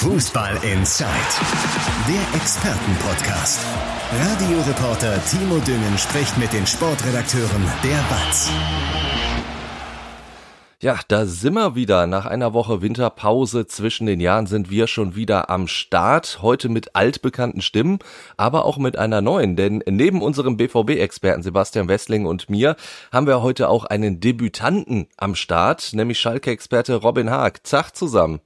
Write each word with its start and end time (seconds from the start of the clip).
Fußball 0.00 0.54
Inside, 0.64 1.10
der 2.08 2.40
Expertenpodcast. 2.40 3.60
Radioreporter 4.10 5.22
Timo 5.26 5.58
Düngen 5.58 5.98
spricht 5.98 6.38
mit 6.38 6.54
den 6.54 6.66
Sportredakteuren 6.66 7.62
der 7.84 8.02
BATS. 8.08 8.50
Ja, 10.80 10.98
da 11.08 11.26
sind 11.26 11.52
wir 11.52 11.74
wieder. 11.74 12.06
Nach 12.06 12.24
einer 12.24 12.54
Woche 12.54 12.80
Winterpause 12.80 13.66
zwischen 13.66 14.06
den 14.06 14.20
Jahren 14.20 14.46
sind 14.46 14.70
wir 14.70 14.86
schon 14.86 15.16
wieder 15.16 15.50
am 15.50 15.68
Start. 15.68 16.38
Heute 16.40 16.70
mit 16.70 16.96
altbekannten 16.96 17.60
Stimmen, 17.60 17.98
aber 18.38 18.64
auch 18.64 18.78
mit 18.78 18.96
einer 18.96 19.20
neuen. 19.20 19.54
Denn 19.54 19.82
neben 19.86 20.22
unserem 20.22 20.56
BVB-Experten 20.56 21.42
Sebastian 21.42 21.88
Wessling 21.88 22.24
und 22.24 22.48
mir 22.48 22.76
haben 23.12 23.26
wir 23.26 23.42
heute 23.42 23.68
auch 23.68 23.84
einen 23.84 24.18
Debütanten 24.18 25.08
am 25.18 25.34
Start, 25.34 25.90
nämlich 25.92 26.18
Schalke-Experte 26.18 26.94
Robin 26.94 27.28
Haag. 27.28 27.66
Zach 27.66 27.90
zusammen. 27.90 28.40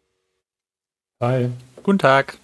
Hi. 1.21 1.49
Guten 1.85 2.01
Tag. 2.01 2.39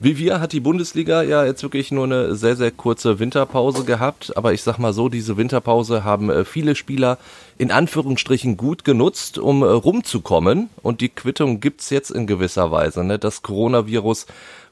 Wie 0.00 0.18
wir 0.18 0.40
hat 0.40 0.52
die 0.52 0.60
Bundesliga 0.60 1.22
ja 1.22 1.44
jetzt 1.46 1.62
wirklich 1.62 1.90
nur 1.92 2.04
eine 2.04 2.34
sehr, 2.34 2.56
sehr 2.56 2.72
kurze 2.72 3.20
Winterpause 3.20 3.84
gehabt. 3.84 4.36
Aber 4.36 4.52
ich 4.52 4.62
sag 4.62 4.78
mal 4.78 4.92
so, 4.92 5.08
diese 5.08 5.36
Winterpause 5.36 6.02
haben 6.02 6.30
äh, 6.30 6.44
viele 6.44 6.74
Spieler 6.74 7.16
in 7.56 7.70
Anführungsstrichen 7.70 8.56
gut 8.56 8.84
genutzt, 8.84 9.38
um 9.38 9.62
äh, 9.62 9.66
rumzukommen. 9.66 10.68
Und 10.82 11.00
die 11.00 11.08
Quittung 11.10 11.60
gibt's 11.60 11.90
jetzt 11.90 12.10
in 12.10 12.26
gewisser 12.26 12.72
Weise. 12.72 13.04
Ne? 13.04 13.20
Das 13.20 13.42
Coronavirus 13.42 14.26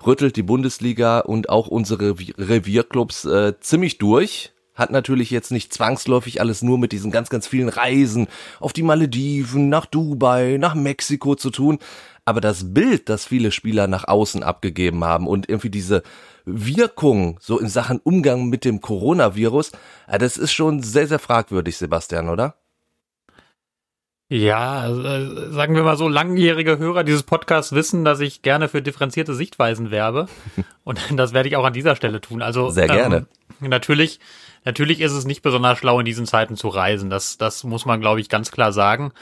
rüttelt 0.05 0.35
die 0.35 0.43
Bundesliga 0.43 1.21
und 1.21 1.49
auch 1.49 1.69
unsere 1.69 2.17
Revierclubs 2.19 3.25
äh, 3.27 3.55
ziemlich 3.61 3.99
durch 3.99 4.53
hat 4.77 4.91
natürlich 4.91 5.31
jetzt 5.31 5.51
nicht 5.51 5.75
zwangsläufig 5.75 6.41
alles 6.41 6.63
nur 6.63 6.79
mit 6.79 6.93
diesen 6.93 7.11
ganz, 7.11 7.31
ganz 7.31 7.47
vielen 7.47 7.69
Reisen 7.69 8.29
auf 8.61 8.73
die 8.73 8.83
Malediven, 8.83 9.69
nach 9.69 9.87
Dubai, 9.87 10.59
nach 10.61 10.75
Mexiko 10.75 11.35
zu 11.35 11.51
tun. 11.51 11.79
Aber 12.25 12.41
das 12.41 12.75
Bild, 12.75 13.09
das 13.09 13.25
viele 13.25 13.51
Spieler 13.51 13.87
nach 13.87 14.07
außen 14.07 14.43
abgegeben 14.43 15.05
haben 15.05 15.27
und 15.27 15.49
irgendwie 15.49 15.71
diese 15.71 16.03
Wirkung 16.45 17.39
so 17.41 17.59
in 17.59 17.69
Sachen 17.69 17.99
Umgang 17.99 18.47
mit 18.47 18.65
dem 18.65 18.81
Coronavirus, 18.81 19.73
das 20.07 20.37
ist 20.37 20.53
schon 20.53 20.83
sehr, 20.83 21.09
sehr 21.09 21.19
fragwürdig, 21.19 21.77
Sebastian, 21.77 22.29
oder? 22.29 22.57
Ja, 24.29 24.81
also, 24.81 25.03
äh, 25.03 25.53
sagen 25.53 25.77
wir 25.77 25.85
mal 25.85 25.97
so, 25.97 26.09
langjährige 26.09 26.79
Hörer 26.79 27.05
dieses 27.05 27.23
Podcasts 27.23 27.73
wissen, 27.73 28.05
dass 28.05 28.19
ich 28.19 28.43
gerne 28.43 28.69
für 28.69 28.83
differenzierte 28.83 29.35
Sichtweisen 29.35 29.93
werbe. 29.93 30.27
Und 30.85 31.01
das 31.13 31.33
werde 31.33 31.49
ich 31.49 31.57
auch 31.57 31.65
an 31.65 31.73
dieser 31.73 31.95
Stelle 31.95 32.21
tun. 32.21 32.43
Also 32.43 32.71
sehr 32.71 32.89
gerne. 32.89 33.27
Ähm, 33.61 33.69
natürlich, 33.69 34.19
natürlich 34.65 35.01
ist 35.01 35.13
es 35.13 35.27
nicht 35.27 35.43
besonders 35.43 35.79
schlau, 35.79 36.01
in 36.01 36.07
diesen 36.07 36.27
Zeiten 36.27 36.57
zu 36.57 36.69
reisen. 36.69 37.09
Das, 37.09 37.39
das 37.39 37.63
muss 37.63 37.87
man, 37.87 38.01
glaube 38.01 38.21
ich, 38.21 38.29
ganz 38.29 38.51
klar 38.51 38.73
sagen. 38.73 39.13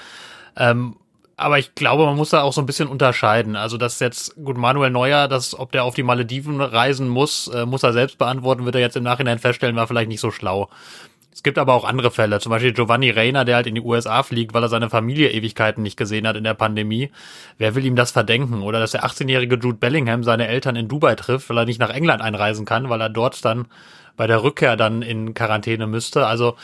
Ähm, 0.57 0.97
aber 1.37 1.59
ich 1.59 1.75
glaube, 1.75 2.07
man 2.07 2.17
muss 2.17 2.31
da 2.31 2.43
auch 2.43 2.53
so 2.53 2.63
ein 2.63 2.67
bisschen 2.67 2.89
unterscheiden. 2.89 3.57
Also, 3.57 3.77
dass 3.77 4.01
jetzt, 4.01 4.37
gut, 4.37 4.57
Manuel 4.57 4.91
Neuer, 4.91 5.29
dass, 5.29 5.59
ob 5.59 5.73
der 5.73 5.85
auf 5.85 5.95
die 5.95 6.03
Malediven 6.03 6.61
reisen 6.61 7.09
muss, 7.09 7.49
äh, 7.49 7.67
muss 7.67 7.83
er 7.83 7.93
selbst 7.93 8.17
beantworten, 8.17 8.65
wird 8.65 8.77
er 8.77 8.81
jetzt 8.81 8.97
im 8.97 9.03
Nachhinein 9.03 9.39
feststellen, 9.39 9.77
war 9.77 9.87
vielleicht 9.87 10.09
nicht 10.09 10.21
so 10.21 10.31
schlau. 10.31 10.71
Es 11.45 11.47
gibt 11.47 11.59
aber 11.59 11.75
auch 11.75 11.85
andere 11.85 12.11
Fälle, 12.11 12.41
zum 12.41 12.49
Beispiel 12.49 12.73
Giovanni 12.73 13.11
Reina, 13.11 13.45
der 13.45 13.57
halt 13.57 13.67
in 13.67 13.75
die 13.75 13.83
USA 13.83 14.23
fliegt, 14.23 14.55
weil 14.55 14.63
er 14.63 14.71
seine 14.71 14.89
Familie 14.89 15.31
Ewigkeiten 15.31 15.83
nicht 15.83 15.99
gesehen 15.99 16.27
hat 16.27 16.37
in 16.37 16.45
der 16.45 16.55
Pandemie. 16.55 17.11
Wer 17.59 17.75
will 17.75 17.85
ihm 17.85 17.97
das 17.97 18.13
verdenken? 18.13 18.63
Oder 18.63 18.81
dass 18.81 18.93
der 18.93 19.05
18-jährige 19.05 19.57
Jude 19.57 19.77
Bellingham 19.77 20.25
seine 20.25 20.49
Eltern 20.49 20.75
in 20.75 20.89
Dubai 20.89 21.17
trifft, 21.17 21.51
weil 21.51 21.59
er 21.59 21.67
nicht 21.67 21.79
nach 21.79 21.91
England 21.91 22.23
einreisen 22.23 22.65
kann, 22.65 22.89
weil 22.89 22.99
er 22.99 23.11
dort 23.11 23.45
dann 23.45 23.67
bei 24.17 24.27
der 24.27 24.43
Rückkehr 24.43 24.79
dann 24.79 25.03
in 25.03 25.35
Quarantäne 25.35 25.87
müsste. 25.87 26.27
Also 26.27 26.57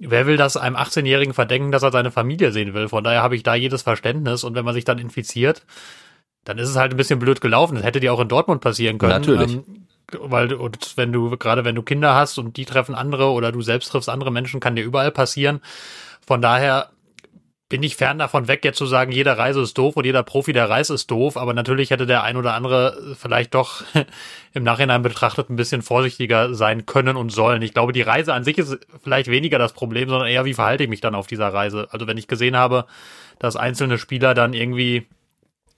wer 0.00 0.26
will 0.26 0.36
das 0.36 0.56
einem 0.56 0.74
18-Jährigen 0.74 1.32
verdenken, 1.32 1.70
dass 1.70 1.84
er 1.84 1.92
seine 1.92 2.10
Familie 2.10 2.50
sehen 2.50 2.74
will? 2.74 2.88
Von 2.88 3.04
daher 3.04 3.22
habe 3.22 3.36
ich 3.36 3.44
da 3.44 3.54
jedes 3.54 3.82
Verständnis. 3.82 4.42
Und 4.42 4.56
wenn 4.56 4.64
man 4.64 4.74
sich 4.74 4.84
dann 4.84 4.98
infiziert, 4.98 5.62
dann 6.42 6.58
ist 6.58 6.68
es 6.68 6.74
halt 6.74 6.90
ein 6.90 6.96
bisschen 6.96 7.20
blöd 7.20 7.40
gelaufen. 7.40 7.76
Das 7.76 7.84
hätte 7.84 8.00
dir 8.00 8.12
auch 8.12 8.20
in 8.20 8.26
Dortmund 8.26 8.60
passieren 8.60 8.98
können. 8.98 9.12
Natürlich. 9.12 9.54
Ähm, 9.54 9.85
weil 10.12 10.52
und 10.54 10.96
wenn 10.96 11.12
du 11.12 11.36
gerade 11.36 11.64
wenn 11.64 11.74
du 11.74 11.82
Kinder 11.82 12.14
hast 12.14 12.38
und 12.38 12.56
die 12.56 12.64
treffen 12.64 12.94
andere 12.94 13.30
oder 13.30 13.52
du 13.52 13.62
selbst 13.62 13.88
triffst 13.88 14.08
andere 14.08 14.30
Menschen, 14.30 14.60
kann 14.60 14.76
dir 14.76 14.84
überall 14.84 15.10
passieren. 15.10 15.60
Von 16.26 16.42
daher 16.42 16.90
bin 17.68 17.82
ich 17.82 17.96
fern 17.96 18.18
davon 18.18 18.46
weg, 18.46 18.64
jetzt 18.64 18.78
zu 18.78 18.86
sagen, 18.86 19.10
jeder 19.10 19.38
Reise 19.38 19.60
ist 19.60 19.76
doof 19.76 19.96
und 19.96 20.04
jeder 20.04 20.22
Profi 20.22 20.52
der 20.52 20.70
Reise 20.70 20.94
ist 20.94 21.10
doof, 21.10 21.36
aber 21.36 21.52
natürlich 21.52 21.90
hätte 21.90 22.06
der 22.06 22.22
ein 22.22 22.36
oder 22.36 22.54
andere 22.54 23.16
vielleicht 23.18 23.54
doch 23.54 23.82
im 24.54 24.62
Nachhinein 24.62 25.02
betrachtet 25.02 25.50
ein 25.50 25.56
bisschen 25.56 25.82
vorsichtiger 25.82 26.54
sein 26.54 26.86
können 26.86 27.16
und 27.16 27.30
sollen. 27.30 27.62
Ich 27.62 27.74
glaube, 27.74 27.92
die 27.92 28.02
Reise 28.02 28.34
an 28.34 28.44
sich 28.44 28.58
ist 28.58 28.78
vielleicht 29.02 29.28
weniger 29.28 29.58
das 29.58 29.72
Problem, 29.72 30.08
sondern 30.08 30.28
eher, 30.28 30.44
wie 30.44 30.54
verhalte 30.54 30.84
ich 30.84 30.88
mich 30.90 31.00
dann 31.00 31.16
auf 31.16 31.26
dieser 31.26 31.52
Reise? 31.52 31.88
Also 31.90 32.06
wenn 32.06 32.18
ich 32.18 32.28
gesehen 32.28 32.56
habe, 32.56 32.86
dass 33.40 33.56
einzelne 33.56 33.98
Spieler 33.98 34.34
dann 34.34 34.52
irgendwie 34.52 35.08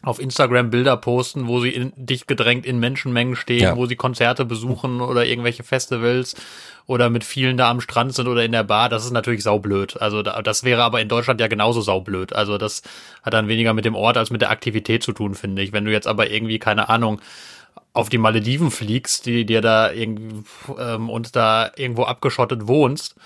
auf 0.02 0.20
Instagram 0.20 0.70
Bilder 0.70 0.96
posten, 0.96 1.48
wo 1.48 1.60
sie 1.60 1.70
in, 1.70 1.92
dicht 1.96 2.28
gedrängt 2.28 2.64
in 2.64 2.78
Menschenmengen 2.78 3.34
stehen, 3.34 3.62
ja. 3.62 3.76
wo 3.76 3.86
sie 3.86 3.96
Konzerte 3.96 4.44
besuchen 4.44 5.00
oder 5.00 5.26
irgendwelche 5.26 5.64
Festivals 5.64 6.36
oder 6.86 7.10
mit 7.10 7.24
vielen 7.24 7.56
da 7.56 7.68
am 7.68 7.80
Strand 7.80 8.14
sind 8.14 8.28
oder 8.28 8.44
in 8.44 8.52
der 8.52 8.62
Bar, 8.62 8.88
das 8.88 9.04
ist 9.04 9.10
natürlich 9.10 9.42
saublöd. 9.42 10.00
Also 10.00 10.22
da, 10.22 10.40
das 10.40 10.62
wäre 10.62 10.84
aber 10.84 11.00
in 11.00 11.08
Deutschland 11.08 11.40
ja 11.40 11.48
genauso 11.48 11.80
saublöd. 11.80 12.32
Also 12.32 12.58
das 12.58 12.82
hat 13.22 13.34
dann 13.34 13.48
weniger 13.48 13.74
mit 13.74 13.84
dem 13.84 13.96
Ort 13.96 14.16
als 14.16 14.30
mit 14.30 14.40
der 14.40 14.50
Aktivität 14.50 15.02
zu 15.02 15.12
tun, 15.12 15.34
finde 15.34 15.62
ich. 15.62 15.72
Wenn 15.72 15.84
du 15.84 15.90
jetzt 15.90 16.06
aber 16.06 16.30
irgendwie, 16.30 16.60
keine 16.60 16.88
Ahnung, 16.88 17.20
auf 17.92 18.08
die 18.08 18.18
Malediven 18.18 18.70
fliegst, 18.70 19.26
die 19.26 19.44
dir 19.44 19.60
da 19.60 19.90
irgendwie 19.90 20.44
ähm, 20.78 21.10
und 21.10 21.34
da 21.34 21.72
irgendwo 21.74 22.04
abgeschottet 22.04 22.68
wohnst, 22.68 23.16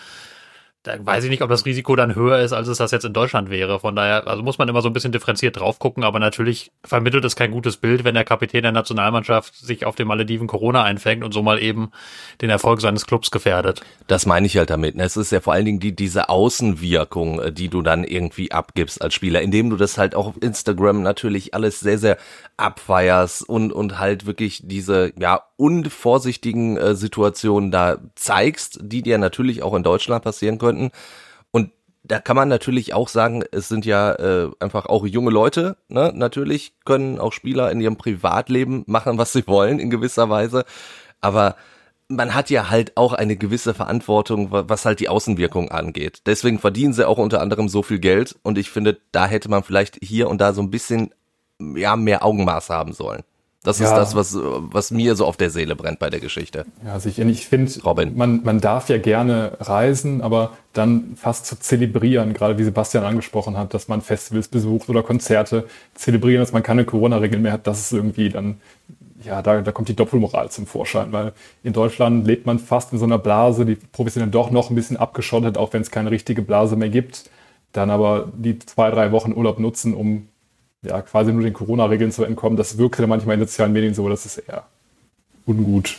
da 0.83 0.95
weiß 0.99 1.23
ich 1.25 1.31
nicht, 1.31 1.43
ob 1.43 1.49
das 1.49 1.65
Risiko 1.65 1.95
dann 1.95 2.17
höher 2.17 2.41
ist, 2.41 2.53
als 2.53 2.67
es 2.67 2.79
das 2.79 2.91
jetzt 2.91 3.05
in 3.05 3.13
Deutschland 3.13 3.51
wäre. 3.51 3.79
Von 3.79 3.95
daher, 3.95 4.27
also 4.27 4.43
muss 4.43 4.59
man 4.59 4.69
immer 4.69 4.83
so 4.83 4.89
ein 4.89 4.93
bisschen 4.93 5.13
differenziert 5.13 5.61
drauf 5.61 5.79
gucken, 5.79 6.03
aber 6.03 6.19
natürlich 6.19 6.73
vermittelt 6.83 7.25
es 7.25 7.37
kein 7.37 7.53
gutes 7.53 7.77
Bild, 7.77 8.03
wenn 8.03 8.15
der 8.15 8.25
Kapitän 8.25 8.63
der 8.63 8.73
Nationalmannschaft 8.73 9.55
sich 9.55 9.87
auf 9.87 9.95
den 9.95 10.09
Malediven 10.09 10.49
Corona 10.49 10.83
einfängt 10.83 11.23
und 11.23 11.33
so 11.33 11.43
mal 11.43 11.63
eben 11.63 11.93
den 12.41 12.51
Erfolg 12.51 12.81
seines 12.81 13.07
Clubs 13.07 13.31
gefährdet. 13.31 13.83
Das 14.09 14.27
meine 14.27 14.47
ich 14.47 14.57
halt 14.57 14.71
damit. 14.71 14.97
Es 14.97 15.17
ist 15.17 15.31
ja 15.31 15.41
vor 15.41 15.53
allen 15.53 15.67
Dingen 15.67 15.79
die, 15.79 15.95
diese 15.95 16.29
Außenwirkung, 16.29 17.41
äh, 17.41 17.53
die 17.53 17.69
du 17.69 17.83
dann 17.83 18.03
irgendwie 18.03 18.51
abgibst 18.51 19.01
als 19.03 19.15
Spieler, 19.15 19.41
indem 19.41 19.71
du 19.71 19.77
das 19.77 19.99
halt 19.99 20.17
auch 20.17 20.27
auf 20.27 20.43
Instagram 20.43 21.03
natürlich 21.03 21.55
alles 21.55 21.79
sehr, 21.79 21.99
sehr 21.99 22.19
abfeierst 22.57 23.49
und, 23.49 23.73
und 23.73 24.01
halt 24.01 24.27
wirklich 24.27 24.63
diese, 24.65 25.13
ja, 25.17 25.43
unvorsichtigen 25.63 26.77
äh, 26.77 26.97
Situationen 26.97 27.71
da 27.71 27.99
zeigst, 28.17 28.81
die 28.83 29.01
dir 29.01 29.17
natürlich 29.17 29.63
auch 29.63 29.75
in 29.75 29.85
Deutschland 29.85 30.25
passieren 30.25 30.59
könnten. 30.59 30.91
Und 31.53 31.71
da 32.03 32.19
kann 32.19 32.35
man 32.35 32.49
natürlich 32.49 32.95
auch 32.95 33.07
sagen, 33.07 33.45
es 33.53 33.69
sind 33.69 33.87
ja 33.87 34.13
äh, 34.15 34.51
einfach 34.59 34.87
auch 34.87 35.07
junge 35.07 35.31
Leute, 35.31 35.77
ne? 35.87 36.13
Natürlich 36.17 36.73
können 36.85 37.21
auch 37.21 37.33
Spieler 37.33 37.71
in 37.71 37.81
ihrem 37.81 37.97
Privatleben 37.97 38.83
machen, 38.89 39.19
was 39.19 39.33
sie 39.33 39.47
wollen, 39.47 39.79
in 39.79 39.89
gewisser 39.89 40.29
Weise. 40.29 40.65
Aber 41.21 41.55
man 42.09 42.35
hat 42.35 42.51
ja 42.51 42.69
halt 42.69 42.97
auch 42.97 43.13
eine 43.13 43.37
gewisse 43.37 43.73
Verantwortung, 43.73 44.49
was 44.51 44.85
halt 44.85 44.99
die 44.99 45.09
Außenwirkung 45.09 45.71
angeht. 45.71 46.23
Deswegen 46.27 46.59
verdienen 46.59 46.93
sie 46.93 47.07
auch 47.07 47.19
unter 47.19 47.41
anderem 47.41 47.69
so 47.69 47.85
viel 47.85 48.01
Geld 48.01 48.37
und 48.43 48.59
ich 48.59 48.69
finde, 48.69 48.99
da 49.13 49.27
hätte 49.27 49.49
man 49.49 49.63
vielleicht 49.63 49.99
hier 50.03 50.29
und 50.29 50.41
da 50.41 50.55
so 50.55 50.61
ein 50.61 50.71
bisschen 50.71 51.15
ja 51.77 51.95
mehr 51.95 52.25
Augenmaß 52.25 52.69
haben 52.71 52.95
sollen. 52.95 53.23
Das 53.65 53.79
ja. 53.79 53.87
ist 53.87 53.93
das, 53.93 54.15
was, 54.17 54.37
was 54.37 54.91
mir 54.91 55.15
so 55.15 55.25
auf 55.25 55.37
der 55.37 55.49
Seele 55.49 55.77
brennt 55.77 56.01
bei 56.01 56.11
der 56.11 56.19
Geschichte. 56.19 56.67
Ja, 56.85 56.95
also 56.95 57.09
ich, 57.09 57.21
ich 57.21 57.47
finde, 57.47 57.71
man, 58.15 58.43
man 58.43 58.61
darf 58.61 58.89
ja 58.89 58.99
gerne 58.99 59.57
reisen, 59.61 60.21
aber 60.21 60.53
dann 60.73 61.15
fast 61.17 61.47
zu 61.47 61.59
zelebrieren, 61.59 62.35
gerade 62.35 62.59
wie 62.59 62.65
Sebastian 62.65 63.05
angesprochen 63.05 63.57
hat, 63.57 63.73
dass 63.73 63.87
man 63.87 64.01
Festivals 64.01 64.49
besucht 64.49 64.89
oder 64.89 65.05
Konzerte 65.05 65.67
zelebrieren, 65.95 66.41
dass 66.41 66.53
man 66.53 66.65
keine 66.65 66.85
Corona-Regeln 66.85 67.43
mehr 67.43 67.53
hat, 67.53 67.69
das 67.69 67.81
ist 67.81 67.93
irgendwie 67.93 68.31
dann, 68.31 68.61
ja, 69.23 69.43
da, 69.43 69.61
da 69.61 69.71
kommt 69.71 69.89
die 69.89 69.95
Doppelmoral 69.97 70.51
zum 70.51 70.67
Vorschein, 70.67 71.13
weil 71.13 71.33
in 71.63 71.73
Deutschland 71.73 72.27
lebt 72.27 72.47
man 72.47 72.59
fast 72.59 72.93
in 72.93 72.99
so 72.99 73.05
einer 73.05 73.19
Blase, 73.19 73.65
die 73.65 73.77
professionell 73.77 74.31
doch 74.31 74.51
noch 74.51 74.71
ein 74.71 74.75
bisschen 74.75 74.97
abgeschottet, 74.97 75.57
auch 75.57 75.73
wenn 75.73 75.83
es 75.83 75.93
keine 75.93 76.11
richtige 76.11 76.43
Blase 76.43 76.75
mehr 76.75 76.89
gibt. 76.89 77.31
Dann 77.73 77.91
aber 77.91 78.33
die 78.37 78.59
zwei, 78.59 78.91
drei 78.91 79.13
Wochen 79.13 79.33
Urlaub 79.33 79.59
nutzen, 79.59 79.95
um 79.95 80.29
ja, 80.83 81.01
quasi 81.03 81.33
nur 81.33 81.43
den 81.43 81.53
Corona-Regeln 81.53 82.13
zu 82.13 82.25
entkommen, 82.25 82.57
das 82.57 82.77
wirkt 82.79 82.99
ja 82.99 83.07
manchmal 83.07 83.35
in 83.35 83.41
sozialen 83.41 83.73
Medien 83.73 83.95
so, 83.95 84.09
das 84.09 84.27
ist 84.27 84.39
eher 84.39 84.67
ungut. 85.47 85.97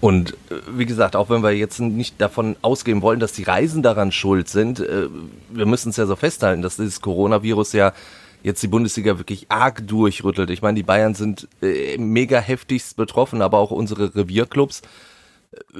Und 0.00 0.32
äh, 0.50 0.56
wie 0.70 0.86
gesagt, 0.86 1.16
auch 1.16 1.30
wenn 1.30 1.42
wir 1.42 1.52
jetzt 1.52 1.80
nicht 1.80 2.20
davon 2.20 2.56
ausgehen 2.62 3.00
wollen, 3.00 3.20
dass 3.20 3.32
die 3.32 3.44
Reisen 3.44 3.82
daran 3.82 4.12
schuld 4.12 4.48
sind, 4.48 4.80
äh, 4.80 5.08
wir 5.50 5.66
müssen 5.66 5.90
es 5.90 5.96
ja 5.96 6.06
so 6.06 6.16
festhalten, 6.16 6.62
dass 6.62 6.76
dieses 6.76 7.00
Coronavirus 7.00 7.72
ja 7.72 7.92
jetzt 8.42 8.62
die 8.62 8.68
Bundesliga 8.68 9.16
wirklich 9.18 9.46
arg 9.50 9.86
durchrüttelt. 9.86 10.50
Ich 10.50 10.60
meine, 10.60 10.76
die 10.76 10.82
Bayern 10.82 11.14
sind 11.14 11.48
äh, 11.62 11.96
mega 11.96 12.38
heftigst 12.38 12.96
betroffen, 12.96 13.40
aber 13.40 13.58
auch 13.58 13.70
unsere 13.70 14.14
Revierclubs 14.14 14.82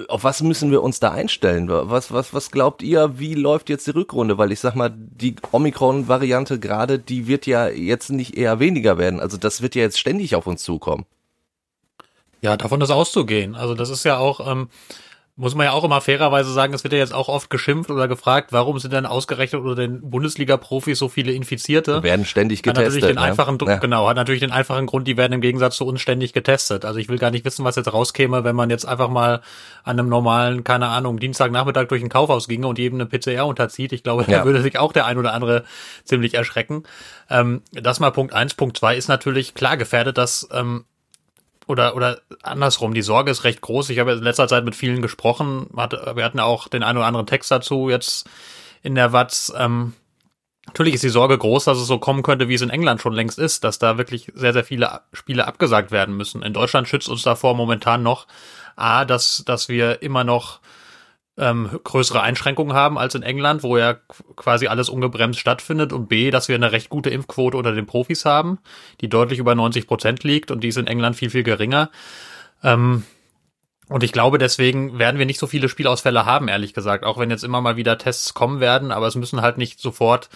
auf 0.09 0.25
was 0.25 0.43
müssen 0.43 0.71
wir 0.71 0.83
uns 0.83 1.01
da 1.01 1.11
einstellen? 1.11 1.69
Was, 1.69 2.13
was, 2.13 2.35
was 2.35 2.51
glaubt 2.51 2.83
ihr, 2.83 3.19
wie 3.19 3.35
läuft 3.35 3.69
jetzt 3.69 3.87
die 3.87 3.93
Rückrunde? 3.93 4.39
Weil 4.39 4.53
ich 4.53 4.61
sag 4.61 4.75
mal, 4.75 4.93
die 4.95 5.37
Omikron-Variante 5.53 6.59
gerade, 6.59 6.99
die 6.99 7.27
wird 7.27 7.47
ja 7.47 7.69
jetzt 7.69 8.11
nicht 8.11 8.37
eher 8.37 8.61
weniger 8.61 8.99
werden. 8.99 9.21
Also 9.21 9.37
das 9.37 9.63
wird 9.63 9.75
ja 9.75 9.83
jetzt 9.83 9.99
ständig 9.99 10.35
auf 10.35 10.47
uns 10.47 10.63
zukommen. 10.63 11.07
Ja, 12.41 12.57
davon 12.57 12.81
ist 12.81 12.91
auszugehen. 12.91 13.55
Also 13.55 13.75
das 13.75 13.89
ist 13.89 14.05
ja 14.05 14.19
auch, 14.19 14.47
ähm, 14.47 14.69
Muss 15.37 15.57
man 15.57 15.67
ja 15.67 15.73
auch 15.73 15.83
immer 15.83 16.01
fairerweise 16.01 16.53
sagen, 16.53 16.75
es 16.75 16.85
wird 16.85 16.93
ja 16.93 17.01
jetzt 17.01 17.13
auch 17.13 17.29
oft 17.29 17.51
geschimpft 17.51 17.91
oder 17.91 18.07
gefragt, 18.07 18.53
warum 18.53 18.79
sind 18.79 18.93
denn 18.93 19.05
ausgerechnet 19.05 19.63
unter 19.63 19.75
den 19.75 20.09
Bundesliga-Profis 20.09 20.97
so 20.97 21.09
viele 21.09 21.33
Infizierte? 21.33 21.97
Die 21.97 22.03
werden 22.05 22.25
ständig 22.25 22.63
getestet. 22.63 22.79
Hat 22.79 22.93
natürlich 22.93 23.07
den 23.07 23.17
ne? 23.17 23.23
einfachen, 23.23 23.59
ja. 23.67 23.79
genau, 23.79 24.07
hat 24.07 24.15
natürlich 24.15 24.43
den 24.43 24.53
einfachen 24.53 24.87
Grund, 24.87 25.09
die 25.09 25.17
werden 25.17 25.33
im 25.33 25.41
Gegensatz 25.41 25.77
zu 25.77 25.87
uns 25.87 26.01
ständig 26.01 26.35
getestet. 26.35 26.85
Also 26.85 27.01
ich 27.01 27.09
will 27.09 27.19
gar 27.19 27.33
nicht 27.33 27.45
wissen, 27.45 27.65
was 27.65 27.75
jetzt 27.75 27.93
rauskäme, 27.93 28.45
wenn 28.45 28.55
man 28.55 28.71
jetzt 28.71 28.87
einfach 28.87 29.09
mal 29.09 29.41
an 29.83 29.99
einem 29.99 30.09
normalen, 30.09 30.63
keine 30.63 30.87
Ahnung, 30.87 31.19
Dienstagnachmittag 31.19 31.89
durch 31.89 32.05
ein 32.05 32.09
Kaufhaus 32.11 32.47
ginge 32.47 32.69
und 32.69 32.79
jedem 32.79 33.01
eine 33.01 33.07
PCR 33.07 33.45
unterzieht. 33.47 33.93
Ich 33.93 34.05
glaube, 34.05 34.25
ja. 34.29 34.39
da 34.39 34.45
würde 34.45 34.63
sich 34.63 34.79
auch 34.79 34.93
der 34.93 35.05
ein 35.07 35.19
oder 35.19 35.33
andere 35.33 35.65
ziemlich 36.05 36.35
erschrecken. 36.35 36.85
Ähm, 37.29 37.63
das 37.73 37.99
mal 37.99 38.13
Punkt 38.13 38.35
eins. 38.35 38.55
Punkt 38.55 38.79
zwei 38.79 38.97
ist 38.97 39.09
natürlich 39.09 39.55
klar 39.55 39.77
gefährdet, 39.77 40.17
dass 40.17 40.49
ähm, 40.53 40.85
oder, 41.67 41.97
oder 41.97 42.21
andersrum, 42.43 42.95
die 42.95 43.03
Sorge 43.03 43.31
ist 43.31 43.45
recht 43.45 43.61
groß. 43.61 43.91
Ich 43.91 43.99
habe 43.99 44.13
in 44.13 44.23
letzter 44.23 44.49
Zeit 44.49 44.65
mit 44.65 44.75
vielen 44.75 45.03
gesprochen. 45.03 45.69
Wir 45.73 46.25
hatten 46.25 46.41
auch 46.41 46.69
den 46.69 46.83
einen 46.83 46.99
oder 46.99 47.07
anderen 47.07 47.27
Text 47.27 47.51
dazu 47.51 47.89
jetzt 47.89 48.29
in 48.83 48.95
der 48.95 49.13
Watz. 49.13 49.53
Ähm, 49.57 49.95
natürlich 50.67 50.95
ist 50.95 51.05
die 51.05 51.09
Sorge 51.09 51.39
groß, 51.39 51.65
dass 51.65 51.79
es 51.79 51.87
so 51.87 51.99
kommen 51.99 52.23
könnte, 52.23 52.49
wie 52.49 52.55
es 52.55 52.63
in 52.63 52.71
England 52.71 53.01
schon 53.01 53.15
längst 53.15 53.39
ist, 53.39 53.65
dass 53.65 53.79
da 53.79 53.99
wirklich 53.99 54.31
sehr, 54.35 54.53
sehr 54.53 54.65
viele 54.65 55.01
Spiele 55.13 55.47
abgesagt 55.47 55.91
werden 55.91 56.17
müssen. 56.17 56.43
In 56.43 56.53
Deutschland 56.53 56.89
schützt 56.89 57.09
uns 57.09 57.23
davor 57.23 57.55
momentan 57.55 58.03
noch 58.03 58.27
A, 58.77 59.05
dass, 59.05 59.45
dass 59.47 59.69
wir 59.69 60.03
immer 60.03 60.25
noch 60.25 60.61
ähm, 61.37 61.81
größere 61.83 62.23
Einschränkungen 62.23 62.75
haben 62.75 62.97
als 62.97 63.15
in 63.15 63.23
England, 63.23 63.63
wo 63.63 63.77
ja 63.77 63.95
quasi 64.37 64.69
alles 64.69 64.89
ungebremst 64.89 65.41
stattfindet 65.41 65.93
und 65.93 66.09
B, 66.09 66.31
dass 66.31 66.49
wir 66.49 66.55
eine 66.55 66.73
recht 66.73 66.91
gute 66.91 67.11
Impfquote 67.11 67.57
unter 67.57 67.73
den 67.73 67.87
Profis 67.87 68.25
haben, 68.25 68.59
die 69.01 69.09
deutlich 69.09 69.39
über 69.39 69.55
90 69.55 69.87
Prozent 69.87 70.23
liegt 70.23 70.51
und 70.51 70.63
die 70.63 70.69
ist 70.69 70.79
in 70.79 70.87
England 70.87 71.17
viel, 71.17 71.31
viel 71.31 71.43
geringer. 71.43 71.91
Ähm, 72.63 73.05
und 73.89 74.03
ich 74.03 74.13
glaube, 74.13 74.39
deswegen 74.39 74.99
werden 74.99 75.19
wir 75.19 75.27
nicht 75.27 75.39
so 75.39 75.47
viele 75.47 75.69
Spielausfälle 75.69 76.25
haben, 76.25 76.49
ehrlich 76.49 76.73
gesagt, 76.73 77.05
auch 77.05 77.19
wenn 77.19 77.31
jetzt 77.31 77.45
immer 77.45 77.61
mal 77.61 77.77
wieder 77.77 77.99
Tests 77.99 78.33
kommen 78.33 78.61
werden, 78.61 78.93
aber 78.93 79.07
es 79.07 79.15
müssen 79.15 79.43
halt 79.43 79.59
nicht 79.59 79.79
sofort 79.79 80.31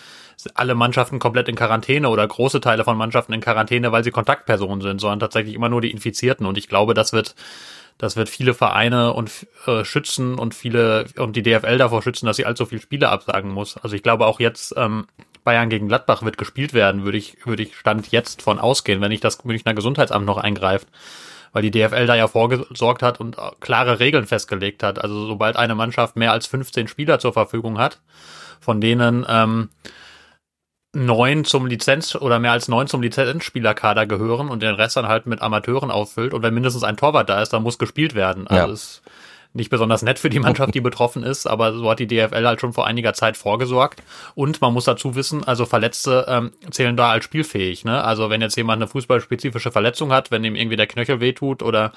alle 0.55 0.75
Mannschaften 0.75 1.19
komplett 1.19 1.49
in 1.49 1.55
Quarantäne 1.55 2.11
oder 2.11 2.29
große 2.29 2.61
Teile 2.61 2.85
von 2.85 2.99
Mannschaften 2.99 3.33
in 3.33 3.41
Quarantäne, 3.41 3.91
weil 3.91 4.05
sie 4.05 4.11
Kontaktpersonen 4.11 4.83
sind, 4.83 5.01
sondern 5.01 5.21
tatsächlich 5.21 5.55
immer 5.55 5.71
nur 5.71 5.81
die 5.81 5.91
Infizierten. 5.91 6.45
Und 6.45 6.59
ich 6.59 6.69
glaube, 6.69 6.93
das 6.93 7.15
wird 7.15 7.35
das 7.99 8.17
wird 8.17 8.29
viele 8.29 8.55
Vereine 8.55 9.13
und 9.13 9.47
äh, 9.67 9.85
schützen 9.85 10.39
und 10.39 10.55
viele 10.55 11.07
und 11.17 11.35
die 11.35 11.43
DFL 11.43 11.79
davor 11.79 12.03
schützen, 12.03 12.27
dass 12.27 12.37
sie 12.37 12.47
allzu 12.47 12.65
viel 12.65 12.81
Spiele 12.81 13.09
absagen 13.09 13.51
muss. 13.51 13.77
Also 13.77 13.97
ich 13.97 14.05
glaube 14.05 14.27
auch 14.27 14.39
jetzt 14.41 14.73
ähm, 14.77 15.07
Bayern 15.43 15.69
gegen 15.69 15.89
Gladbach 15.89 16.23
wird 16.23 16.39
gespielt 16.39 16.73
werden, 16.73 17.05
würde 17.05 17.19
ich 17.19 17.45
würde 17.45 17.65
ich 17.65 17.77
stand 17.77 18.11
jetzt 18.13 18.43
von 18.43 18.61
ausgehen, 18.61 19.01
wenn 19.01 19.11
nicht 19.11 19.25
das 19.25 19.45
Münchner 19.45 19.75
Gesundheitsamt 19.75 20.27
noch 20.27 20.39
eingreift, 20.39 20.87
weil 21.53 21.63
die 21.63 21.73
DFL 21.73 22.07
da 22.07 22.15
ja 22.15 22.29
vorgesorgt 22.29 23.03
hat 23.03 23.19
und 23.19 23.37
äh, 23.37 23.51
klare 23.59 23.99
Regeln 23.99 24.27
festgelegt 24.27 24.85
hat. 24.85 25.03
Also 25.03 25.27
sobald 25.27 25.57
eine 25.57 25.75
Mannschaft 25.75 26.15
mehr 26.15 26.31
als 26.31 26.47
15 26.47 26.87
Spieler 26.87 27.19
zur 27.19 27.33
Verfügung 27.33 27.79
hat, 27.79 27.99
von 28.61 28.81
denen 28.81 29.27
ähm, 29.29 29.71
neun 30.95 31.45
zum 31.45 31.67
Lizenz 31.67 32.15
oder 32.15 32.39
mehr 32.39 32.53
als 32.53 32.69
neun 32.69 32.87
zum 32.87 33.03
Lizenzspielerkader 33.03 34.07
gehören 34.07 34.49
und 34.49 34.63
den 34.63 34.75
Rest 34.75 34.97
dann 34.97 35.09
halt 35.09 35.27
mit 35.27 35.43
Amateuren 35.43 35.91
auffüllt. 35.91 36.33
Und 36.33 36.43
wenn 36.43 36.55
mindestens 36.55 36.85
ein 36.85 36.97
Torwart 36.97 37.29
da 37.29 37.43
ist, 37.43 37.53
dann 37.53 37.63
muss 37.63 37.79
gespielt 37.79 38.15
werden. 38.15 38.47
Also 38.47 38.67
ja. 38.67 38.73
ist 38.73 39.03
nicht 39.55 39.71
besonders 39.71 40.03
nett 40.03 40.19
für 40.19 40.31
die 40.31 40.39
Mannschaft, 40.39 40.75
die 40.75 40.81
betroffen 40.81 41.23
ist, 41.23 41.47
aber 41.47 41.73
so 41.73 41.91
hat 41.91 41.99
die 41.99 42.07
DFL 42.07 42.47
halt 42.47 42.61
schon 42.61 42.73
vor 42.73 42.87
einiger 42.87 43.15
Zeit 43.15 43.37
vorgesorgt. 43.37 44.03
Und 44.35 44.61
man 44.61 44.73
muss 44.73 44.85
dazu 44.85 45.15
wissen, 45.15 45.45
also 45.45 45.67
Verletzte 45.67 46.27
ähm, 46.29 46.53
zählen 46.71 46.97
da 46.97 47.11
als 47.11 47.25
spielfähig. 47.25 47.85
Ne? 47.85 48.03
Also 48.03 48.31
wenn 48.31 48.41
jetzt 48.41 48.57
jemand 48.57 48.83
eine 48.83 48.89
fußballspezifische 48.89 49.73
Verletzung 49.73 50.13
hat, 50.13 50.31
wenn 50.31 50.45
ihm 50.45 50.55
irgendwie 50.55 50.77
der 50.77 50.87
Knöchel 50.87 51.21
wehtut 51.21 51.63
oder 51.63 51.93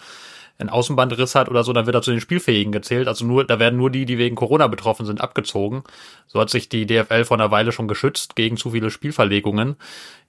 einen 0.61 0.69
Außenbandriss 0.69 1.35
hat 1.35 1.49
oder 1.49 1.63
so, 1.63 1.73
dann 1.73 1.85
wird 1.85 1.95
er 1.95 2.01
zu 2.01 2.11
den 2.11 2.21
Spielfähigen 2.21 2.71
gezählt. 2.71 3.07
Also 3.07 3.25
nur, 3.25 3.45
da 3.45 3.59
werden 3.59 3.77
nur 3.77 3.89
die, 3.89 4.05
die 4.05 4.17
wegen 4.17 4.35
Corona 4.35 4.67
betroffen 4.67 5.05
sind, 5.05 5.21
abgezogen. 5.21 5.83
So 6.27 6.39
hat 6.39 6.49
sich 6.49 6.69
die 6.69 6.85
DFL 6.85 7.25
vor 7.25 7.37
einer 7.37 7.51
Weile 7.51 7.71
schon 7.71 7.87
geschützt 7.87 8.35
gegen 8.35 8.57
zu 8.57 8.71
viele 8.71 8.89
Spielverlegungen, 8.89 9.75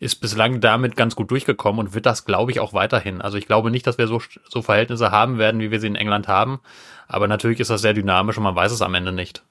ist 0.00 0.16
bislang 0.16 0.60
damit 0.60 0.96
ganz 0.96 1.14
gut 1.14 1.30
durchgekommen 1.30 1.86
und 1.86 1.94
wird 1.94 2.06
das, 2.06 2.24
glaube 2.24 2.50
ich, 2.50 2.60
auch 2.60 2.72
weiterhin. 2.74 3.20
Also 3.20 3.38
ich 3.38 3.46
glaube 3.46 3.70
nicht, 3.70 3.86
dass 3.86 3.98
wir 3.98 4.08
so, 4.08 4.20
so 4.48 4.62
Verhältnisse 4.62 5.10
haben 5.10 5.38
werden, 5.38 5.60
wie 5.60 5.70
wir 5.70 5.80
sie 5.80 5.86
in 5.86 5.96
England 5.96 6.28
haben. 6.28 6.60
Aber 7.06 7.28
natürlich 7.28 7.60
ist 7.60 7.70
das 7.70 7.82
sehr 7.82 7.94
dynamisch 7.94 8.38
und 8.38 8.44
man 8.44 8.56
weiß 8.56 8.72
es 8.72 8.82
am 8.82 8.94
Ende 8.94 9.12
nicht. 9.12 9.42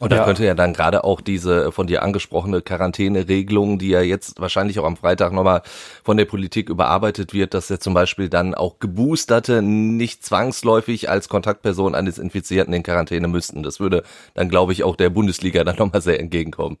Und 0.00 0.12
da 0.12 0.16
ja. 0.16 0.24
könnte 0.24 0.44
ja 0.46 0.54
dann 0.54 0.72
gerade 0.72 1.04
auch 1.04 1.20
diese 1.20 1.72
von 1.72 1.86
dir 1.86 2.02
angesprochene 2.02 2.62
Quarantäneregelung, 2.62 3.78
die 3.78 3.90
ja 3.90 4.00
jetzt 4.00 4.40
wahrscheinlich 4.40 4.78
auch 4.78 4.84
am 4.84 4.96
Freitag 4.96 5.32
nochmal 5.34 5.60
von 6.02 6.16
der 6.16 6.24
Politik 6.24 6.70
überarbeitet 6.70 7.34
wird, 7.34 7.52
dass 7.52 7.68
ja 7.68 7.78
zum 7.78 7.92
Beispiel 7.92 8.30
dann 8.30 8.54
auch 8.54 8.78
Geboosterte 8.78 9.60
nicht 9.60 10.24
zwangsläufig 10.24 11.10
als 11.10 11.28
Kontaktperson 11.28 11.94
eines 11.94 12.18
Infizierten 12.18 12.72
in 12.72 12.82
Quarantäne 12.82 13.28
müssten. 13.28 13.62
Das 13.62 13.78
würde 13.78 14.02
dann, 14.32 14.48
glaube 14.48 14.72
ich, 14.72 14.84
auch 14.84 14.96
der 14.96 15.10
Bundesliga 15.10 15.64
dann 15.64 15.76
nochmal 15.76 16.00
sehr 16.00 16.18
entgegenkommen. 16.18 16.78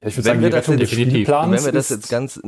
Ja, 0.00 0.08
ich 0.08 0.16
würde 0.16 0.28
sagen, 0.28 0.40
die 0.40 0.46
Rettung 0.46 0.76
des 0.76 0.90
Spielplans 0.90 1.52
wenn 1.52 1.64
wir 1.64 1.72
das 1.72 1.90
jetzt 1.90 2.08
ganz 2.08 2.40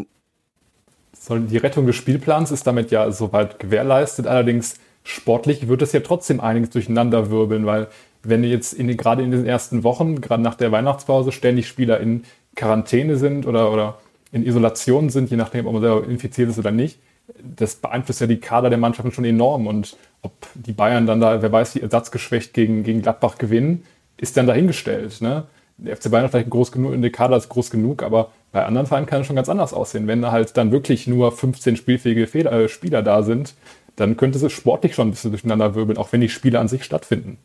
die 1.31 1.57
Rettung 1.57 1.87
des 1.87 1.97
Spielplans 1.97 2.51
ist 2.51 2.67
damit 2.67 2.91
ja 2.91 3.11
soweit 3.11 3.59
gewährleistet. 3.59 4.27
Allerdings 4.27 4.75
sportlich 5.03 5.69
wird 5.69 5.83
es 5.83 5.93
ja 5.93 6.01
trotzdem 6.01 6.41
einiges 6.41 6.71
durcheinander 6.71 7.31
wirbeln, 7.31 7.67
weil 7.67 7.89
wenn 8.29 8.45
jetzt 8.45 8.73
in, 8.73 8.95
gerade 8.97 9.23
in 9.23 9.31
den 9.31 9.47
ersten 9.47 9.85
Wochen, 9.85 10.21
gerade 10.21 10.43
nach 10.43 10.55
der 10.55 10.73
Weihnachtspause, 10.73 11.33
ständig 11.33 11.69
Spieler 11.69 12.01
in 12.01 12.25
Quarantäne 12.55 13.17
sind 13.17 13.47
oder, 13.47 13.73
oder 13.73 13.99
in 14.33 14.45
Isolation 14.45 15.11
sind, 15.11 15.31
je 15.31 15.37
nachdem, 15.37 15.67
ob 15.67 15.75
man 15.75 15.83
selber 15.83 16.07
infiziert 16.09 16.51
ist 16.51 16.59
oder 16.59 16.71
nicht, 16.71 16.99
das 17.43 17.77
beeinflusst 17.77 18.21
ja 18.21 18.27
die 18.27 18.41
Kader 18.41 18.69
der 18.69 18.79
Mannschaften 18.79 19.13
schon 19.13 19.25
enorm. 19.25 19.67
Und 19.67 19.97
ob 20.23 20.33
die 20.55 20.73
Bayern 20.73 21.07
dann 21.07 21.21
da, 21.21 21.41
wer 21.41 21.53
weiß, 21.53 21.75
wie 21.75 21.81
ersatzgeschwächt 21.81 22.53
gegen, 22.53 22.83
gegen 22.83 23.03
Gladbach 23.03 23.39
gewinnen, 23.39 23.85
ist 24.17 24.37
dann 24.37 24.47
dahingestellt. 24.47 25.21
Ne? 25.21 25.45
Der 25.77 25.97
FC 25.97 26.11
Bayern 26.11 26.29
vielleicht 26.29 26.51
groß 26.51 26.73
genug, 26.73 27.01
der 27.01 27.11
Kader 27.11 27.37
ist 27.37 27.49
groß 27.49 27.71
genug, 27.71 28.03
aber 28.03 28.31
bei 28.53 28.65
anderen 28.65 28.87
Vereinen 28.87 29.07
kann 29.07 29.23
es 29.23 29.27
schon 29.27 29.37
ganz 29.37 29.49
anders 29.49 29.73
aussehen. 29.73 30.07
Wenn 30.07 30.23
da 30.23 30.31
halt 30.31 30.57
dann 30.57 30.71
wirklich 30.71 31.07
nur 31.07 31.33
15 31.33 31.77
spielfähige 31.77 32.27
Fehler, 32.27 32.53
äh, 32.53 32.69
Spieler 32.69 33.03
da 33.03 33.23
sind, 33.23 33.55
dann 33.97 34.17
könnte 34.17 34.45
es 34.45 34.53
sportlich 34.53 34.95
schon 34.95 35.09
ein 35.09 35.11
bisschen 35.13 35.31
durcheinander 35.31 35.75
wirbeln, 35.75 35.99
auch 35.99 36.13
wenn 36.13 36.21
die 36.21 36.29
Spiele 36.29 36.59
an 36.59 36.69
sich 36.69 36.85
stattfinden. 36.85 37.39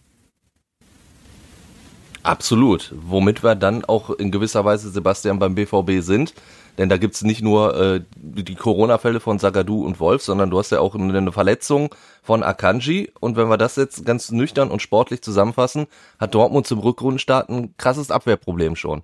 Absolut. 2.23 2.93
Womit 2.95 3.43
wir 3.43 3.55
dann 3.55 3.85
auch 3.85 4.09
in 4.09 4.31
gewisser 4.31 4.65
Weise, 4.65 4.89
Sebastian, 4.89 5.39
beim 5.39 5.55
BVB 5.55 6.01
sind. 6.01 6.33
Denn 6.77 6.89
da 6.89 6.97
gibt's 6.97 7.23
nicht 7.23 7.41
nur 7.41 7.75
äh, 7.75 8.01
die 8.15 8.55
Corona-Fälle 8.55 9.19
von 9.19 9.37
Sagadu 9.37 9.85
und 9.85 9.99
Wolf, 9.99 10.21
sondern 10.21 10.49
du 10.49 10.59
hast 10.59 10.71
ja 10.71 10.79
auch 10.79 10.95
eine 10.95 11.31
Verletzung 11.31 11.93
von 12.23 12.41
Akanji. 12.41 13.11
Und 13.19 13.35
wenn 13.35 13.49
wir 13.49 13.57
das 13.57 13.75
jetzt 13.75 14.05
ganz 14.05 14.31
nüchtern 14.31 14.71
und 14.71 14.81
sportlich 14.81 15.21
zusammenfassen, 15.21 15.87
hat 16.19 16.35
Dortmund 16.35 16.67
zum 16.67 16.79
Rückrundenstart 16.79 17.49
ein 17.49 17.75
krasses 17.77 18.11
Abwehrproblem 18.11 18.75
schon. 18.75 19.01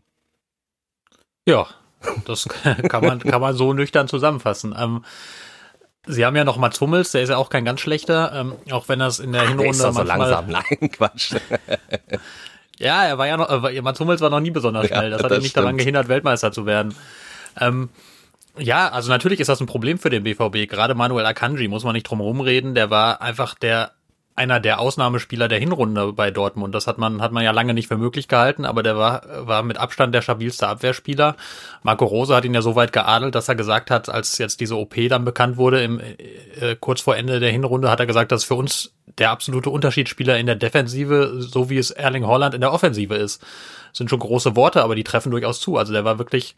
Ja, 1.46 1.68
das 2.26 2.48
kann 2.90 3.04
man, 3.04 3.20
kann 3.20 3.42
man 3.42 3.56
so 3.56 3.74
nüchtern 3.74 4.08
zusammenfassen. 4.08 4.74
Ähm, 4.78 5.04
Sie 6.08 6.24
haben 6.24 6.36
ja 6.36 6.44
noch 6.44 6.58
Mats 6.58 6.80
Hummels, 6.82 7.12
der 7.12 7.24
ist 7.24 7.30
ja 7.30 7.38
auch 7.38 7.50
kein 7.50 7.66
ganz 7.66 7.82
schlechter, 7.82 8.32
ähm, 8.34 8.54
auch 8.72 8.88
wenn 8.90 9.00
das 9.00 9.20
in 9.20 9.32
der 9.32 9.48
Hinrunde 9.48 9.72
Ach, 9.72 9.82
der 9.82 9.90
ist 9.90 9.96
so 9.96 10.04
langsam, 10.04 10.48
nein, 10.50 10.92
Quatsch. 10.92 11.36
Ja, 12.78 13.06
er 13.06 13.18
war 13.18 13.28
ja 13.28 13.38
noch, 13.38 13.50
äh, 13.50 13.82
Mats 13.82 14.00
Hummels 14.00 14.22
war 14.22 14.30
noch 14.30 14.40
nie 14.40 14.52
besonders 14.52 14.88
schnell. 14.88 15.12
Das 15.12 15.22
ja, 15.22 15.26
hat 15.26 15.32
ihn 15.32 15.38
nicht 15.40 15.52
stimmt. 15.52 15.64
daran 15.64 15.78
gehindert, 15.78 16.08
Weltmeister 16.08 16.52
zu 16.52 16.66
werden. 16.66 16.94
Ähm, 17.60 17.90
ja, 18.58 18.90
also 18.90 19.10
natürlich 19.10 19.40
ist 19.40 19.48
das 19.48 19.60
ein 19.62 19.66
Problem 19.66 19.98
für 19.98 20.10
den 20.10 20.24
BVB. 20.24 20.70
Gerade 20.70 20.96
Manuel 20.96 21.26
Akanji 21.26 21.68
muss 21.68 21.84
man 21.84 21.94
nicht 21.94 22.04
drum 22.04 22.22
rumreden. 22.22 22.76
Der 22.76 22.90
war 22.90 23.22
einfach 23.22 23.56
der 23.56 23.92
einer 24.36 24.60
der 24.60 24.80
Ausnahmespieler 24.80 25.48
der 25.48 25.60
Hinrunde 25.60 26.12
bei 26.12 26.30
Dortmund. 26.30 26.76
Das 26.76 26.88
hat 26.88 26.98
man, 26.98 27.22
hat 27.22 27.32
man 27.32 27.44
ja 27.44 27.52
lange 27.52 27.74
nicht 27.74 27.88
für 27.88 27.98
möglich 27.98 28.28
gehalten, 28.28 28.66
aber 28.66 28.84
der 28.84 28.98
war, 28.98 29.22
war 29.48 29.64
mit 29.64 29.78
Abstand 29.78 30.14
der 30.14 30.22
stabilste 30.22 30.68
Abwehrspieler. 30.68 31.38
Marco 31.84 32.04
Rose 32.04 32.36
hat 32.36 32.44
ihn 32.44 32.54
ja 32.54 32.62
so 32.62 32.76
weit 32.76 32.92
geadelt, 32.92 33.34
dass 33.34 33.48
er 33.48 33.56
gesagt 33.56 33.90
hat, 33.90 34.10
als 34.10 34.38
jetzt 34.38 34.60
diese 34.60 34.76
OP 34.76 34.96
dann 35.08 35.24
bekannt 35.24 35.56
wurde, 35.56 35.82
im, 35.82 36.02
äh, 36.02 36.76
kurz 36.78 37.00
vor 37.00 37.16
Ende 37.16 37.40
der 37.40 37.52
Hinrunde, 37.52 37.90
hat 37.90 38.02
er 38.02 38.08
gesagt, 38.08 38.34
dass 38.34 38.44
für 38.44 38.56
uns 38.56 38.92
der 39.18 39.32
absolute 39.32 39.70
Unterschiedsspieler 39.70 40.38
in 40.38 40.48
der 40.48 40.56
Defensive, 40.56 41.36
so 41.40 41.70
wie 41.70 41.78
es 41.78 41.92
Erling 41.92 42.26
Holland 42.26 42.54
in 42.54 42.62
der 42.62 42.74
Offensive 42.74 43.16
ist. 43.16 43.42
Das 43.42 44.00
sind 44.00 44.10
schon 44.10 44.20
große 44.20 44.58
Worte, 44.58 44.84
aber 44.84 44.96
die 44.96 45.06
treffen 45.06 45.32
durchaus 45.32 45.62
zu. 45.62 45.78
Also 45.78 45.94
der 45.94 46.04
war 46.04 46.18
wirklich, 46.18 46.56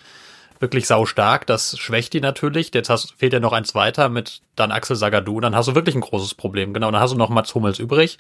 wirklich 0.60 0.88
saustark. 0.88 1.46
Das 1.48 1.78
schwächt 1.78 2.14
die 2.14 2.22
natürlich. 2.22 2.72
Jetzt 2.74 2.90
hast, 2.90 3.14
fehlt 3.18 3.34
ja 3.34 3.40
noch 3.40 3.54
ein 3.54 3.66
zweiter 3.66 4.10
mit 4.10 4.42
dann 4.56 4.72
Axel 4.72 4.96
Sagadou. 4.96 5.40
Dann 5.40 5.56
hast 5.56 5.68
du 5.68 5.76
wirklich 5.76 5.96
ein 5.96 6.02
großes 6.02 6.34
Problem. 6.34 6.74
Genau, 6.74 6.92
dann 6.92 7.02
hast 7.02 7.14
du 7.14 7.18
noch 7.18 7.30
Mats 7.30 7.54
Hummels 7.56 7.80
übrig, 7.80 8.18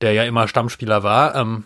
der 0.00 0.12
ja 0.12 0.24
immer 0.24 0.48
Stammspieler 0.48 1.02
war. 1.02 1.34
Ähm, 1.34 1.64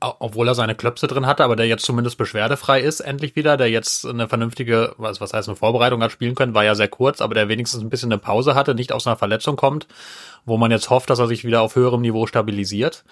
obwohl 0.00 0.48
er 0.48 0.54
seine 0.54 0.74
Klöpse 0.74 1.06
drin 1.06 1.26
hatte, 1.26 1.44
aber 1.44 1.56
der 1.56 1.66
jetzt 1.66 1.84
zumindest 1.84 2.16
beschwerdefrei 2.16 2.80
ist, 2.80 3.00
endlich 3.00 3.36
wieder, 3.36 3.58
der 3.58 3.68
jetzt 3.68 4.06
eine 4.06 4.28
vernünftige, 4.28 4.94
was, 4.96 5.20
was 5.20 5.34
heißt 5.34 5.48
eine 5.48 5.56
Vorbereitung 5.56 6.02
hat 6.02 6.10
spielen 6.10 6.34
können, 6.34 6.54
war 6.54 6.64
ja 6.64 6.74
sehr 6.74 6.88
kurz, 6.88 7.20
aber 7.20 7.34
der 7.34 7.48
wenigstens 7.48 7.82
ein 7.82 7.90
bisschen 7.90 8.10
eine 8.10 8.18
Pause 8.18 8.54
hatte, 8.54 8.74
nicht 8.74 8.92
aus 8.92 9.06
einer 9.06 9.16
Verletzung 9.16 9.56
kommt, 9.56 9.86
wo 10.46 10.56
man 10.56 10.70
jetzt 10.70 10.88
hofft, 10.88 11.10
dass 11.10 11.18
er 11.18 11.26
sich 11.26 11.44
wieder 11.44 11.60
auf 11.60 11.76
höherem 11.76 12.00
Niveau 12.00 12.26
stabilisiert. 12.26 13.04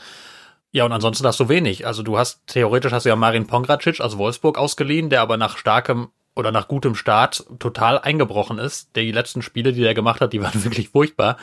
Ja, 0.73 0.87
und 0.87 0.93
ansonsten 0.93 1.27
hast 1.27 1.39
du 1.39 1.51
wenig. 1.51 1.87
Also 1.87 2.03
du 2.03 2.19
hast, 2.19 2.47
theoretisch 2.47 2.93
hast 2.93 3.05
du 3.05 3.11
ja 3.11 3.17
Marin 3.17 3.47
Pongracic 3.47 4.01
aus 4.01 4.17
Wolfsburg 4.17 4.57
ausgeliehen, 4.57 5.11
der 5.11 5.21
aber 5.21 5.37
nach 5.37 5.59
starkem 5.59 6.09
oder 6.35 6.51
nach 6.51 6.67
gutem 6.67 6.95
Start 6.95 7.45
total 7.59 7.99
eingebrochen 7.99 8.59
ist. 8.59 8.97
Die 8.97 9.13
letzten 9.13 9.43
Spiele, 9.43 9.75
die 9.75 9.85
er 9.85 9.93
gemacht 9.93 10.23
hat, 10.23 10.33
die 10.33 10.41
waren 10.43 10.65
wirklich 10.65 10.89
furchtbar. 10.89 11.37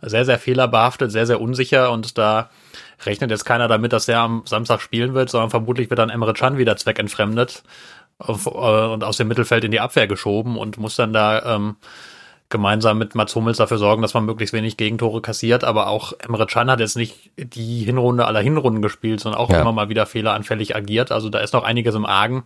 Sehr, 0.00 0.24
sehr 0.24 0.38
fehlerbehaftet, 0.38 1.10
sehr, 1.10 1.26
sehr 1.26 1.40
unsicher 1.40 1.90
und 1.90 2.18
da 2.18 2.50
rechnet 3.04 3.32
jetzt 3.32 3.44
keiner 3.44 3.66
damit, 3.66 3.92
dass 3.92 4.06
er 4.06 4.20
am 4.20 4.42
Samstag 4.46 4.80
spielen 4.80 5.12
wird, 5.12 5.28
sondern 5.28 5.50
vermutlich 5.50 5.90
wird 5.90 5.98
dann 5.98 6.10
Emre 6.10 6.34
Can 6.34 6.56
wieder 6.56 6.76
zweckentfremdet 6.76 7.64
äh, 8.20 8.32
und 8.32 9.02
aus 9.02 9.16
dem 9.16 9.26
Mittelfeld 9.26 9.64
in 9.64 9.72
die 9.72 9.80
Abwehr 9.80 10.06
geschoben 10.06 10.56
und 10.56 10.78
muss 10.78 10.94
dann 10.94 11.12
da 11.12 11.56
ähm, 11.56 11.76
gemeinsam 12.50 12.98
mit 12.98 13.14
Mats 13.14 13.34
Hummels 13.34 13.58
dafür 13.58 13.78
sorgen, 13.78 14.02
dass 14.02 14.14
man 14.14 14.24
möglichst 14.24 14.54
wenig 14.54 14.76
Gegentore 14.76 15.20
kassiert. 15.20 15.64
Aber 15.64 15.88
auch 15.88 16.12
Emre 16.18 16.46
Can 16.46 16.70
hat 16.70 16.80
jetzt 16.80 16.96
nicht 16.96 17.30
die 17.36 17.84
Hinrunde 17.84 18.26
aller 18.26 18.40
Hinrunden 18.40 18.82
gespielt, 18.82 19.20
sondern 19.20 19.40
auch 19.40 19.50
ja. 19.50 19.60
immer 19.60 19.72
mal 19.72 19.88
wieder 19.88 20.06
fehleranfällig 20.06 20.74
agiert. 20.74 21.12
Also 21.12 21.28
da 21.28 21.40
ist 21.40 21.52
noch 21.52 21.64
einiges 21.64 21.94
im 21.94 22.06
Argen. 22.06 22.44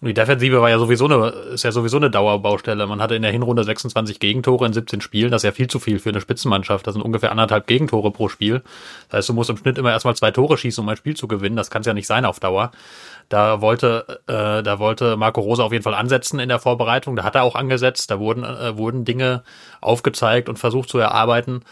Und 0.00 0.08
die 0.08 0.14
Defensive 0.14 0.62
war 0.62 0.70
ja 0.70 0.78
sowieso 0.78 1.04
eine, 1.04 1.28
ist 1.52 1.62
ja 1.62 1.72
sowieso 1.72 1.98
eine 1.98 2.10
Dauerbaustelle. 2.10 2.86
Man 2.86 3.02
hatte 3.02 3.14
in 3.16 3.22
der 3.22 3.32
Hinrunde 3.32 3.64
26 3.64 4.18
Gegentore 4.18 4.64
in 4.64 4.72
17 4.72 5.02
Spielen. 5.02 5.30
Das 5.30 5.42
ist 5.42 5.46
ja 5.46 5.52
viel 5.52 5.68
zu 5.68 5.78
viel 5.78 5.98
für 5.98 6.08
eine 6.08 6.22
Spitzenmannschaft. 6.22 6.86
Das 6.86 6.94
sind 6.94 7.02
ungefähr 7.02 7.30
anderthalb 7.30 7.66
Gegentore 7.66 8.10
pro 8.10 8.28
Spiel. 8.28 8.62
Das 9.08 9.18
heißt, 9.18 9.28
du 9.28 9.34
musst 9.34 9.50
im 9.50 9.58
Schnitt 9.58 9.76
immer 9.76 9.90
erstmal 9.90 10.16
zwei 10.16 10.30
Tore 10.30 10.56
schießen, 10.56 10.82
um 10.82 10.88
ein 10.88 10.96
Spiel 10.96 11.16
zu 11.16 11.28
gewinnen. 11.28 11.56
Das 11.56 11.70
kann 11.70 11.80
es 11.80 11.86
ja 11.86 11.92
nicht 11.92 12.06
sein 12.06 12.24
auf 12.24 12.40
Dauer. 12.40 12.72
Da 13.30 13.60
wollte, 13.60 14.20
äh, 14.26 14.62
da 14.62 14.78
wollte 14.80 15.16
Marco 15.16 15.40
Rosa 15.40 15.62
auf 15.62 15.72
jeden 15.72 15.84
Fall 15.84 15.94
ansetzen 15.94 16.40
in 16.40 16.48
der 16.48 16.58
Vorbereitung. 16.58 17.14
Da 17.14 17.22
hat 17.22 17.36
er 17.36 17.44
auch 17.44 17.54
angesetzt. 17.54 18.10
Da 18.10 18.18
wurden, 18.18 18.42
äh, 18.42 18.76
wurden 18.76 19.04
Dinge 19.04 19.44
aufgezeigt 19.80 20.48
und 20.48 20.58
versucht 20.58 20.88
zu 20.88 20.98
erarbeiten. 20.98 21.62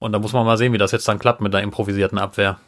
Und 0.00 0.12
da 0.12 0.18
muss 0.18 0.32
man 0.32 0.44
mal 0.44 0.58
sehen, 0.58 0.72
wie 0.72 0.78
das 0.78 0.90
jetzt 0.90 1.06
dann 1.06 1.20
klappt 1.20 1.40
mit 1.40 1.54
einer 1.54 1.62
improvisierten 1.62 2.18
Abwehr. 2.18 2.58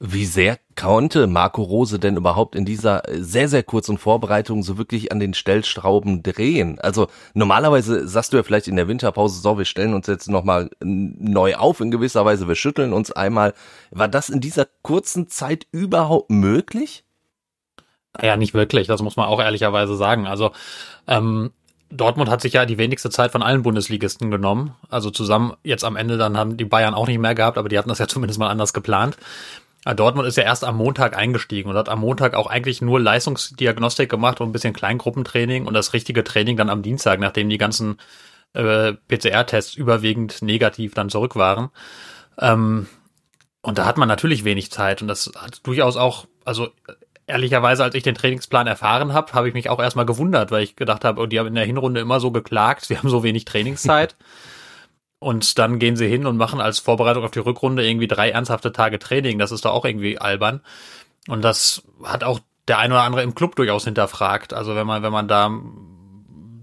Wie 0.00 0.26
sehr 0.26 0.58
konnte 0.74 1.28
Marco 1.28 1.62
Rose 1.62 2.00
denn 2.00 2.16
überhaupt 2.16 2.56
in 2.56 2.64
dieser 2.64 3.04
sehr, 3.08 3.48
sehr 3.48 3.62
kurzen 3.62 3.96
Vorbereitung 3.96 4.64
so 4.64 4.76
wirklich 4.76 5.12
an 5.12 5.20
den 5.20 5.32
Stellstrauben 5.32 6.24
drehen? 6.24 6.80
Also 6.80 7.06
normalerweise 7.34 8.08
sagst 8.08 8.32
du 8.32 8.38
ja 8.38 8.42
vielleicht 8.42 8.66
in 8.66 8.74
der 8.74 8.88
Winterpause, 8.88 9.40
so, 9.40 9.58
wir 9.58 9.64
stellen 9.64 9.94
uns 9.94 10.08
jetzt 10.08 10.28
nochmal 10.28 10.70
neu 10.80 11.54
auf 11.54 11.80
in 11.80 11.92
gewisser 11.92 12.24
Weise, 12.24 12.48
wir 12.48 12.56
schütteln 12.56 12.92
uns 12.92 13.12
einmal. 13.12 13.54
War 13.92 14.08
das 14.08 14.30
in 14.30 14.40
dieser 14.40 14.66
kurzen 14.82 15.28
Zeit 15.28 15.68
überhaupt 15.70 16.30
möglich? 16.30 17.04
Ja, 18.20 18.36
nicht 18.36 18.52
wirklich, 18.52 18.86
das 18.86 19.00
muss 19.00 19.16
man 19.16 19.26
auch 19.26 19.40
ehrlicherweise 19.40 19.96
sagen. 19.96 20.26
Also 20.26 20.52
ähm, 21.06 21.50
Dortmund 21.90 22.30
hat 22.30 22.40
sich 22.40 22.54
ja 22.54 22.66
die 22.66 22.78
wenigste 22.78 23.10
Zeit 23.10 23.32
von 23.32 23.42
allen 23.42 23.62
Bundesligisten 23.62 24.30
genommen. 24.30 24.74
Also 24.88 25.10
zusammen 25.10 25.54
jetzt 25.62 25.84
am 25.84 25.96
Ende 25.96 26.18
dann 26.18 26.36
haben 26.36 26.56
die 26.56 26.64
Bayern 26.64 26.94
auch 26.94 27.06
nicht 27.06 27.18
mehr 27.18 27.34
gehabt, 27.34 27.58
aber 27.58 27.68
die 27.68 27.78
hatten 27.78 27.88
das 27.88 27.98
ja 27.98 28.08
zumindest 28.08 28.38
mal 28.38 28.48
anders 28.48 28.72
geplant. 28.72 29.16
Ja, 29.84 29.94
Dortmund 29.94 30.28
ist 30.28 30.36
ja 30.36 30.44
erst 30.44 30.64
am 30.64 30.76
Montag 30.76 31.16
eingestiegen 31.16 31.68
und 31.68 31.76
hat 31.76 31.88
am 31.88 32.00
Montag 32.00 32.34
auch 32.34 32.46
eigentlich 32.46 32.82
nur 32.82 33.00
Leistungsdiagnostik 33.00 34.08
gemacht 34.08 34.40
und 34.40 34.48
ein 34.48 34.52
bisschen 34.52 34.74
Kleingruppentraining 34.74 35.66
und 35.66 35.74
das 35.74 35.92
richtige 35.92 36.22
Training 36.22 36.56
dann 36.56 36.70
am 36.70 36.82
Dienstag, 36.82 37.18
nachdem 37.18 37.48
die 37.48 37.58
ganzen 37.58 37.98
äh, 38.52 38.92
PCR-Tests 39.08 39.74
überwiegend 39.74 40.40
negativ 40.40 40.94
dann 40.94 41.10
zurück 41.10 41.34
waren. 41.34 41.70
Ähm, 42.38 42.86
und 43.60 43.78
da 43.78 43.86
hat 43.86 43.96
man 43.96 44.08
natürlich 44.08 44.44
wenig 44.44 44.70
Zeit 44.70 45.02
und 45.02 45.08
das 45.08 45.32
hat 45.36 45.66
durchaus 45.66 45.96
auch, 45.96 46.26
also 46.44 46.68
ehrlicherweise, 47.32 47.82
als 47.82 47.94
ich 47.94 48.02
den 48.02 48.14
Trainingsplan 48.14 48.66
erfahren 48.66 49.12
habe, 49.12 49.32
habe 49.32 49.48
ich 49.48 49.54
mich 49.54 49.68
auch 49.68 49.80
erstmal 49.80 50.06
gewundert, 50.06 50.50
weil 50.50 50.62
ich 50.62 50.76
gedacht 50.76 51.04
habe, 51.04 51.20
oh, 51.20 51.26
die 51.26 51.38
haben 51.38 51.48
in 51.48 51.54
der 51.54 51.64
Hinrunde 51.64 52.00
immer 52.00 52.20
so 52.20 52.30
geklagt, 52.30 52.84
sie 52.86 52.96
haben 52.96 53.08
so 53.08 53.22
wenig 53.22 53.44
Trainingszeit. 53.44 54.16
Und 55.18 55.58
dann 55.58 55.78
gehen 55.78 55.96
sie 55.96 56.08
hin 56.08 56.26
und 56.26 56.36
machen 56.36 56.60
als 56.60 56.80
Vorbereitung 56.80 57.24
auf 57.24 57.30
die 57.30 57.38
Rückrunde 57.38 57.86
irgendwie 57.86 58.08
drei 58.08 58.30
ernsthafte 58.30 58.72
Tage 58.72 58.98
Training. 58.98 59.38
Das 59.38 59.52
ist 59.52 59.64
doch 59.64 59.72
auch 59.72 59.84
irgendwie 59.84 60.18
albern. 60.18 60.62
Und 61.28 61.42
das 61.42 61.84
hat 62.02 62.24
auch 62.24 62.40
der 62.66 62.78
ein 62.78 62.90
oder 62.90 63.02
andere 63.02 63.22
im 63.22 63.34
Club 63.34 63.54
durchaus 63.54 63.84
hinterfragt. 63.84 64.52
Also 64.52 64.74
wenn 64.74 64.86
man, 64.86 65.04
wenn 65.04 65.12
man 65.12 65.28
da 65.28 65.48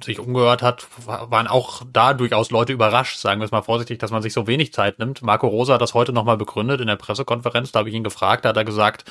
sich 0.03 0.19
umgehört 0.19 0.61
hat, 0.61 0.87
waren 1.05 1.47
auch 1.47 1.83
da 1.91 2.13
durchaus 2.13 2.51
Leute 2.51 2.73
überrascht, 2.73 3.17
sagen 3.17 3.41
wir 3.41 3.45
es 3.45 3.51
mal 3.51 3.61
vorsichtig, 3.61 3.99
dass 3.99 4.11
man 4.11 4.21
sich 4.21 4.33
so 4.33 4.47
wenig 4.47 4.73
Zeit 4.73 4.99
nimmt. 4.99 5.21
Marco 5.21 5.47
Rosa 5.47 5.73
hat 5.73 5.81
das 5.81 5.93
heute 5.93 6.13
nochmal 6.13 6.37
begründet 6.37 6.81
in 6.81 6.87
der 6.87 6.95
Pressekonferenz, 6.95 7.71
da 7.71 7.79
habe 7.79 7.89
ich 7.89 7.95
ihn 7.95 8.03
gefragt, 8.03 8.45
da 8.45 8.49
hat 8.49 8.57
er 8.57 8.65
gesagt, 8.65 9.05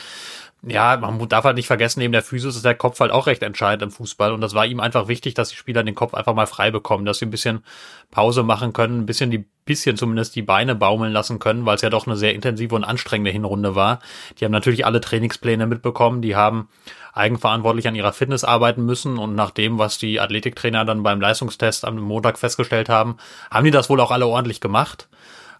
ja, 0.66 0.96
man 0.96 1.28
darf 1.28 1.44
halt 1.44 1.54
nicht 1.54 1.68
vergessen, 1.68 2.00
neben 2.00 2.12
der 2.12 2.22
Physis 2.22 2.56
ist 2.56 2.64
der 2.64 2.74
Kopf 2.74 2.98
halt 2.98 3.12
auch 3.12 3.28
recht 3.28 3.44
entscheidend 3.44 3.82
im 3.84 3.90
Fußball. 3.92 4.32
Und 4.32 4.40
das 4.40 4.54
war 4.54 4.66
ihm 4.66 4.80
einfach 4.80 5.06
wichtig, 5.06 5.34
dass 5.34 5.50
die 5.50 5.56
Spieler 5.56 5.84
den 5.84 5.94
Kopf 5.94 6.14
einfach 6.14 6.34
mal 6.34 6.46
frei 6.46 6.72
bekommen, 6.72 7.04
dass 7.04 7.18
sie 7.18 7.26
ein 7.26 7.30
bisschen 7.30 7.64
Pause 8.10 8.42
machen 8.42 8.72
können, 8.72 9.00
ein 9.02 9.06
bisschen 9.06 9.30
die, 9.30 9.44
bisschen 9.64 9.96
zumindest 9.96 10.34
die 10.34 10.42
Beine 10.42 10.74
baumeln 10.74 11.12
lassen 11.12 11.38
können, 11.38 11.64
weil 11.64 11.76
es 11.76 11.82
ja 11.82 11.90
doch 11.90 12.08
eine 12.08 12.16
sehr 12.16 12.34
intensive 12.34 12.74
und 12.74 12.82
anstrengende 12.82 13.30
Hinrunde 13.30 13.76
war. 13.76 14.00
Die 14.38 14.44
haben 14.44 14.52
natürlich 14.52 14.84
alle 14.84 15.00
Trainingspläne 15.00 15.68
mitbekommen, 15.68 16.22
die 16.22 16.34
haben 16.34 16.68
eigenverantwortlich 17.12 17.86
an 17.86 17.94
ihrer 17.94 18.12
Fitness 18.12 18.42
arbeiten 18.42 18.84
müssen 18.84 19.16
und 19.16 19.36
nach 19.36 19.52
dem, 19.52 19.78
was 19.78 19.98
die 19.98 20.18
Athletiktrainer 20.18 20.84
dann 20.84 21.04
beim 21.04 21.20
Leistungstest 21.20 21.84
am 21.84 21.98
Montag 21.98 22.36
festgestellt 22.36 22.88
haben, 22.88 23.16
haben 23.50 23.64
die 23.64 23.70
das 23.70 23.88
wohl 23.90 24.00
auch 24.00 24.10
alle 24.10 24.26
ordentlich 24.26 24.60
gemacht. 24.60 25.08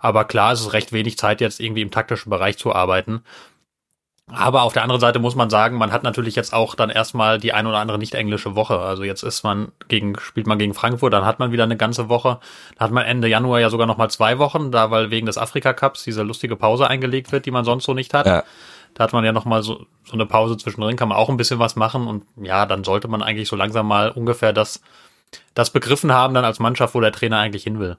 Aber 0.00 0.25
klar, 0.25 0.52
es 0.52 0.61
ist 0.61 0.73
recht 0.73 0.93
wenig 0.93 1.19
Zeit, 1.19 1.40
jetzt 1.40 1.61
irgendwie 1.61 1.83
im 1.83 1.90
taktischen 1.90 2.31
Bereich 2.31 2.59
zu 2.59 2.75
arbeiten. 2.75 3.23
Aber 4.30 4.62
auf 4.62 4.75
der 4.75 4.82
anderen 4.82 5.00
Seite 5.00 5.18
muss 5.18 5.35
man 5.35 5.49
sagen, 5.49 5.78
man 5.78 5.90
hat 5.90 6.02
natürlich 6.02 6.37
jetzt 6.37 6.52
auch 6.52 6.75
dann 6.75 6.90
erstmal 6.90 7.38
die 7.38 7.54
ein 7.54 7.66
oder 7.66 7.78
andere 7.78 7.99
nicht 7.99 8.14
englische 8.14 8.54
Woche. 8.54 8.78
Also 8.78 9.02
jetzt 9.02 9.23
ist 9.23 9.42
man 9.42 9.73
gegen, 9.88 10.18
spielt 10.20 10.47
man 10.47 10.58
gegen 10.58 10.75
Frankfurt, 10.75 11.12
dann 11.12 11.25
hat 11.25 11.38
man 11.38 11.50
wieder 11.50 11.64
eine 11.64 11.78
ganze 11.78 12.08
Woche. 12.11 12.38
Dann 12.76 12.87
hat 12.87 12.92
man 12.92 13.04
Ende 13.04 13.28
Januar 13.28 13.61
ja 13.61 13.70
sogar 13.70 13.87
nochmal 13.87 14.11
zwei 14.11 14.38
Wochen, 14.38 14.70
da 14.70 14.90
weil 14.90 15.11
wegen 15.11 15.26
des 15.26 15.38
Afrika 15.38 15.73
Cups 15.73 16.04
diese 16.04 16.23
lustige 16.23 16.56
Pause 16.56 16.88
eingelegt 16.88 17.32
wird, 17.32 17.47
die 17.47 17.50
man 17.50 17.64
sonst 17.64 17.85
so 17.85 17.94
nicht 17.94 18.12
hat. 18.12 18.26
Ja. 18.26 18.44
Da 18.94 19.04
hat 19.04 19.12
man 19.12 19.25
ja 19.25 19.32
nochmal 19.32 19.62
so, 19.62 19.87
so 20.04 20.12
eine 20.12 20.26
Pause 20.26 20.56
zwischendrin, 20.56 20.97
kann 20.97 21.08
man 21.08 21.18
auch 21.18 21.28
ein 21.30 21.37
bisschen 21.37 21.58
was 21.58 21.76
machen 21.76 22.06
und 22.06 22.25
ja, 22.37 22.66
dann 22.66 22.85
sollte 22.85 23.08
man 23.08 23.23
eigentlich 23.23 23.49
so 23.49 23.56
langsam 23.56 23.87
mal 23.87 24.11
ungefähr 24.11 24.52
das, 24.52 24.82
das 25.54 25.70
begriffen 25.70 26.12
haben 26.12 26.35
dann 26.35 26.44
als 26.44 26.58
Mannschaft, 26.58 26.94
wo 26.94 27.00
der 27.00 27.12
Trainer 27.12 27.38
eigentlich 27.38 27.64
hin 27.64 27.78
will. 27.78 27.97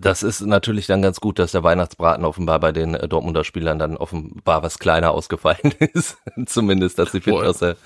Das 0.00 0.22
ist 0.22 0.40
natürlich 0.40 0.86
dann 0.86 1.02
ganz 1.02 1.20
gut, 1.20 1.38
dass 1.38 1.52
der 1.52 1.62
Weihnachtsbraten 1.62 2.24
offenbar 2.24 2.58
bei 2.58 2.72
den 2.72 2.94
äh, 2.94 3.06
Dortmunder 3.06 3.44
Spielern 3.44 3.78
dann 3.78 3.96
offenbar 3.96 4.62
was 4.62 4.78
kleiner 4.78 5.10
ausgefallen 5.10 5.74
ist. 5.94 6.16
Zumindest, 6.46 6.98
dass 6.98 7.12
sie 7.12 7.20
fit 7.20 7.34
aus 7.34 7.58
der 7.58 7.76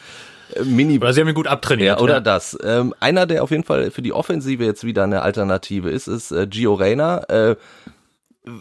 äh, 0.54 0.62
Mini. 0.62 0.98
Oder 0.98 1.12
sie 1.12 1.20
haben 1.20 1.28
ihn 1.28 1.34
gut 1.34 1.48
abtrainiert. 1.48 1.98
Ja, 1.98 2.02
oder 2.02 2.14
ja. 2.14 2.20
das. 2.20 2.56
Ähm, 2.62 2.94
einer, 3.00 3.26
der 3.26 3.42
auf 3.42 3.50
jeden 3.50 3.64
Fall 3.64 3.90
für 3.90 4.02
die 4.02 4.12
Offensive 4.12 4.64
jetzt 4.64 4.84
wieder 4.84 5.04
eine 5.04 5.22
Alternative 5.22 5.90
ist, 5.90 6.06
ist 6.06 6.30
äh, 6.30 6.46
Gio 6.46 6.74
Reyna. 6.74 7.24
Äh, 7.24 7.56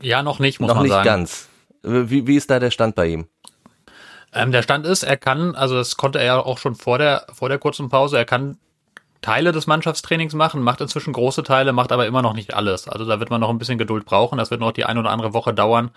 ja, 0.02 0.24
noch 0.24 0.40
nicht, 0.40 0.60
muss 0.60 0.70
noch 0.70 0.76
man 0.76 0.88
sagen. 0.88 1.10
Noch 1.10 1.18
nicht 1.18 1.48
ganz. 1.84 2.10
Wie, 2.10 2.28
wie 2.28 2.38
ist 2.38 2.50
da 2.50 2.60
der 2.60 2.72
Stand 2.72 2.96
bei 2.96 3.08
ihm? 3.08 3.28
Ähm, 4.34 4.52
der 4.52 4.64
Stand 4.64 4.88
ist, 4.88 5.04
er 5.04 5.18
kann, 5.18 5.56
also 5.56 5.76
das 5.76 5.96
konnte 5.96 6.20
er 6.20 6.26
ja 6.26 6.40
auch 6.40 6.58
schon 6.58 6.76
vor 6.76 6.98
der, 6.98 7.28
vor 7.32 7.50
der 7.50 7.60
kurzen 7.60 7.90
Pause, 7.90 8.18
er 8.18 8.26
kann 8.26 8.58
Teile 9.24 9.52
des 9.52 9.66
Mannschaftstrainings 9.66 10.36
machen, 10.36 10.62
macht 10.62 10.82
inzwischen 10.82 11.14
große 11.14 11.42
Teile, 11.42 11.74
macht 11.74 11.92
aber 11.92 12.06
immer 12.06 12.22
noch 12.22 12.34
nicht 12.34 12.54
alles. 12.54 12.88
Also 12.88 13.06
da 13.06 13.20
wird 13.20 13.32
man 13.32 13.42
noch 13.42 13.50
ein 13.50 13.58
bisschen 13.58 13.80
Geduld 13.80 14.06
brauchen. 14.06 14.38
Das 14.38 14.52
wird 14.52 14.62
noch 14.62 14.72
die 14.72 14.86
ein 14.86 15.00
oder 15.00 15.10
andere 15.10 15.34
Woche 15.34 15.54
dauern, 15.54 15.90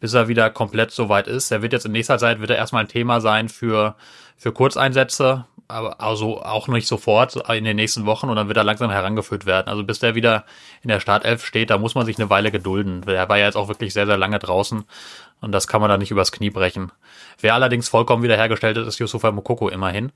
bis 0.00 0.14
er 0.14 0.28
wieder 0.28 0.48
komplett 0.48 0.90
so 0.90 1.08
weit 1.10 1.26
ist. 1.26 1.50
Er 1.50 1.60
wird 1.60 1.74
jetzt 1.74 1.84
in 1.84 1.92
nächster 1.92 2.16
Zeit 2.16 2.40
wird 2.40 2.50
er 2.50 2.56
erstmal 2.56 2.84
ein 2.84 2.88
Thema 2.88 3.20
sein 3.20 3.50
für, 3.50 3.96
für 4.36 4.52
Kurzeinsätze, 4.52 5.44
aber 5.68 6.00
also 6.00 6.42
auch 6.42 6.68
nicht 6.68 6.86
sofort 6.86 7.36
in 7.50 7.64
den 7.64 7.76
nächsten 7.76 8.06
Wochen 8.06 8.28
und 8.28 8.36
dann 8.36 8.48
wird 8.48 8.56
er 8.56 8.64
langsam 8.64 8.90
herangeführt 8.90 9.46
werden. 9.46 9.68
Also 9.68 9.84
bis 9.84 9.98
der 9.98 10.14
wieder 10.14 10.44
in 10.82 10.88
der 10.88 11.00
Startelf 11.00 11.44
steht, 11.44 11.70
da 11.70 11.78
muss 11.78 11.94
man 11.94 12.06
sich 12.06 12.18
eine 12.18 12.30
Weile 12.30 12.50
gedulden. 12.50 13.02
Er 13.06 13.28
war 13.28 13.38
ja 13.38 13.46
jetzt 13.46 13.56
auch 13.56 13.68
wirklich 13.68 13.92
sehr, 13.92 14.06
sehr 14.06 14.16
lange 14.16 14.38
draußen 14.38 14.84
und 15.40 15.52
das 15.52 15.68
kann 15.68 15.80
man 15.80 15.90
da 15.90 15.98
nicht 15.98 16.10
übers 16.10 16.32
Knie 16.32 16.50
brechen. 16.50 16.92
Wer 17.40 17.54
allerdings 17.54 17.88
vollkommen 17.88 18.22
wiederhergestellt 18.22 18.76
ist, 18.76 18.86
ist 18.86 18.98
Yusufa 18.98 19.30
Mokoko 19.30 19.68
immerhin. 19.68 20.12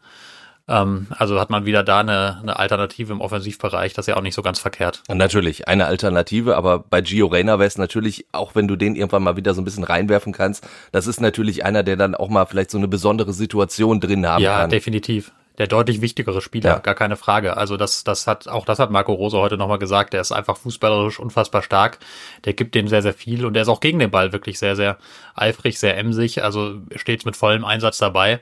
Ähm, 0.66 1.08
also 1.10 1.38
hat 1.38 1.50
man 1.50 1.66
wieder 1.66 1.82
da 1.82 2.00
eine, 2.00 2.38
eine 2.40 2.58
Alternative 2.58 3.12
im 3.12 3.20
Offensivbereich, 3.20 3.92
das 3.92 4.04
ist 4.04 4.08
ja 4.08 4.16
auch 4.16 4.22
nicht 4.22 4.34
so 4.34 4.42
ganz 4.42 4.58
verkehrt. 4.58 5.02
Natürlich, 5.08 5.68
eine 5.68 5.86
Alternative, 5.86 6.56
aber 6.56 6.78
bei 6.78 7.02
Gio 7.02 7.26
Reyna 7.26 7.58
wäre 7.58 7.66
es 7.66 7.76
natürlich, 7.76 8.26
auch 8.32 8.54
wenn 8.54 8.66
du 8.66 8.76
den 8.76 8.96
irgendwann 8.96 9.22
mal 9.22 9.36
wieder 9.36 9.54
so 9.54 9.60
ein 9.60 9.64
bisschen 9.64 9.84
reinwerfen 9.84 10.32
kannst, 10.32 10.66
das 10.92 11.06
ist 11.06 11.20
natürlich 11.20 11.64
einer, 11.64 11.82
der 11.82 11.96
dann 11.96 12.14
auch 12.14 12.28
mal 12.28 12.46
vielleicht 12.46 12.70
so 12.70 12.78
eine 12.78 12.88
besondere 12.88 13.32
Situation 13.32 14.00
drin 14.00 14.26
haben 14.26 14.42
ja, 14.42 14.52
kann. 14.52 14.60
Ja, 14.62 14.66
definitiv 14.68 15.32
der 15.58 15.68
deutlich 15.68 16.00
wichtigere 16.00 16.42
Spieler, 16.42 16.70
ja. 16.70 16.78
gar 16.78 16.94
keine 16.94 17.16
Frage. 17.16 17.56
Also 17.56 17.76
das, 17.76 18.02
das 18.02 18.26
hat, 18.26 18.48
auch 18.48 18.64
das 18.64 18.80
hat 18.80 18.90
Marco 18.90 19.12
Rose 19.12 19.38
heute 19.38 19.56
nochmal 19.56 19.78
gesagt. 19.78 20.12
Der 20.12 20.20
ist 20.20 20.32
einfach 20.32 20.56
fußballerisch 20.56 21.20
unfassbar 21.20 21.62
stark. 21.62 21.98
Der 22.44 22.54
gibt 22.54 22.74
dem 22.74 22.88
sehr, 22.88 23.02
sehr 23.02 23.14
viel 23.14 23.46
und 23.46 23.54
der 23.54 23.62
ist 23.62 23.68
auch 23.68 23.80
gegen 23.80 24.00
den 24.00 24.10
Ball 24.10 24.32
wirklich 24.32 24.58
sehr, 24.58 24.74
sehr 24.74 24.98
eifrig, 25.36 25.78
sehr 25.78 25.96
emsig. 25.96 26.42
Also 26.42 26.80
steht 26.96 27.24
mit 27.24 27.36
vollem 27.36 27.64
Einsatz 27.64 27.98
dabei. 27.98 28.40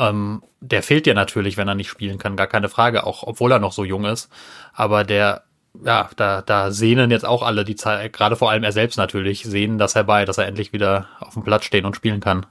Ähm, 0.00 0.42
der 0.60 0.82
fehlt 0.82 1.04
dir 1.04 1.14
natürlich, 1.14 1.58
wenn 1.58 1.68
er 1.68 1.74
nicht 1.74 1.90
spielen 1.90 2.18
kann, 2.18 2.36
gar 2.36 2.46
keine 2.46 2.70
Frage, 2.70 3.04
auch 3.04 3.22
obwohl 3.22 3.52
er 3.52 3.58
noch 3.58 3.72
so 3.72 3.84
jung 3.84 4.06
ist. 4.06 4.30
Aber 4.72 5.04
der, 5.04 5.42
ja, 5.84 6.08
da, 6.16 6.40
da 6.40 6.70
sehnen 6.70 7.10
jetzt 7.10 7.26
auch 7.26 7.42
alle 7.42 7.64
die 7.64 7.76
Zeit, 7.76 8.12
gerade 8.14 8.34
vor 8.34 8.50
allem 8.50 8.64
er 8.64 8.72
selbst 8.72 8.96
natürlich, 8.96 9.42
sehen 9.42 9.76
das 9.76 9.94
herbei, 9.94 10.24
dass 10.24 10.38
er 10.38 10.46
endlich 10.46 10.72
wieder 10.72 11.08
auf 11.20 11.34
dem 11.34 11.44
Platz 11.44 11.64
stehen 11.64 11.84
und 11.84 11.96
spielen 11.96 12.20
kann. 12.20 12.46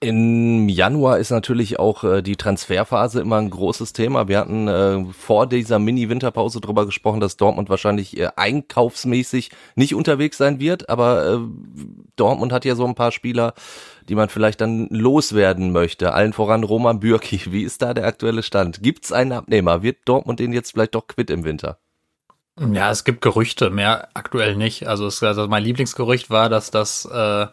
Im 0.00 0.68
Januar 0.68 1.18
ist 1.18 1.30
natürlich 1.30 1.80
auch 1.80 2.04
äh, 2.04 2.22
die 2.22 2.36
Transferphase 2.36 3.20
immer 3.20 3.38
ein 3.38 3.50
großes 3.50 3.92
Thema. 3.92 4.28
Wir 4.28 4.38
hatten 4.38 4.68
äh, 4.68 5.04
vor 5.12 5.48
dieser 5.48 5.80
Mini-Winterpause 5.80 6.60
drüber 6.60 6.86
gesprochen, 6.86 7.18
dass 7.18 7.36
Dortmund 7.36 7.68
wahrscheinlich 7.68 8.16
äh, 8.16 8.28
einkaufsmäßig 8.36 9.50
nicht 9.74 9.96
unterwegs 9.96 10.36
sein 10.36 10.60
wird, 10.60 10.88
aber 10.88 11.26
äh, 11.26 11.38
Dortmund 12.14 12.52
hat 12.52 12.64
ja 12.64 12.76
so 12.76 12.86
ein 12.86 12.94
paar 12.94 13.10
Spieler, 13.10 13.54
die 14.08 14.14
man 14.14 14.28
vielleicht 14.28 14.60
dann 14.60 14.86
loswerden 14.90 15.72
möchte. 15.72 16.14
Allen 16.14 16.32
voran 16.32 16.62
Roman 16.62 17.00
Bürki. 17.00 17.40
Wie 17.52 17.64
ist 17.64 17.82
da 17.82 17.92
der 17.92 18.06
aktuelle 18.06 18.44
Stand? 18.44 18.80
Gibt's 18.84 19.10
einen 19.10 19.32
Abnehmer? 19.32 19.82
Wird 19.82 19.98
Dortmund 20.04 20.38
den 20.38 20.52
jetzt 20.52 20.70
vielleicht 20.70 20.94
doch 20.94 21.08
quitt 21.08 21.28
im 21.28 21.42
Winter? 21.42 21.80
Ja, 22.72 22.90
es 22.90 23.04
gibt 23.04 23.20
Gerüchte, 23.20 23.70
mehr 23.70 24.08
aktuell 24.14 24.56
nicht. 24.56 24.86
Also, 24.86 25.06
es, 25.06 25.22
also 25.22 25.46
mein 25.48 25.62
Lieblingsgerücht 25.62 26.30
war, 26.30 26.48
dass 26.48 26.70
das 26.70 27.04
äh, 27.04 27.46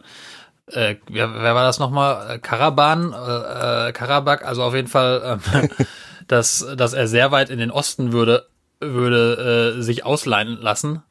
äh, 0.68 0.96
wer, 1.08 1.32
wer 1.34 1.54
war 1.54 1.64
das 1.64 1.78
nochmal? 1.78 2.38
Karaban, 2.40 3.12
äh, 3.12 3.88
äh, 3.88 3.92
Karabak, 3.92 4.44
also 4.44 4.62
auf 4.62 4.74
jeden 4.74 4.88
Fall, 4.88 5.40
äh, 5.52 5.68
dass, 6.28 6.66
dass 6.76 6.92
er 6.92 7.06
sehr 7.06 7.30
weit 7.30 7.50
in 7.50 7.58
den 7.58 7.70
Osten 7.70 8.12
würde, 8.12 8.48
würde 8.80 9.76
äh, 9.78 9.82
sich 9.82 10.04
ausleihen 10.04 10.58
lassen. 10.60 11.02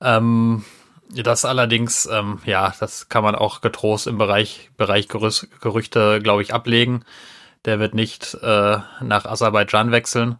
Ähm, 0.00 0.64
das 1.10 1.44
allerdings, 1.44 2.06
ähm, 2.06 2.40
ja, 2.44 2.74
das 2.78 3.08
kann 3.08 3.24
man 3.24 3.34
auch 3.34 3.60
getrost 3.60 4.06
im 4.06 4.18
Bereich, 4.18 4.70
Bereich 4.76 5.08
Gerüst, 5.08 5.48
Gerüchte, 5.60 6.20
glaube 6.20 6.42
ich, 6.42 6.52
ablegen. 6.52 7.04
Der 7.64 7.78
wird 7.78 7.94
nicht 7.94 8.34
äh, 8.42 8.78
nach 9.00 9.24
Aserbaidschan 9.24 9.92
wechseln. 9.92 10.38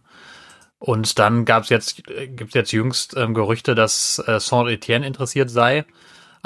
Und 0.77 1.17
dann 1.17 1.45
gab 1.45 1.63
es 1.63 1.69
jetzt, 1.69 2.03
gibt 2.05 2.53
jetzt 2.53 2.71
jüngst 2.71 3.15
ähm, 3.17 3.33
Gerüchte, 3.33 3.73
dass 3.73 4.19
äh, 4.27 4.39
Saint-Etienne 4.39 5.07
interessiert 5.07 5.49
sei. 5.49 5.85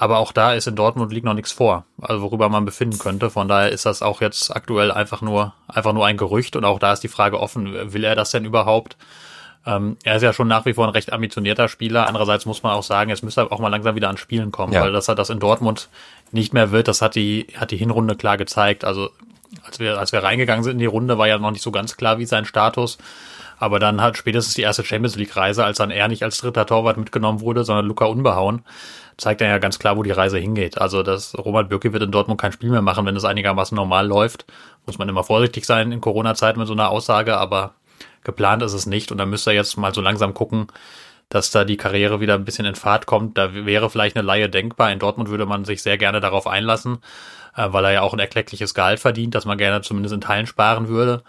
Aber 0.02 0.20
auch 0.20 0.32
da 0.32 0.54
ist 0.54 0.66
in 0.66 0.78
Dortmund 0.78 1.12
liegt 1.12 1.26
noch 1.26 1.34
nichts 1.34 1.52
vor, 1.52 1.84
also 2.00 2.22
worüber 2.22 2.48
man 2.48 2.64
befinden 2.64 2.98
könnte. 3.00 3.30
Von 3.30 3.50
daher 3.50 3.70
ist 3.70 3.86
das 3.86 4.02
auch 4.02 4.22
jetzt 4.22 4.56
aktuell 4.56 4.94
einfach 4.94 5.22
nur, 5.22 5.54
einfach 5.68 5.92
nur 5.92 6.06
ein 6.06 6.16
Gerücht. 6.16 6.56
Und 6.56 6.64
auch 6.64 6.80
da 6.80 6.94
ist 6.94 7.02
die 7.02 7.10
Frage 7.10 7.38
offen, 7.38 7.92
will 7.92 8.06
er 8.06 8.16
das 8.16 8.32
denn 8.32 8.46
überhaupt? 8.46 8.96
Ähm, 9.66 9.98
er 10.06 10.16
ist 10.16 10.22
ja 10.22 10.32
schon 10.32 10.48
nach 10.48 10.66
wie 10.66 10.74
vor 10.74 10.88
ein 10.88 10.94
recht 10.94 11.12
ambitionierter 11.12 11.68
Spieler. 11.68 12.08
Andererseits 12.08 12.46
muss 12.46 12.64
man 12.64 12.72
auch 12.72 12.84
sagen, 12.84 13.10
jetzt 13.10 13.24
müsste 13.24 13.42
er 13.42 13.52
auch 13.52 13.60
mal 13.60 13.68
langsam 13.68 13.94
wieder 13.96 14.08
an 14.08 14.16
Spielen 14.16 14.54
kommen, 14.54 14.72
ja. 14.72 14.84
weil 14.84 14.94
dass 14.94 15.10
er 15.10 15.16
das 15.16 15.30
in 15.30 15.42
Dortmund 15.42 15.90
nicht 16.32 16.54
mehr 16.54 16.72
wird, 16.72 16.88
das 16.88 17.02
hat 17.02 17.16
die, 17.16 17.48
hat 17.58 17.72
die 17.72 17.78
Hinrunde 17.78 18.16
klar 18.16 18.38
gezeigt. 18.38 18.86
Also 18.86 19.10
als 19.66 19.80
wir, 19.80 20.00
als 20.00 20.14
wir 20.14 20.24
reingegangen 20.24 20.64
sind 20.64 20.74
in 20.74 20.80
die 20.80 20.86
Runde, 20.86 21.18
war 21.18 21.28
ja 21.28 21.38
noch 21.40 21.52
nicht 21.52 21.62
so 21.62 21.72
ganz 21.72 21.98
klar, 21.98 22.20
wie 22.20 22.26
sein 22.26 22.46
Status. 22.46 23.00
Aber 23.58 23.80
dann 23.80 24.02
hat 24.02 24.16
spätestens 24.16 24.54
die 24.54 24.62
erste 24.62 24.86
Champions 24.86 25.18
League 25.18 25.36
Reise, 25.36 25.66
als 25.66 25.78
dann 25.78 25.92
er 25.92 26.08
nicht 26.08 26.24
als 26.24 26.38
dritter 26.38 26.66
Torwart 26.66 26.96
mitgenommen 26.96 27.42
wurde, 27.42 27.66
sondern 27.66 27.86
Luca 27.86 28.06
unbehauen, 28.06 28.62
zeigt 29.20 29.42
ja 29.42 29.58
ganz 29.58 29.80
klar, 29.80 29.98
wo 29.98 30.04
die 30.04 30.12
Reise 30.12 30.38
hingeht. 30.38 30.80
Also, 30.80 31.04
dass 31.04 31.38
Robert 31.38 31.70
Bürki 31.70 31.94
wird 31.94 32.04
in 32.04 32.12
Dortmund 32.12 32.40
kein 32.40 32.52
Spiel 32.52 32.70
mehr 32.70 32.82
machen, 32.82 33.06
wenn 33.06 33.16
es 33.16 33.26
einigermaßen 33.26 33.76
normal 33.76 34.08
läuft. 34.08 34.46
Muss 34.86 34.98
man 34.98 35.10
immer 35.10 35.24
vorsichtig 35.24 35.66
sein 35.66 35.92
in 35.92 36.02
Corona-Zeiten 36.02 36.60
mit 36.60 36.68
so 36.68 36.74
einer 36.74 36.90
Aussage, 36.90 37.38
aber 37.38 37.74
geplant 38.24 38.64
ist 38.64 38.74
es 38.74 38.86
nicht. 38.86 39.12
Und 39.12 39.18
dann 39.18 39.30
müsste 39.30 39.52
er 39.52 39.56
jetzt 39.56 39.78
mal 39.78 39.94
so 39.94 40.02
langsam 40.02 40.34
gucken, 40.34 40.68
dass 41.28 41.52
da 41.52 41.64
die 41.64 41.78
Karriere 41.78 42.22
wieder 42.22 42.34
ein 42.34 42.46
bisschen 42.46 42.66
in 42.66 42.76
Fahrt 42.76 43.06
kommt. 43.06 43.38
Da 43.38 43.54
wäre 43.54 43.90
vielleicht 43.90 44.16
eine 44.16 44.26
Laie 44.26 44.50
denkbar. 44.50 44.92
In 44.92 45.00
Dortmund 45.00 45.30
würde 45.30 45.46
man 45.46 45.66
sich 45.66 45.84
sehr 45.84 45.98
gerne 45.98 46.22
darauf 46.22 46.48
einlassen, 46.48 47.00
äh, 47.56 47.68
weil 47.72 47.86
er 47.86 47.92
ja 47.92 48.02
auch 48.02 48.14
ein 48.14 48.20
erkleckliches 48.20 48.74
Gehalt 48.74 49.00
verdient, 49.00 49.36
dass 49.36 49.46
man 49.46 49.58
gerne 49.58 49.82
zumindest 49.82 50.16
in 50.16 50.22
Teilen 50.22 50.48
sparen 50.48 50.88
würde. 50.88 51.24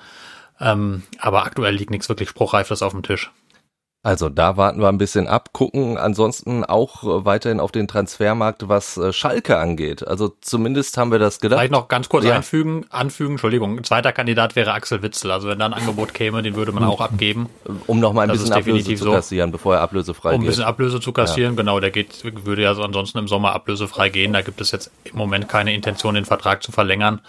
Ähm, 0.61 1.03
aber 1.19 1.45
aktuell 1.45 1.75
liegt 1.75 1.91
nichts 1.91 2.09
wirklich 2.09 2.29
Spruchreifes 2.29 2.83
auf 2.83 2.93
dem 2.93 3.03
Tisch. 3.03 3.31
Also 4.03 4.31
da 4.31 4.57
warten 4.57 4.81
wir 4.81 4.89
ein 4.89 4.97
bisschen 4.97 5.29
ab, 5.29 5.53
gucken 5.53 5.99
ansonsten 5.99 6.65
auch 6.65 7.03
äh, 7.03 7.25
weiterhin 7.27 7.61
auf 7.61 7.71
den 7.71 7.87
Transfermarkt, 7.87 8.67
was 8.67 8.97
äh, 8.97 9.13
Schalke 9.13 9.59
angeht. 9.59 10.09
Also 10.09 10.35
zumindest 10.41 10.97
haben 10.97 11.13
wir 11.13 11.19
das 11.19 11.39
gedacht. 11.39 11.59
Vielleicht 11.59 11.73
noch 11.73 11.89
ganz 11.89 12.09
kurz 12.09 12.25
ja. 12.25 12.35
einfügen, 12.35 12.87
anfügen, 12.89 13.33
Entschuldigung, 13.33 13.77
ein 13.77 13.85
zweiter 13.85 14.13
Kandidat 14.13 14.57
wäre 14.57 14.73
Axel 14.73 15.03
Witzel. 15.03 15.31
Also 15.31 15.49
wenn 15.49 15.59
da 15.59 15.67
ein 15.67 15.75
Angebot 15.75 16.15
käme, 16.15 16.41
den 16.41 16.57
würde 16.57 16.73
man 16.73 16.83
auch 16.85 17.03
abgeben. 17.03 17.51
Um 17.87 18.01
noch 18.01 18.15
mal 18.15 18.23
ein 18.23 18.29
das 18.31 18.39
bisschen 18.39 18.55
Ablöse 18.55 18.95
zu 18.95 19.13
kassieren, 19.13 19.51
so. 19.51 19.59
bevor 19.59 19.75
er 19.75 19.83
ablösefrei 19.83 20.31
geht. 20.31 20.39
Um 20.39 20.45
ein 20.45 20.47
bisschen 20.47 20.65
Ablöse 20.65 21.01
zu 21.01 21.13
kassieren, 21.13 21.53
ja. 21.53 21.61
genau, 21.61 21.79
der 21.79 21.91
geht, 21.91 22.25
würde 22.47 22.63
ja 22.63 22.75
so 22.75 22.83
ansonsten 22.83 23.19
im 23.19 23.29
Sommer 23.29 23.53
ablösefrei 23.53 24.09
gehen. 24.09 24.33
Da 24.33 24.41
gibt 24.41 24.63
es 24.63 24.71
jetzt 24.71 24.91
im 25.05 25.19
Moment 25.19 25.47
keine 25.47 25.75
Intention, 25.75 26.15
den 26.15 26.25
Vertrag 26.25 26.63
zu 26.63 26.73
verlängern. 26.73 27.21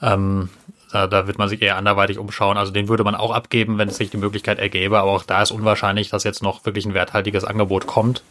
Ähm, 0.00 0.48
da, 0.92 1.06
da 1.06 1.26
wird 1.26 1.38
man 1.38 1.48
sich 1.48 1.62
eher 1.62 1.76
anderweitig 1.76 2.18
umschauen. 2.18 2.56
Also 2.56 2.72
den 2.72 2.88
würde 2.88 3.04
man 3.04 3.14
auch 3.14 3.32
abgeben, 3.32 3.78
wenn 3.78 3.88
es 3.88 3.96
sich 3.96 4.10
die 4.10 4.16
Möglichkeit 4.16 4.58
ergäbe. 4.58 4.98
Aber 4.98 5.10
auch 5.10 5.24
da 5.24 5.42
ist 5.42 5.50
unwahrscheinlich, 5.50 6.10
dass 6.10 6.24
jetzt 6.24 6.42
noch 6.42 6.64
wirklich 6.64 6.86
ein 6.86 6.94
werthaltiges 6.94 7.44
Angebot 7.44 7.86
kommt. 7.86 8.22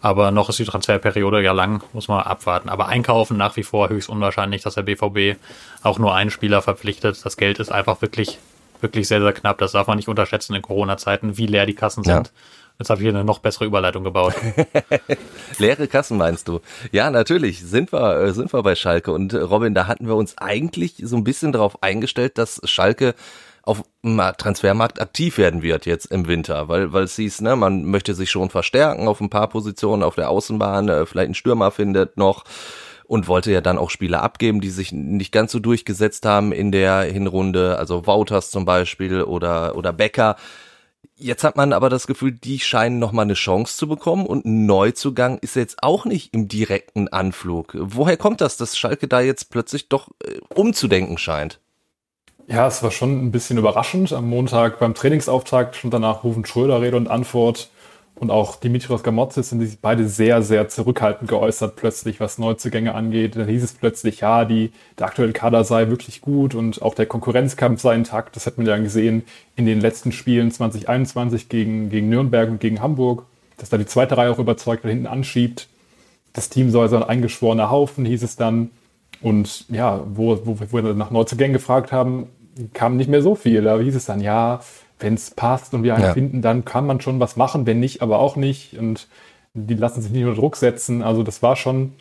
Aber 0.00 0.30
noch 0.30 0.48
ist 0.48 0.58
die 0.58 0.64
Transferperiode 0.64 1.42
ja 1.42 1.52
lang, 1.52 1.82
muss 1.92 2.08
man 2.08 2.20
abwarten. 2.20 2.68
Aber 2.68 2.86
einkaufen 2.88 3.36
nach 3.36 3.56
wie 3.56 3.62
vor 3.62 3.88
höchst 3.88 4.08
unwahrscheinlich, 4.08 4.62
dass 4.62 4.74
der 4.74 4.82
BVB 4.82 5.38
auch 5.82 5.98
nur 5.98 6.14
einen 6.14 6.30
Spieler 6.30 6.62
verpflichtet. 6.62 7.24
Das 7.24 7.36
Geld 7.36 7.58
ist 7.58 7.72
einfach 7.72 8.02
wirklich, 8.02 8.38
wirklich 8.80 9.08
sehr, 9.08 9.20
sehr 9.20 9.32
knapp. 9.32 9.58
Das 9.58 9.72
darf 9.72 9.86
man 9.86 9.96
nicht 9.96 10.08
unterschätzen 10.08 10.54
in 10.54 10.62
Corona-Zeiten, 10.62 11.38
wie 11.38 11.46
leer 11.46 11.66
die 11.66 11.74
Kassen 11.74 12.04
sind. 12.04 12.32
Jetzt 12.78 12.90
habe 12.90 13.00
ich 13.00 13.04
hier 13.04 13.14
eine 13.14 13.24
noch 13.24 13.38
bessere 13.38 13.64
Überleitung 13.64 14.04
gebaut. 14.04 14.34
Leere 15.58 15.88
Kassen 15.88 16.18
meinst 16.18 16.46
du? 16.48 16.60
Ja, 16.92 17.10
natürlich 17.10 17.62
sind 17.62 17.92
wir, 17.92 18.20
äh, 18.20 18.32
sind 18.32 18.52
wir 18.52 18.62
bei 18.62 18.74
Schalke. 18.74 19.12
Und 19.12 19.32
äh, 19.32 19.38
Robin, 19.38 19.74
da 19.74 19.86
hatten 19.86 20.06
wir 20.06 20.14
uns 20.14 20.36
eigentlich 20.36 20.96
so 21.02 21.16
ein 21.16 21.24
bisschen 21.24 21.52
darauf 21.52 21.82
eingestellt, 21.82 22.36
dass 22.36 22.60
Schalke 22.64 23.14
auf 23.62 23.82
dem 24.04 24.20
Transfermarkt 24.38 25.00
aktiv 25.00 25.38
werden 25.38 25.60
wird 25.60 25.86
jetzt 25.86 26.06
im 26.06 26.28
Winter, 26.28 26.68
weil 26.68 26.92
weil 26.92 27.02
es 27.02 27.16
hieß, 27.16 27.40
ne, 27.40 27.56
man 27.56 27.84
möchte 27.84 28.14
sich 28.14 28.30
schon 28.30 28.48
verstärken 28.48 29.08
auf 29.08 29.20
ein 29.20 29.28
paar 29.28 29.48
Positionen 29.48 30.04
auf 30.04 30.14
der 30.14 30.30
Außenbahn, 30.30 30.88
äh, 30.88 31.04
vielleicht 31.04 31.26
einen 31.26 31.34
Stürmer 31.34 31.72
findet 31.72 32.16
noch 32.16 32.44
und 33.06 33.26
wollte 33.26 33.50
ja 33.50 33.60
dann 33.60 33.78
auch 33.78 33.90
Spieler 33.90 34.22
abgeben, 34.22 34.60
die 34.60 34.70
sich 34.70 34.92
nicht 34.92 35.32
ganz 35.32 35.50
so 35.50 35.58
durchgesetzt 35.58 36.26
haben 36.26 36.52
in 36.52 36.70
der 36.70 37.02
Hinrunde, 37.02 37.76
also 37.76 38.06
Wouters 38.06 38.52
zum 38.52 38.64
Beispiel 38.64 39.22
oder 39.22 39.76
oder 39.76 39.92
Becker. 39.92 40.36
Jetzt 41.18 41.44
hat 41.44 41.56
man 41.56 41.72
aber 41.72 41.88
das 41.88 42.06
Gefühl, 42.06 42.32
die 42.32 42.58
scheinen 42.58 42.98
nochmal 42.98 43.24
eine 43.24 43.34
Chance 43.34 43.76
zu 43.76 43.88
bekommen 43.88 44.26
und 44.26 44.44
Neuzugang 44.44 45.38
ist 45.38 45.56
jetzt 45.56 45.82
auch 45.82 46.04
nicht 46.04 46.34
im 46.34 46.46
direkten 46.46 47.08
Anflug. 47.08 47.74
Woher 47.78 48.18
kommt 48.18 48.42
das, 48.42 48.58
dass 48.58 48.76
Schalke 48.76 49.08
da 49.08 49.20
jetzt 49.20 49.50
plötzlich 49.50 49.88
doch 49.88 50.08
äh, 50.22 50.38
umzudenken 50.54 51.16
scheint? 51.16 51.58
Ja, 52.48 52.66
es 52.66 52.82
war 52.82 52.90
schon 52.90 53.24
ein 53.24 53.32
bisschen 53.32 53.56
überraschend. 53.56 54.12
Am 54.12 54.28
Montag 54.28 54.78
beim 54.78 54.94
Trainingsauftakt 54.94 55.74
schon 55.74 55.90
danach 55.90 56.22
rufen 56.22 56.44
Schröder 56.44 56.82
Rede 56.82 56.98
und 56.98 57.08
Antwort 57.08 57.70
und 58.18 58.30
auch 58.30 58.56
Dimitrios 58.56 59.02
Gamotzis 59.02 59.50
sind 59.50 59.60
sich 59.60 59.78
beide 59.78 60.08
sehr, 60.08 60.40
sehr 60.40 60.68
zurückhaltend 60.68 61.28
geäußert 61.28 61.76
plötzlich, 61.76 62.18
was 62.18 62.38
Neuzugänge 62.38 62.94
angeht. 62.94 63.36
Dann 63.36 63.46
hieß 63.46 63.62
es 63.62 63.74
plötzlich, 63.74 64.20
ja, 64.20 64.46
die, 64.46 64.72
der 64.98 65.06
aktuelle 65.06 65.34
Kader 65.34 65.64
sei 65.64 65.88
wirklich 65.88 66.22
gut 66.22 66.54
und 66.54 66.80
auch 66.80 66.94
der 66.94 67.04
Konkurrenzkampf 67.04 67.82
sei 67.82 67.94
intakt. 67.94 68.34
Das 68.34 68.46
hat 68.46 68.56
man 68.56 68.66
ja 68.66 68.78
gesehen 68.78 69.24
in 69.54 69.66
den 69.66 69.80
letzten 69.80 70.12
Spielen 70.12 70.50
2021 70.50 71.50
gegen, 71.50 71.90
gegen 71.90 72.08
Nürnberg 72.08 72.48
und 72.48 72.58
gegen 72.58 72.80
Hamburg, 72.80 73.26
dass 73.58 73.68
da 73.68 73.76
die 73.76 73.84
zweite 73.84 74.16
Reihe 74.16 74.30
auch 74.30 74.38
überzeugt 74.38 74.84
und 74.84 74.90
hinten 74.90 75.06
anschiebt. 75.06 75.68
Das 76.32 76.48
Team 76.48 76.70
soll 76.70 76.88
so 76.88 76.96
ein 76.96 77.02
eingeschworener 77.02 77.70
Haufen, 77.70 78.06
hieß 78.06 78.22
es 78.22 78.36
dann. 78.36 78.70
Und 79.20 79.66
ja, 79.68 80.02
wo, 80.06 80.40
wo, 80.46 80.58
wo 80.58 80.82
wir 80.82 80.94
nach 80.94 81.10
Neuzugängen 81.10 81.52
gefragt 81.52 81.92
haben, 81.92 82.28
kam 82.72 82.96
nicht 82.96 83.10
mehr 83.10 83.20
so 83.20 83.34
viel. 83.34 83.60
Da 83.60 83.78
hieß 83.78 83.94
es 83.94 84.06
dann, 84.06 84.20
ja, 84.20 84.60
wenn 84.98 85.14
es 85.14 85.30
passt 85.30 85.74
und 85.74 85.82
wir 85.82 85.94
einen 85.94 86.04
ja. 86.04 86.12
finden, 86.12 86.42
dann 86.42 86.64
kann 86.64 86.86
man 86.86 87.00
schon 87.00 87.20
was 87.20 87.36
machen, 87.36 87.66
wenn 87.66 87.80
nicht, 87.80 88.02
aber 88.02 88.18
auch 88.18 88.36
nicht. 88.36 88.78
Und 88.78 89.08
die 89.54 89.74
lassen 89.74 90.02
sich 90.02 90.10
nicht 90.10 90.24
unter 90.24 90.40
Druck 90.40 90.56
setzen. 90.56 91.02
Also 91.02 91.22
das 91.22 91.42
war 91.42 91.56
schon 91.56 91.92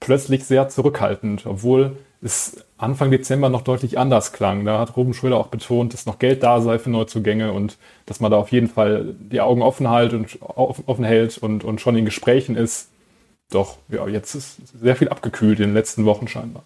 plötzlich 0.00 0.44
sehr 0.44 0.68
zurückhaltend, 0.68 1.46
obwohl 1.46 1.96
es 2.22 2.64
Anfang 2.78 3.10
Dezember 3.10 3.48
noch 3.48 3.62
deutlich 3.62 3.98
anders 3.98 4.32
klang. 4.32 4.64
Da 4.64 4.78
hat 4.78 4.96
Ruben 4.96 5.14
Schröder 5.14 5.36
auch 5.36 5.48
betont, 5.48 5.92
dass 5.92 6.06
noch 6.06 6.18
Geld 6.18 6.42
da 6.42 6.60
sei 6.60 6.78
für 6.78 6.90
Neuzugänge 6.90 7.52
und 7.52 7.78
dass 8.06 8.20
man 8.20 8.30
da 8.30 8.36
auf 8.36 8.52
jeden 8.52 8.68
Fall 8.68 9.14
die 9.18 9.40
Augen 9.40 9.62
offen 9.62 9.90
hält 9.90 10.12
und 10.12 10.38
offen 10.42 11.04
hält 11.04 11.38
und, 11.38 11.64
und 11.64 11.80
schon 11.80 11.96
in 11.96 12.04
Gesprächen 12.04 12.56
ist. 12.56 12.88
Doch, 13.50 13.78
ja, 13.88 14.06
jetzt 14.08 14.34
ist 14.34 14.56
sehr 14.78 14.96
viel 14.96 15.08
abgekühlt 15.08 15.60
in 15.60 15.68
den 15.68 15.74
letzten 15.74 16.04
Wochen 16.04 16.26
scheinbar. 16.26 16.64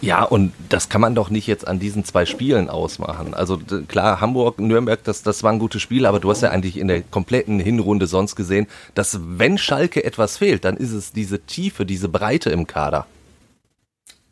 Ja, 0.00 0.22
und 0.22 0.52
das 0.68 0.88
kann 0.88 1.00
man 1.00 1.14
doch 1.14 1.28
nicht 1.28 1.46
jetzt 1.48 1.66
an 1.66 1.80
diesen 1.80 2.04
zwei 2.04 2.24
Spielen 2.24 2.70
ausmachen. 2.70 3.34
Also 3.34 3.58
klar, 3.88 4.20
Hamburg, 4.20 4.60
Nürnberg, 4.60 5.02
das, 5.02 5.22
das 5.22 5.42
waren 5.42 5.58
gute 5.58 5.80
Spiele, 5.80 6.08
aber 6.08 6.20
du 6.20 6.30
hast 6.30 6.42
ja 6.42 6.50
eigentlich 6.50 6.76
in 6.76 6.86
der 6.86 7.02
kompletten 7.02 7.58
Hinrunde 7.58 8.06
sonst 8.06 8.36
gesehen, 8.36 8.68
dass 8.94 9.18
wenn 9.22 9.58
Schalke 9.58 10.04
etwas 10.04 10.38
fehlt, 10.38 10.64
dann 10.64 10.76
ist 10.76 10.92
es 10.92 11.12
diese 11.12 11.40
Tiefe, 11.40 11.84
diese 11.84 12.08
Breite 12.08 12.50
im 12.50 12.66
Kader. 12.66 13.06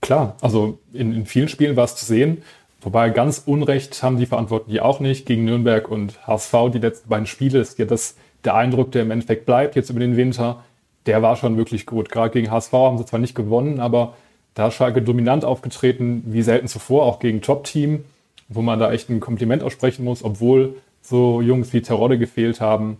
Klar, 0.01 0.37
also 0.41 0.79
in, 0.93 1.13
in 1.13 1.27
vielen 1.27 1.49
Spielen 1.49 1.75
war 1.75 1.85
es 1.85 1.97
zu 1.97 2.05
sehen. 2.05 2.43
Wobei 2.81 3.11
ganz 3.11 3.43
Unrecht 3.45 4.01
haben 4.05 4.19
die 4.19 4.27
Verantwortlichen 4.27 4.79
auch 4.81 5.01
nicht 5.01 5.27
gegen 5.27 5.45
Nürnberg 5.45 5.89
und 5.89 6.25
HSV 6.29 6.53
die 6.73 6.79
letzten 6.79 7.09
beiden 7.09 7.27
Spiele. 7.27 7.59
Ist 7.59 7.79
ja 7.81 7.87
das 7.87 8.15
der 8.45 8.55
Eindruck, 8.55 8.93
der 8.93 9.03
im 9.03 9.11
Endeffekt 9.11 9.47
bleibt 9.47 9.75
jetzt 9.75 9.91
über 9.91 9.99
den 9.99 10.17
Winter. 10.17 10.63
Der 11.07 11.23
war 11.23 11.35
schon 11.35 11.57
wirklich 11.57 11.87
gut. 11.87 12.11
Gerade 12.11 12.31
gegen 12.31 12.53
HSV 12.53 12.73
haben 12.73 12.99
sie 12.99 13.07
zwar 13.07 13.19
nicht 13.19 13.35
gewonnen, 13.35 13.81
aber 13.81 14.15
da 14.57 14.69
ist 14.69 14.75
Schalke 14.75 15.03
dominant 15.03 15.45
aufgetreten, 15.45 16.25
wie 16.27 16.43
selten 16.43 16.67
zuvor, 16.67 17.05
auch 17.05 17.21
gegen 17.21 17.43
Top-Team, 17.43 18.05
wo 18.49 18.63
man 18.63 18.81
da 18.81 18.91
echt 18.91 19.11
ein 19.11 19.21
Kompliment 19.21 19.63
aussprechen 19.63 20.03
muss, 20.03 20.25
obwohl 20.25 20.77
so 21.03 21.43
Jungs 21.43 21.73
wie 21.75 21.83
Terodde 21.83 22.19
gefehlt 22.19 22.61
haben. 22.61 22.97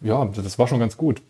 Ja, 0.00 0.24
das 0.24 0.58
war 0.58 0.68
schon 0.68 0.78
ganz 0.78 0.96
gut. 0.96 1.20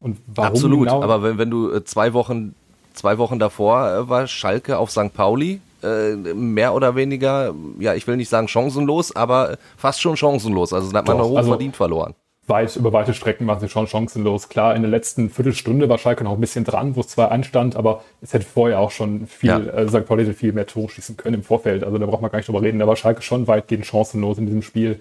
Und 0.00 0.18
warum 0.26 0.52
Absolut, 0.52 0.88
genau? 0.88 1.02
aber 1.02 1.22
wenn, 1.22 1.36
wenn 1.36 1.50
du 1.50 1.72
äh, 1.72 1.84
zwei 1.84 2.12
Wochen 2.12 2.54
zwei 2.94 3.18
Wochen 3.18 3.38
davor 3.40 3.90
äh, 3.90 4.08
war 4.08 4.26
Schalke 4.28 4.78
auf 4.78 4.90
St. 4.90 5.12
Pauli 5.12 5.60
äh, 5.82 6.14
mehr 6.14 6.72
oder 6.72 6.94
weniger, 6.94 7.54
ja, 7.80 7.94
ich 7.94 8.06
will 8.06 8.16
nicht 8.16 8.28
sagen 8.28 8.46
chancenlos, 8.46 9.16
aber 9.16 9.58
fast 9.76 10.00
schon 10.00 10.16
chancenlos. 10.16 10.72
Also 10.72 10.92
da 10.92 10.98
hat 10.98 11.08
man 11.08 11.18
Doch, 11.18 11.28
noch 11.28 11.36
also 11.36 11.50
verdient 11.50 11.74
verloren. 11.74 12.14
Weit, 12.48 12.74
über 12.74 12.92
weite 12.92 13.14
Strecken 13.14 13.46
waren 13.46 13.60
sie 13.60 13.68
schon 13.68 13.86
chancenlos. 13.86 14.48
Klar, 14.48 14.74
in 14.74 14.82
der 14.82 14.90
letzten 14.90 15.30
Viertelstunde 15.30 15.88
war 15.88 15.98
Schalke 15.98 16.24
noch 16.24 16.32
ein 16.32 16.40
bisschen 16.40 16.64
dran, 16.64 16.96
wo 16.96 17.00
es 17.00 17.08
zwar 17.08 17.30
anstand, 17.30 17.76
aber 17.76 18.02
es 18.20 18.34
hätte 18.34 18.44
vorher 18.44 18.80
auch 18.80 18.90
schon 18.90 19.28
viel, 19.28 19.48
ja. 19.48 19.58
äh, 19.58 19.88
St. 19.88 20.04
Pauli 20.06 20.24
hätte 20.24 20.34
viel 20.34 20.52
mehr 20.52 20.66
Tore 20.66 20.88
schießen 20.88 21.16
können 21.16 21.34
im 21.34 21.42
Vorfeld. 21.44 21.84
Also 21.84 21.98
da 21.98 22.06
braucht 22.06 22.20
man 22.20 22.32
gar 22.32 22.38
nicht 22.38 22.48
drüber 22.48 22.62
reden. 22.62 22.80
Da 22.80 22.86
war 22.88 22.96
Schalke 22.96 23.22
schon 23.22 23.46
weitgehend 23.46 23.86
chancenlos 23.86 24.38
in 24.38 24.46
diesem 24.46 24.62
Spiel. 24.62 24.98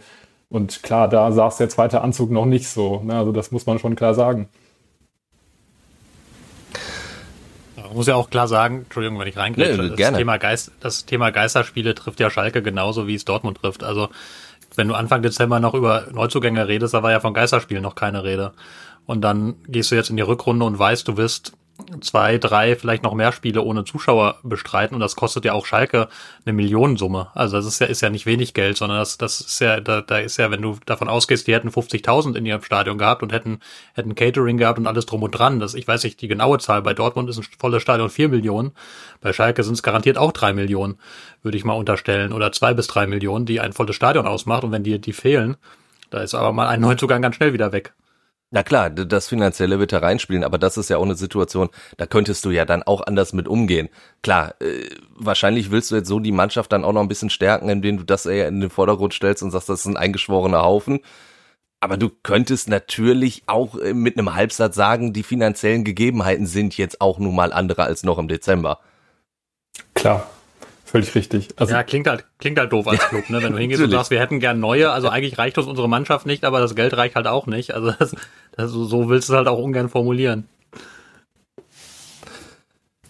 Und 0.49 0.83
klar, 0.83 1.07
da 1.07 1.31
saß 1.31 1.57
der 1.57 1.69
zweite 1.69 2.01
Anzug 2.01 2.29
noch 2.29 2.45
nicht 2.45 2.67
so. 2.67 3.01
Ne? 3.03 3.15
Also 3.15 3.31
das 3.31 3.51
muss 3.51 3.65
man 3.65 3.79
schon 3.79 3.95
klar 3.95 4.13
sagen. 4.13 4.47
Man 7.75 7.97
muss 7.97 8.07
ja 8.07 8.15
auch 8.15 8.29
klar 8.29 8.47
sagen, 8.47 8.83
Entschuldigung, 8.83 9.19
wenn 9.19 9.27
ich 9.27 9.35
reingreife, 9.35 9.81
nee, 9.81 9.95
das, 9.97 10.13
Thema 10.13 10.37
Geist, 10.37 10.71
das 10.79 11.05
Thema 11.05 11.29
Geisterspiele 11.31 11.93
trifft 11.95 12.21
ja 12.21 12.29
Schalke 12.29 12.61
genauso, 12.61 13.07
wie 13.07 13.15
es 13.15 13.25
Dortmund 13.25 13.57
trifft. 13.57 13.83
Also 13.83 14.07
wenn 14.75 14.87
du 14.87 14.93
Anfang 14.93 15.21
Dezember 15.21 15.59
noch 15.59 15.73
über 15.73 16.07
Neuzugänge 16.11 16.67
redest, 16.67 16.93
da 16.93 17.03
war 17.03 17.11
ja 17.11 17.19
von 17.19 17.33
Geisterspielen 17.33 17.83
noch 17.83 17.95
keine 17.95 18.23
Rede. 18.23 18.53
Und 19.05 19.21
dann 19.21 19.55
gehst 19.67 19.91
du 19.91 19.95
jetzt 19.95 20.09
in 20.09 20.17
die 20.17 20.21
Rückrunde 20.21 20.65
und 20.65 20.77
weißt, 20.77 21.07
du 21.07 21.17
wirst 21.17 21.53
zwei, 22.01 22.37
drei, 22.37 22.75
vielleicht 22.75 23.03
noch 23.03 23.13
mehr 23.13 23.31
Spiele 23.31 23.61
ohne 23.61 23.83
Zuschauer 23.83 24.39
bestreiten 24.43 24.95
und 24.95 25.01
das 25.01 25.15
kostet 25.15 25.45
ja 25.45 25.53
auch 25.53 25.65
Schalke 25.65 26.07
eine 26.45 26.53
Millionensumme. 26.53 27.29
Also 27.33 27.57
das 27.57 27.65
ist 27.65 27.79
ja, 27.79 27.87
ist 27.87 28.01
ja 28.01 28.09
nicht 28.09 28.25
wenig 28.25 28.53
Geld, 28.53 28.77
sondern 28.77 28.99
das, 28.99 29.17
das 29.17 29.41
ist 29.41 29.59
ja, 29.59 29.79
da, 29.79 30.01
da 30.01 30.19
ist 30.19 30.37
ja, 30.37 30.51
wenn 30.51 30.61
du 30.61 30.77
davon 30.85 31.09
ausgehst, 31.09 31.47
die 31.47 31.53
hätten 31.53 31.69
50.000 31.69 32.35
in 32.35 32.45
ihrem 32.45 32.63
Stadion 32.63 32.97
gehabt 32.97 33.23
und 33.23 33.31
hätten, 33.31 33.59
hätten 33.93 34.15
Catering 34.15 34.57
gehabt 34.57 34.79
und 34.79 34.87
alles 34.87 35.05
drum 35.05 35.23
und 35.23 35.31
dran. 35.31 35.59
Das, 35.59 35.73
ich 35.73 35.87
weiß 35.87 36.03
nicht 36.03 36.21
die 36.21 36.27
genaue 36.27 36.59
Zahl. 36.59 36.81
Bei 36.81 36.93
Dortmund 36.93 37.29
ist 37.29 37.37
ein 37.37 37.45
volles 37.57 37.81
Stadion 37.81 38.09
vier 38.09 38.29
Millionen. 38.29 38.71
Bei 39.21 39.33
Schalke 39.33 39.63
sind 39.63 39.73
es 39.73 39.83
garantiert 39.83 40.17
auch 40.17 40.31
drei 40.31 40.53
Millionen, 40.53 40.97
würde 41.43 41.57
ich 41.57 41.65
mal 41.65 41.73
unterstellen, 41.73 42.33
oder 42.33 42.51
zwei 42.51 42.73
bis 42.73 42.87
drei 42.87 43.07
Millionen, 43.07 43.45
die 43.45 43.59
ein 43.59 43.73
volles 43.73 43.95
Stadion 43.95 44.27
ausmacht. 44.27 44.63
Und 44.63 44.71
wenn 44.71 44.83
die, 44.83 44.99
die 44.99 45.13
fehlen, 45.13 45.57
da 46.09 46.19
ist 46.19 46.35
aber 46.35 46.51
mal 46.53 46.67
ein 46.67 46.81
Neuzugang 46.81 47.21
ganz 47.21 47.35
schnell 47.35 47.53
wieder 47.53 47.71
weg. 47.71 47.93
Na 48.53 48.63
klar, 48.63 48.89
das 48.89 49.29
Finanzielle 49.29 49.79
wird 49.79 49.93
da 49.93 49.99
reinspielen, 49.99 50.43
aber 50.43 50.57
das 50.57 50.77
ist 50.77 50.89
ja 50.89 50.97
auch 50.97 51.03
eine 51.03 51.15
Situation, 51.15 51.69
da 51.95 52.05
könntest 52.05 52.43
du 52.43 52.51
ja 52.51 52.65
dann 52.65 52.83
auch 52.83 52.99
anders 53.07 53.31
mit 53.31 53.47
umgehen. 53.47 53.87
Klar, 54.23 54.55
äh, 54.61 54.89
wahrscheinlich 55.15 55.71
willst 55.71 55.89
du 55.89 55.95
jetzt 55.95 56.09
so 56.09 56.19
die 56.19 56.33
Mannschaft 56.33 56.73
dann 56.73 56.83
auch 56.83 56.91
noch 56.91 56.99
ein 56.99 57.07
bisschen 57.07 57.29
stärken, 57.29 57.69
indem 57.69 57.97
du 57.97 58.03
das 58.03 58.25
eher 58.25 58.49
in 58.49 58.59
den 58.59 58.69
Vordergrund 58.69 59.13
stellst 59.13 59.41
und 59.41 59.51
sagst, 59.51 59.69
das 59.69 59.79
ist 59.79 59.85
ein 59.85 59.95
eingeschworener 59.95 60.63
Haufen. 60.63 60.99
Aber 61.79 61.95
du 61.95 62.09
könntest 62.09 62.67
natürlich 62.67 63.43
auch 63.47 63.77
äh, 63.77 63.93
mit 63.93 64.17
einem 64.17 64.35
Halbsatz 64.35 64.75
sagen, 64.75 65.13
die 65.13 65.23
finanziellen 65.23 65.85
Gegebenheiten 65.85 66.45
sind 66.45 66.75
jetzt 66.77 66.99
auch 66.99 67.19
nun 67.19 67.33
mal 67.33 67.53
andere 67.53 67.83
als 67.83 68.03
noch 68.03 68.17
im 68.17 68.27
Dezember. 68.27 68.79
Klar, 69.93 70.29
Völlig 70.91 71.15
richtig. 71.15 71.47
Also 71.55 71.73
ja, 71.73 71.83
klingt 71.83 72.05
halt, 72.05 72.25
klingt 72.37 72.59
halt 72.59 72.73
doof 72.73 72.85
als 72.85 72.99
Club, 73.09 73.29
ne? 73.29 73.41
Wenn 73.41 73.53
du 73.53 73.57
hingehst 73.57 73.81
und 73.81 73.91
sagst, 73.91 74.11
wir 74.11 74.19
hätten 74.19 74.41
gern 74.41 74.59
neue, 74.59 74.91
also 74.91 75.07
eigentlich 75.07 75.37
reicht 75.37 75.57
uns 75.57 75.65
unsere 75.65 75.87
Mannschaft 75.87 76.25
nicht, 76.25 76.43
aber 76.43 76.59
das 76.59 76.75
Geld 76.75 76.97
reicht 76.97 77.15
halt 77.15 77.27
auch 77.27 77.47
nicht. 77.47 77.73
Also 77.73 77.93
das, 77.97 78.13
das, 78.57 78.71
so 78.71 79.07
willst 79.07 79.29
du 79.29 79.33
es 79.33 79.37
halt 79.37 79.47
auch 79.47 79.57
ungern 79.57 79.87
formulieren. 79.87 80.49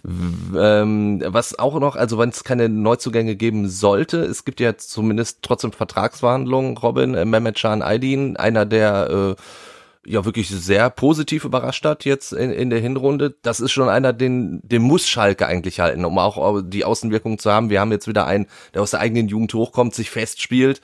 Ähm, 0.06 1.24
was 1.26 1.58
auch 1.58 1.80
noch, 1.80 1.96
also 1.96 2.20
wenn 2.20 2.30
es 2.30 2.44
keine 2.44 2.70
Neuzugänge 2.70 3.36
geben 3.36 3.68
sollte, 3.68 4.20
es 4.20 4.46
gibt 4.46 4.60
ja 4.60 4.78
zumindest 4.78 5.40
trotzdem 5.42 5.72
Vertragsverhandlungen, 5.72 6.78
Robin, 6.78 7.16
äh, 7.16 7.26
Mehmet 7.26 7.58
Can 7.58 7.82
Aydin, 7.82 8.38
einer 8.38 8.68
der 8.68 9.36
äh, 9.38 9.42
ja 10.06 10.26
wirklich 10.26 10.50
sehr 10.50 10.90
positiv 10.90 11.46
überrascht 11.46 11.86
hat 11.86 12.06
jetzt 12.06 12.34
in, 12.34 12.52
in 12.52 12.70
der 12.70 12.80
Hinrunde. 12.80 13.36
Das 13.42 13.60
ist 13.60 13.72
schon 13.72 13.90
einer, 13.90 14.14
den, 14.14 14.62
den 14.64 14.82
muss 14.82 15.08
Schalke 15.08 15.46
eigentlich 15.46 15.80
halten, 15.80 16.06
um 16.06 16.18
auch 16.18 16.62
die 16.64 16.86
Außenwirkung 16.86 17.38
zu 17.38 17.52
haben. 17.52 17.70
Wir 17.70 17.80
haben 17.80 17.92
jetzt 17.92 18.08
wieder 18.08 18.26
einen, 18.26 18.48
der 18.74 18.82
aus 18.82 18.92
der 18.92 19.00
eigenen 19.00 19.28
Jugend 19.28 19.54
hochkommt, 19.54 19.94
sich 19.94 20.10
festspielt 20.10 20.82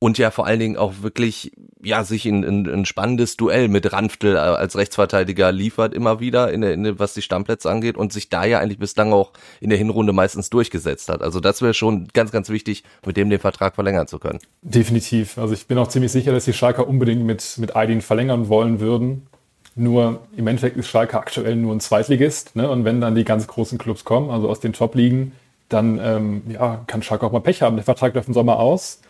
und 0.00 0.18
ja 0.18 0.30
vor 0.30 0.46
allen 0.46 0.60
Dingen 0.60 0.76
auch 0.76 0.94
wirklich 1.02 1.52
ja 1.82 2.04
sich 2.04 2.26
in, 2.26 2.42
in, 2.42 2.66
ein 2.66 2.84
spannendes 2.84 3.36
Duell 3.36 3.68
mit 3.68 3.92
Ranftl 3.92 4.34
äh, 4.34 4.38
als 4.38 4.76
Rechtsverteidiger 4.76 5.50
liefert 5.52 5.94
immer 5.94 6.20
wieder 6.20 6.52
in, 6.52 6.62
in 6.62 6.98
was 6.98 7.14
die 7.14 7.22
Stammplätze 7.22 7.70
angeht 7.70 7.96
und 7.96 8.12
sich 8.12 8.28
da 8.28 8.44
ja 8.44 8.60
eigentlich 8.60 8.78
bislang 8.78 9.12
auch 9.12 9.32
in 9.60 9.70
der 9.70 9.78
Hinrunde 9.78 10.12
meistens 10.12 10.50
durchgesetzt 10.50 11.08
hat. 11.08 11.22
Also 11.22 11.40
das 11.40 11.62
wäre 11.62 11.74
schon 11.74 12.08
ganz 12.12 12.30
ganz 12.30 12.48
wichtig, 12.48 12.84
mit 13.04 13.16
dem 13.16 13.30
den 13.30 13.40
Vertrag 13.40 13.74
verlängern 13.74 14.06
zu 14.06 14.18
können. 14.18 14.38
Definitiv. 14.62 15.38
Also 15.38 15.54
ich 15.54 15.66
bin 15.66 15.78
auch 15.78 15.88
ziemlich 15.88 16.12
sicher, 16.12 16.32
dass 16.32 16.44
die 16.44 16.52
Schalker 16.52 16.86
unbedingt 16.86 17.24
mit 17.24 17.58
mit 17.58 17.74
Aydin 17.74 18.00
verlängern 18.00 18.48
wollen 18.48 18.80
würden. 18.80 19.26
Nur 19.74 20.20
im 20.36 20.46
Endeffekt 20.48 20.76
ist 20.76 20.88
Schalke 20.88 21.18
aktuell 21.18 21.54
nur 21.54 21.72
ein 21.72 21.80
Zweitligist, 21.80 22.56
ne? 22.56 22.68
Und 22.68 22.84
wenn 22.84 23.00
dann 23.00 23.14
die 23.14 23.24
ganz 23.24 23.46
großen 23.46 23.78
Clubs 23.78 24.04
kommen, 24.04 24.28
also 24.30 24.48
aus 24.48 24.58
den 24.58 24.72
Top-Ligen, 24.72 25.32
dann 25.68 26.00
ähm, 26.02 26.42
ja, 26.48 26.82
kann 26.88 27.02
Schalke 27.02 27.24
auch 27.24 27.30
mal 27.30 27.40
Pech 27.40 27.62
haben. 27.62 27.76
Der 27.76 27.84
Vertrag 27.84 28.14
läuft 28.14 28.26
im 28.26 28.34
Sommer 28.34 28.58
aus 28.58 29.00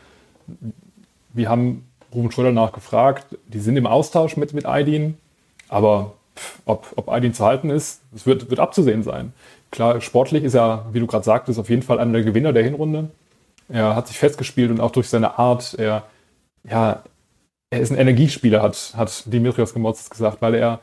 wir 1.33 1.49
haben 1.49 1.87
Ruben 2.15 2.31
Schröder 2.31 2.53
nachgefragt, 2.53 3.27
die 3.47 3.61
sind 3.61 3.77
im 3.77 3.87
Austausch 3.87 4.37
mit, 4.37 4.55
mit 4.55 4.67
Aydin, 4.67 5.19
aber 5.69 6.15
ob, 6.65 6.87
ob 6.97 7.09
Aydin 7.09 7.35
zu 7.35 7.45
halten 7.45 7.71
ist, 7.71 8.01
es 8.15 8.27
wird, 8.27 8.51
wird 8.51 8.61
abzusehen 8.61 9.03
sein. 9.03 9.33
Klar, 9.71 10.01
sportlich 10.01 10.45
ist 10.45 10.55
er, 10.55 10.87
wie 10.93 11.01
du 11.01 11.07
gerade 11.07 11.25
sagtest, 11.25 11.59
auf 11.59 11.69
jeden 11.69 11.83
Fall 11.83 11.99
einer 11.99 12.13
der 12.13 12.23
Gewinner 12.23 12.53
der 12.53 12.63
Hinrunde. 12.63 13.11
Er 13.69 13.95
hat 13.95 14.09
sich 14.09 14.19
festgespielt 14.19 14.71
und 14.71 14.81
auch 14.81 14.91
durch 14.91 15.09
seine 15.09 15.39
Art, 15.39 15.75
er, 15.79 16.05
ja, 16.65 17.03
er 17.71 17.81
ist 17.81 17.91
ein 17.91 17.99
Energiespieler, 17.99 18.63
hat, 18.63 18.95
hat 18.97 19.25
Dimitrios 19.27 19.75
Gemotzes 19.75 20.09
gesagt, 20.09 20.41
weil 20.41 20.55
er, 20.55 20.81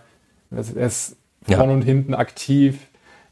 er 0.51 0.59
ist 0.59 1.17
ja. 1.47 1.57
vorne 1.57 1.73
und 1.73 1.81
hinten 1.81 2.13
aktiv. 2.13 2.79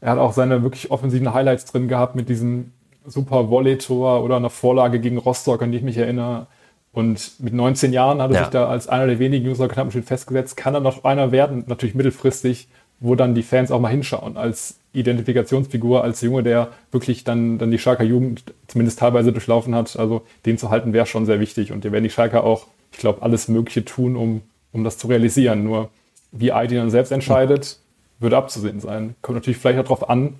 Er 0.00 0.12
hat 0.12 0.18
auch 0.18 0.32
seine 0.32 0.62
wirklich 0.62 0.90
offensiven 0.90 1.32
Highlights 1.32 1.66
drin 1.66 1.86
gehabt 1.86 2.16
mit 2.16 2.28
diesem 2.28 2.72
super 3.06 3.50
Volley-Tor 3.50 4.22
oder 4.22 4.36
einer 4.36 4.50
Vorlage 4.50 5.00
gegen 5.00 5.18
Rostock, 5.18 5.62
an 5.62 5.72
die 5.72 5.78
ich 5.78 5.84
mich 5.84 5.96
erinnere. 5.96 6.46
Und 6.92 7.32
mit 7.40 7.52
19 7.52 7.92
Jahren 7.92 8.22
hat 8.22 8.30
er 8.30 8.36
ja. 8.36 8.42
sich 8.44 8.50
da 8.50 8.68
als 8.68 8.88
einer 8.88 9.06
der 9.06 9.18
wenigen 9.18 9.44
Jungs 9.44 9.58
knappen 9.58 9.90
Schild 9.90 10.04
festgesetzt. 10.04 10.56
Kann 10.56 10.74
er 10.74 10.80
noch 10.80 11.04
einer 11.04 11.32
werden, 11.32 11.64
natürlich 11.66 11.94
mittelfristig, 11.94 12.68
wo 13.00 13.16
dann 13.16 13.34
die 13.34 13.42
Fans 13.42 13.72
auch 13.72 13.80
mal 13.80 13.88
hinschauen, 13.88 14.36
als 14.36 14.78
Identifikationsfigur, 14.92 16.04
als 16.04 16.20
Junge, 16.20 16.44
der 16.44 16.68
wirklich 16.92 17.24
dann, 17.24 17.58
dann 17.58 17.72
die 17.72 17.80
Schalker 17.80 18.04
Jugend 18.04 18.44
zumindest 18.68 19.00
teilweise 19.00 19.32
durchlaufen 19.32 19.74
hat. 19.74 19.96
Also 19.98 20.22
den 20.46 20.56
zu 20.56 20.70
halten 20.70 20.92
wäre 20.92 21.06
schon 21.06 21.26
sehr 21.26 21.40
wichtig. 21.40 21.72
Und 21.72 21.82
der 21.82 21.90
werden 21.90 22.04
die 22.04 22.10
Schalker 22.10 22.44
auch, 22.44 22.66
ich 22.92 22.98
glaube, 22.98 23.22
alles 23.22 23.48
Mögliche 23.48 23.84
tun, 23.84 24.14
um, 24.14 24.42
um 24.72 24.84
das 24.84 24.96
zu 24.96 25.08
realisieren. 25.08 25.64
Nur 25.64 25.90
wie 26.30 26.52
Aydin 26.52 26.78
dann 26.78 26.90
selbst 26.90 27.10
entscheidet, 27.10 27.80
würde 28.20 28.36
abzusehen 28.36 28.78
sein. 28.78 29.16
Kommt 29.20 29.36
natürlich 29.36 29.58
vielleicht 29.58 29.80
auch 29.80 29.84
darauf 29.84 30.08
an, 30.08 30.36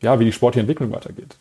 ja, 0.00 0.20
wie 0.20 0.24
die 0.24 0.32
sportliche 0.32 0.60
Entwicklung 0.60 0.92
weitergeht. 0.92 1.36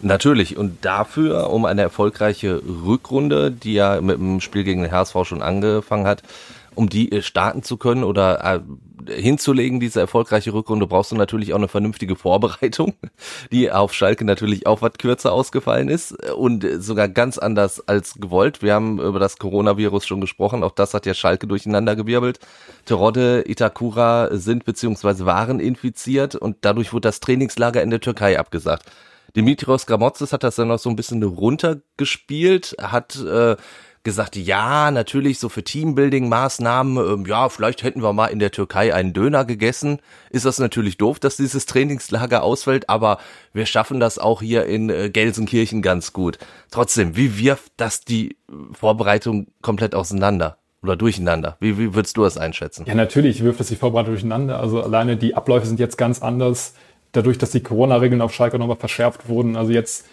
Natürlich. 0.00 0.56
Und 0.56 0.84
dafür, 0.84 1.50
um 1.50 1.64
eine 1.64 1.82
erfolgreiche 1.82 2.62
Rückrunde, 2.84 3.50
die 3.50 3.74
ja 3.74 4.00
mit 4.00 4.18
dem 4.18 4.40
Spiel 4.40 4.64
gegen 4.64 4.82
den 4.82 4.92
HSV 4.92 5.16
schon 5.24 5.42
angefangen 5.42 6.06
hat, 6.06 6.22
um 6.74 6.88
die 6.88 7.10
äh, 7.10 7.22
starten 7.22 7.62
zu 7.64 7.76
können 7.76 8.04
oder 8.04 8.44
äh, 8.44 8.60
hinzulegen, 9.12 9.80
diese 9.80 10.00
erfolgreiche 10.00 10.52
Rückrunde, 10.52 10.86
brauchst 10.86 11.10
du 11.10 11.16
natürlich 11.16 11.52
auch 11.52 11.58
eine 11.58 11.66
vernünftige 11.66 12.14
Vorbereitung, 12.14 12.94
die 13.52 13.72
auf 13.72 13.92
Schalke 13.92 14.24
natürlich 14.24 14.66
auch 14.66 14.82
was 14.82 14.92
kürzer 14.98 15.32
ausgefallen 15.32 15.88
ist 15.88 16.12
und 16.34 16.64
sogar 16.78 17.08
ganz 17.08 17.38
anders 17.38 17.86
als 17.88 18.14
gewollt. 18.14 18.62
Wir 18.62 18.74
haben 18.74 19.00
über 19.00 19.18
das 19.18 19.38
Coronavirus 19.38 20.06
schon 20.06 20.20
gesprochen, 20.20 20.62
auch 20.62 20.72
das 20.72 20.94
hat 20.94 21.06
ja 21.06 21.14
Schalke 21.14 21.48
durcheinander 21.48 21.96
gewirbelt. 21.96 22.38
Terodde, 22.84 23.44
Itakura 23.46 24.28
sind 24.32 24.64
beziehungsweise 24.64 25.26
waren 25.26 25.58
infiziert 25.58 26.36
und 26.36 26.58
dadurch 26.60 26.92
wurde 26.92 27.08
das 27.08 27.20
Trainingslager 27.20 27.82
in 27.82 27.90
der 27.90 28.00
Türkei 28.00 28.38
abgesagt. 28.38 28.84
Dimitrios 29.36 29.86
Gramotzes 29.86 30.32
hat 30.32 30.42
das 30.42 30.56
dann 30.56 30.68
noch 30.68 30.78
so 30.78 30.90
ein 30.90 30.96
bisschen 30.96 31.22
runtergespielt, 31.22 32.76
hat 32.80 33.16
äh, 33.16 33.56
gesagt, 34.08 34.36
ja, 34.36 34.90
natürlich 34.90 35.38
so 35.38 35.48
für 35.48 35.62
Teambuilding-Maßnahmen, 35.62 37.26
äh, 37.26 37.28
ja, 37.28 37.48
vielleicht 37.48 37.82
hätten 37.82 38.02
wir 38.02 38.12
mal 38.12 38.28
in 38.28 38.38
der 38.38 38.50
Türkei 38.50 38.94
einen 38.94 39.12
Döner 39.12 39.44
gegessen. 39.44 40.00
Ist 40.30 40.46
das 40.46 40.58
natürlich 40.58 40.96
doof, 40.96 41.18
dass 41.18 41.36
dieses 41.36 41.66
Trainingslager 41.66 42.42
ausfällt, 42.42 42.88
aber 42.88 43.18
wir 43.52 43.66
schaffen 43.66 44.00
das 44.00 44.18
auch 44.18 44.40
hier 44.40 44.64
in 44.66 44.88
äh, 44.88 45.10
Gelsenkirchen 45.10 45.82
ganz 45.82 46.12
gut. 46.12 46.38
Trotzdem, 46.70 47.16
wie 47.16 47.38
wirft 47.38 47.72
das 47.76 48.00
die 48.00 48.38
Vorbereitung 48.72 49.48
komplett 49.60 49.94
auseinander? 49.94 50.56
Oder 50.80 50.94
durcheinander? 50.94 51.56
Wie, 51.58 51.76
wie 51.76 51.94
würdest 51.94 52.16
du 52.16 52.22
das 52.22 52.38
einschätzen? 52.38 52.84
Ja, 52.86 52.94
natürlich 52.94 53.42
wirft 53.42 53.58
das 53.58 53.66
die 53.66 53.74
Vorbereitung 53.76 54.14
durcheinander. 54.14 54.60
Also 54.60 54.80
alleine 54.80 55.16
die 55.16 55.34
Abläufe 55.34 55.66
sind 55.66 55.80
jetzt 55.80 55.98
ganz 55.98 56.22
anders 56.22 56.74
dadurch, 57.12 57.38
dass 57.38 57.50
die 57.50 57.60
Corona-Regeln 57.60 58.20
auf 58.20 58.34
Schalke 58.34 58.58
nochmal 58.58 58.76
verschärft 58.76 59.28
wurden. 59.28 59.56
Also 59.56 59.72
jetzt 59.72 60.06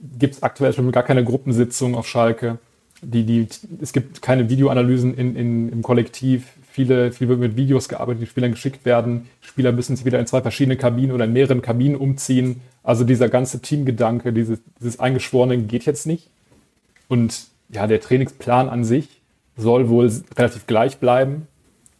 gibt 0.00 0.34
es 0.34 0.42
aktuell 0.42 0.72
schon 0.72 0.90
gar 0.92 1.02
keine 1.02 1.24
Gruppensitzung 1.24 1.94
auf 1.94 2.06
Schalke. 2.06 2.58
Die, 3.02 3.24
die, 3.24 3.48
es 3.80 3.92
gibt 3.92 4.22
keine 4.22 4.48
Videoanalysen 4.48 5.14
in, 5.14 5.36
in, 5.36 5.68
im 5.70 5.82
Kollektiv. 5.82 6.46
Viele, 6.70 7.12
viel 7.12 7.28
wird 7.28 7.40
mit 7.40 7.56
Videos 7.56 7.88
gearbeitet, 7.88 8.22
die 8.22 8.26
Spielern 8.26 8.52
geschickt 8.52 8.84
werden. 8.84 9.28
Spieler 9.40 9.72
müssen 9.72 9.96
sich 9.96 10.04
wieder 10.04 10.18
in 10.18 10.26
zwei 10.26 10.40
verschiedene 10.40 10.76
Kabinen 10.76 11.12
oder 11.12 11.24
in 11.24 11.32
mehreren 11.32 11.62
Kabinen 11.62 11.96
umziehen. 11.96 12.60
Also 12.82 13.04
dieser 13.04 13.28
ganze 13.28 13.60
Teamgedanke, 13.60 14.32
dieses, 14.32 14.58
dieses 14.80 14.98
Eingeschworene 15.00 15.58
geht 15.58 15.84
jetzt 15.86 16.06
nicht. 16.06 16.30
Und 17.08 17.46
ja, 17.68 17.86
der 17.86 18.00
Trainingsplan 18.00 18.68
an 18.68 18.84
sich 18.84 19.08
soll 19.56 19.88
wohl 19.88 20.10
relativ 20.36 20.66
gleich 20.66 20.98
bleiben. 20.98 21.46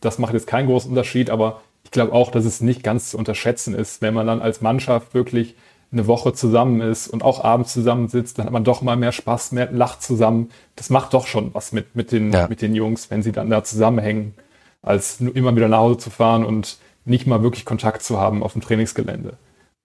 Das 0.01 0.19
macht 0.19 0.35
jetzt 0.35 0.47
keinen 0.47 0.67
großen 0.67 0.91
Unterschied, 0.91 1.31
aber 1.31 1.63
glaube 1.95 2.13
auch, 2.13 2.31
dass 2.31 2.45
es 2.45 2.61
nicht 2.61 2.83
ganz 2.83 3.11
zu 3.11 3.19
unterschätzen 3.19 3.75
ist, 3.75 4.03
wenn 4.03 4.13
man 4.13 4.27
dann 4.27 4.43
als 4.43 4.61
Mannschaft 4.61 5.15
wirklich 5.15 5.55
eine 5.95 6.07
Woche 6.07 6.33
zusammen 6.33 6.81
ist 6.81 7.09
und 7.09 7.23
auch 7.23 7.43
abends 7.43 7.73
zusammensitzt, 7.73 8.39
dann 8.39 8.47
hat 8.47 8.53
man 8.53 8.65
doch 8.65 8.83
mal 8.83 8.97
mehr 8.97 9.13
Spaß, 9.13 9.53
mehr 9.53 9.71
lacht 9.73 10.03
zusammen. 10.03 10.51
Das 10.77 10.91
macht 10.91 11.15
doch 11.15 11.27
schon 11.27 11.55
was 11.55 11.73
mit, 11.73 11.97
mit, 11.97 12.13
den, 12.13 12.33
ja. 12.33 12.49
mit 12.49 12.61
den 12.61 12.75
Jungs, 12.75 13.11
wenn 13.11 13.23
sie 13.23 13.33
dann 13.33 13.49
da 13.49 13.65
zusammenhängen, 13.65 14.35
als 14.83 15.21
nur 15.21 15.35
immer 15.35 15.55
wieder 15.57 15.69
nach 15.69 15.79
Hause 15.79 15.99
zu 15.99 16.11
fahren 16.11 16.45
und 16.45 16.79
nicht 17.05 17.27
mal 17.27 17.43
wirklich 17.43 17.65
Kontakt 17.65 18.03
zu 18.03 18.19
haben 18.19 18.43
auf 18.43 18.53
dem 18.53 18.63
Trainingsgelände. 18.63 19.35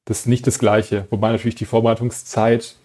Das 0.05 0.21
ist 0.21 0.25
nicht 0.25 0.47
das 0.47 0.59
Gleiche, 0.59 1.05
wobei 1.11 1.31
natürlich 1.31 1.55
die 1.55 1.65
Vorbereitungszeit 1.65 2.75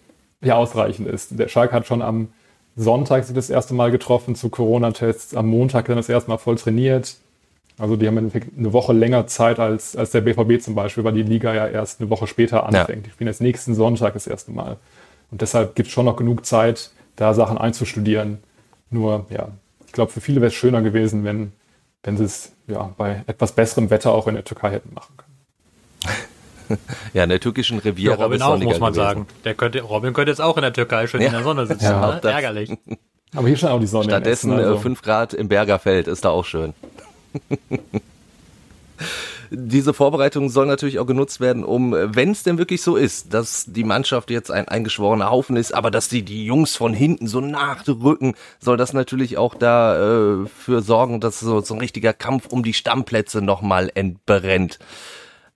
ja 0.41 0.55
ausreichend 0.55 1.07
ist. 1.07 1.39
Der 1.39 1.47
Schalke 1.47 1.73
hat 1.73 1.87
schon 1.87 2.01
am 2.01 2.29
Sonntag 2.75 3.23
sich 3.23 3.35
das 3.35 3.49
erste 3.49 3.73
Mal 3.73 3.89
getroffen 3.89 4.35
zu 4.35 4.49
Corona-Tests, 4.49 5.33
am 5.33 5.47
Montag 5.47 5.85
dann 5.85 5.95
das 5.95 6.09
erste 6.09 6.29
Mal 6.29 6.37
voll 6.37 6.57
trainiert. 6.57 7.15
Also 7.77 7.97
die 7.97 8.07
haben 8.07 8.17
eine 8.17 8.73
Woche 8.73 8.93
länger 8.93 9.27
Zeit 9.27 9.59
als, 9.59 9.95
als 9.95 10.11
der 10.11 10.21
BVB 10.21 10.61
zum 10.61 10.75
Beispiel, 10.75 11.03
weil 11.03 11.13
die 11.13 11.23
Liga 11.23 11.53
ja 11.53 11.67
erst 11.67 11.99
eine 11.99 12.09
Woche 12.09 12.25
später 12.25 12.65
anfängt. 12.65 12.89
Ja. 12.89 13.03
Die 13.03 13.09
spielen 13.09 13.27
jetzt 13.27 13.41
nächsten 13.41 13.75
Sonntag 13.75 14.13
das 14.13 14.27
erste 14.27 14.51
Mal. 14.51 14.77
Und 15.31 15.41
deshalb 15.41 15.75
gibt 15.75 15.87
es 15.87 15.93
schon 15.93 16.05
noch 16.05 16.15
genug 16.15 16.45
Zeit, 16.45 16.91
da 17.17 17.33
Sachen 17.33 17.57
einzustudieren. 17.57 18.39
Nur, 18.89 19.25
ja, 19.29 19.49
ich 19.85 19.91
glaube, 19.91 20.11
für 20.11 20.21
viele 20.21 20.39
wäre 20.39 20.49
es 20.49 20.53
schöner 20.53 20.81
gewesen, 20.81 21.25
wenn, 21.25 21.51
wenn 22.03 22.15
sie 22.15 22.23
es 22.23 22.53
ja, 22.67 22.93
bei 22.97 23.23
etwas 23.27 23.51
besserem 23.51 23.89
Wetter 23.89 24.13
auch 24.13 24.27
in 24.27 24.35
der 24.35 24.45
Türkei 24.45 24.71
hätten 24.71 24.93
machen 24.93 25.15
können. 25.17 26.79
ja, 27.13 27.23
in 27.23 27.29
der 27.29 27.39
türkischen 27.39 27.79
Riviera. 27.79 28.17
Ja, 28.17 28.23
Robin 28.23 28.41
auch, 28.41 28.57
muss 28.57 28.79
man 28.79 28.93
gewesen. 28.93 29.05
sagen. 29.05 29.27
Der 29.43 29.53
könnte, 29.53 29.81
Robin 29.81 30.13
könnte 30.13 30.31
jetzt 30.31 30.41
auch 30.41 30.55
in 30.55 30.61
der 30.61 30.73
Türkei 30.73 31.07
schön 31.07 31.21
ja. 31.21 31.27
in 31.27 31.33
der 31.33 31.43
Sonne 31.43 31.67
sitzen. 31.67 31.83
Ja, 31.83 32.19
ne? 32.21 32.21
Ärgerlich. 32.23 32.71
Aber 33.35 33.47
hier 33.47 33.57
scheint 33.57 33.73
auch 33.73 33.79
die 33.79 33.87
Sonne. 33.87 34.05
Stattdessen 34.05 34.53
Essen, 34.53 34.65
also. 34.65 34.79
5 34.79 35.01
Grad 35.01 35.33
im 35.33 35.49
Bergerfeld 35.49 36.07
ist 36.07 36.23
da 36.23 36.29
auch 36.29 36.45
schön. 36.45 36.73
Diese 39.51 39.93
Vorbereitung 39.93 40.49
soll 40.49 40.65
natürlich 40.65 40.99
auch 40.99 41.05
genutzt 41.05 41.39
werden, 41.39 41.63
um, 41.63 41.91
wenn 41.93 42.31
es 42.31 42.43
denn 42.43 42.57
wirklich 42.57 42.81
so 42.81 42.95
ist, 42.95 43.33
dass 43.33 43.65
die 43.67 43.83
Mannschaft 43.83 44.31
jetzt 44.31 44.49
ein 44.49 44.67
eingeschworener 44.67 45.29
Haufen 45.29 45.55
ist, 45.55 45.73
aber 45.73 45.91
dass 45.91 46.09
die, 46.09 46.23
die 46.23 46.45
Jungs 46.45 46.75
von 46.75 46.93
hinten 46.93 47.27
so 47.27 47.41
nachrücken, 47.41 48.33
soll 48.59 48.77
das 48.77 48.93
natürlich 48.93 49.37
auch 49.37 49.53
dafür 49.53 50.79
äh, 50.79 50.81
sorgen, 50.81 51.19
dass 51.19 51.39
so, 51.39 51.61
so 51.61 51.75
ein 51.75 51.79
richtiger 51.79 52.13
Kampf 52.13 52.47
um 52.47 52.63
die 52.63 52.73
Stammplätze 52.73 53.41
nochmal 53.41 53.91
entbrennt. 53.93 54.79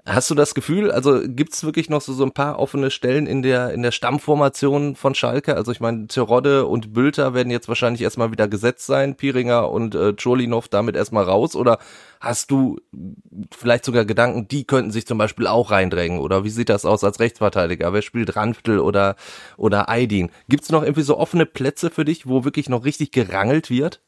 Hast 0.06 0.30
du 0.32 0.36
das 0.36 0.56
Gefühl, 0.56 0.92
also 0.92 1.20
gibt 1.26 1.54
es 1.54 1.64
wirklich 1.64 1.90
noch 1.90 2.02
so, 2.02 2.14
so 2.14 2.24
ein 2.24 2.32
paar 2.32 2.58
offene 2.58 2.90
Stellen 2.90 3.28
in 3.28 3.42
der, 3.42 3.74
in 3.74 3.84
der 3.84 3.92
Stammformation 3.92 4.96
von 4.96 5.14
Schalke? 5.14 5.56
Also 5.56 5.72
ich 5.74 5.82
meine, 5.82 6.08
Terodde 6.08 6.66
und 6.68 6.94
Bülter 6.94 7.34
werden 7.34 7.52
jetzt 7.52 7.68
wahrscheinlich 7.68 8.02
erstmal 8.02 8.32
wieder 8.32 8.48
gesetzt 8.48 8.86
sein, 8.86 9.16
Piringer 9.16 9.70
und 9.70 9.96
äh, 9.96 10.14
Cholinov 10.14 10.70
damit 10.70 10.96
erstmal 10.96 11.26
raus 11.26 11.56
oder 11.56 11.80
hast 12.22 12.50
du 12.50 12.80
vielleicht 13.56 13.84
sogar 13.84 14.06
Gedanken, 14.06 14.48
die 14.48 14.64
könnten 14.64 14.92
sich 14.92 15.06
zum 15.06 15.18
Beispiel 15.18 15.48
auch 15.48 15.70
reindrängen 15.70 16.20
oder 16.20 16.46
wie 16.46 16.50
sieht 16.50 16.70
das 16.70 16.86
aus 16.86 17.04
als 17.04 17.20
Rechtsverteidiger? 17.20 17.92
Wer 17.92 18.02
spielt 18.02 18.38
Ranftl 18.38 18.80
oder, 18.80 19.18
oder 19.58 19.90
Aydin? 19.90 20.32
Gibt 20.48 20.64
es 20.64 20.70
noch 20.70 20.84
irgendwie 20.84 21.04
so 21.04 21.18
offene 21.18 21.46
Plätze 21.46 21.90
für 21.90 22.06
dich, 22.06 22.26
wo 22.26 22.46
wirklich 22.46 22.70
noch 22.70 22.86
richtig 22.86 23.12
gerangelt 23.12 23.70
wird? 23.70 24.02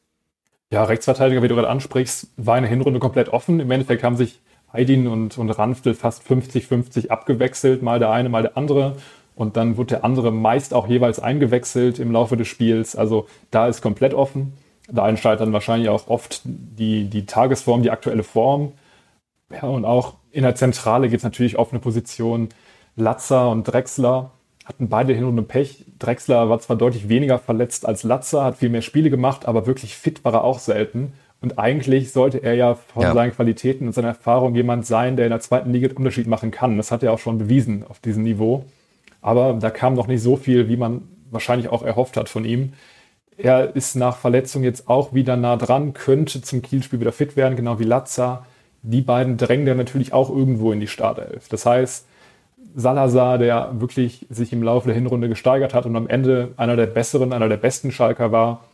Ja, 0.70 0.84
Rechtsverteidiger, 0.84 1.42
wie 1.42 1.48
du 1.48 1.54
gerade 1.54 1.68
ansprichst, 1.68 2.28
war 2.38 2.54
eine 2.54 2.66
Hinrunde 2.66 2.98
komplett 2.98 3.28
offen. 3.28 3.60
Im 3.60 3.70
Endeffekt 3.70 4.02
haben 4.02 4.16
sich 4.16 4.40
Heidin 4.72 5.06
und, 5.06 5.38
und 5.38 5.50
Ranftel 5.50 5.94
fast 5.94 6.22
50-50 6.22 7.08
abgewechselt, 7.08 7.82
mal 7.82 7.98
der 7.98 8.10
eine, 8.10 8.28
mal 8.28 8.42
der 8.42 8.56
andere. 8.56 8.96
Und 9.34 9.56
dann 9.56 9.76
wird 9.76 9.90
der 9.90 10.04
andere 10.04 10.30
meist 10.30 10.74
auch 10.74 10.88
jeweils 10.88 11.18
eingewechselt 11.18 11.98
im 11.98 12.12
Laufe 12.12 12.36
des 12.36 12.48
Spiels. 12.48 12.96
Also 12.96 13.26
da 13.50 13.66
ist 13.66 13.82
komplett 13.82 14.14
offen. 14.14 14.54
Da 14.90 15.08
entscheidet 15.08 15.40
dann 15.40 15.52
wahrscheinlich 15.52 15.88
auch 15.88 16.08
oft 16.08 16.42
die, 16.44 17.08
die 17.08 17.26
Tagesform, 17.26 17.82
die 17.82 17.90
aktuelle 17.90 18.24
Form. 18.24 18.72
Ja, 19.50 19.68
und 19.68 19.84
auch 19.84 20.14
in 20.30 20.42
der 20.42 20.54
Zentrale 20.54 21.08
gibt 21.08 21.20
es 21.20 21.24
natürlich 21.24 21.58
offene 21.58 21.80
Positionen. 21.80 22.48
Latzer 22.96 23.50
und 23.50 23.64
Drexler 23.64 24.32
hatten 24.64 24.88
beide 24.88 25.12
hin 25.14 25.24
und 25.24 25.48
Pech. 25.48 25.84
Drexler 25.98 26.48
war 26.48 26.58
zwar 26.60 26.76
deutlich 26.76 27.08
weniger 27.08 27.38
verletzt 27.38 27.86
als 27.86 28.02
Latzer, 28.02 28.44
hat 28.44 28.58
viel 28.58 28.68
mehr 28.68 28.82
Spiele 28.82 29.10
gemacht, 29.10 29.46
aber 29.46 29.66
wirklich 29.66 29.96
fit 29.96 30.24
war 30.24 30.34
er 30.34 30.44
auch 30.44 30.58
selten. 30.58 31.12
Und 31.42 31.58
eigentlich 31.58 32.12
sollte 32.12 32.38
er 32.38 32.54
ja 32.54 32.74
von 32.74 33.02
ja. 33.02 33.14
seinen 33.14 33.32
Qualitäten 33.32 33.88
und 33.88 33.92
seiner 33.92 34.08
Erfahrung 34.08 34.54
jemand 34.54 34.86
sein, 34.86 35.16
der 35.16 35.26
in 35.26 35.30
der 35.30 35.40
zweiten 35.40 35.72
Liga 35.72 35.88
den 35.88 35.96
Unterschied 35.96 36.28
machen 36.28 36.52
kann. 36.52 36.76
Das 36.76 36.92
hat 36.92 37.02
er 37.02 37.12
auch 37.12 37.18
schon 37.18 37.38
bewiesen 37.38 37.84
auf 37.88 37.98
diesem 37.98 38.22
Niveau. 38.22 38.64
Aber 39.20 39.54
da 39.54 39.70
kam 39.70 39.94
noch 39.94 40.06
nicht 40.06 40.22
so 40.22 40.36
viel, 40.36 40.68
wie 40.68 40.76
man 40.76 41.02
wahrscheinlich 41.30 41.68
auch 41.68 41.82
erhofft 41.82 42.16
hat 42.16 42.28
von 42.28 42.44
ihm. 42.44 42.74
Er 43.36 43.74
ist 43.74 43.96
nach 43.96 44.16
Verletzung 44.16 44.62
jetzt 44.62 44.88
auch 44.88 45.14
wieder 45.14 45.36
nah 45.36 45.56
dran, 45.56 45.94
könnte 45.94 46.42
zum 46.42 46.62
Kielspiel 46.62 47.00
wieder 47.00 47.12
fit 47.12 47.36
werden, 47.36 47.56
genau 47.56 47.78
wie 47.80 47.84
Lazza. 47.84 48.46
Die 48.82 49.00
beiden 49.00 49.36
drängen 49.36 49.66
dann 49.66 49.78
natürlich 49.78 50.12
auch 50.12 50.30
irgendwo 50.30 50.70
in 50.72 50.80
die 50.80 50.86
Startelf. 50.86 51.48
Das 51.48 51.66
heißt, 51.66 52.06
Salazar, 52.74 53.38
der 53.38 53.80
wirklich 53.80 54.26
sich 54.30 54.52
im 54.52 54.62
Laufe 54.62 54.86
der 54.86 54.94
Hinrunde 54.94 55.28
gesteigert 55.28 55.74
hat 55.74 55.86
und 55.86 55.96
am 55.96 56.08
Ende 56.08 56.52
einer 56.56 56.76
der 56.76 56.86
besseren, 56.86 57.32
einer 57.32 57.48
der 57.48 57.56
besten 57.56 57.90
Schalker 57.90 58.32
war, 58.32 58.64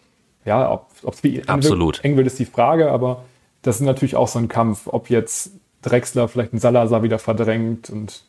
ja, 0.45 0.71
ob 0.71 1.15
es 1.15 1.23
wie 1.23 1.43
Absolut. 1.47 2.03
eng 2.05 2.17
wird, 2.17 2.27
ist 2.27 2.39
die 2.39 2.45
Frage, 2.45 2.91
aber 2.91 3.25
das 3.63 3.77
ist 3.77 3.83
natürlich 3.83 4.17
auch 4.17 4.29
so 4.29 4.39
ein 4.39 4.49
Kampf, 4.49 4.87
ob 4.87 5.11
jetzt 5.11 5.53
Drexler 5.83 6.29
vielleicht 6.29 6.53
einen 6.53 6.61
Salazar 6.61 7.03
wieder 7.03 7.19
verdrängt 7.19 7.91
und 7.91 8.23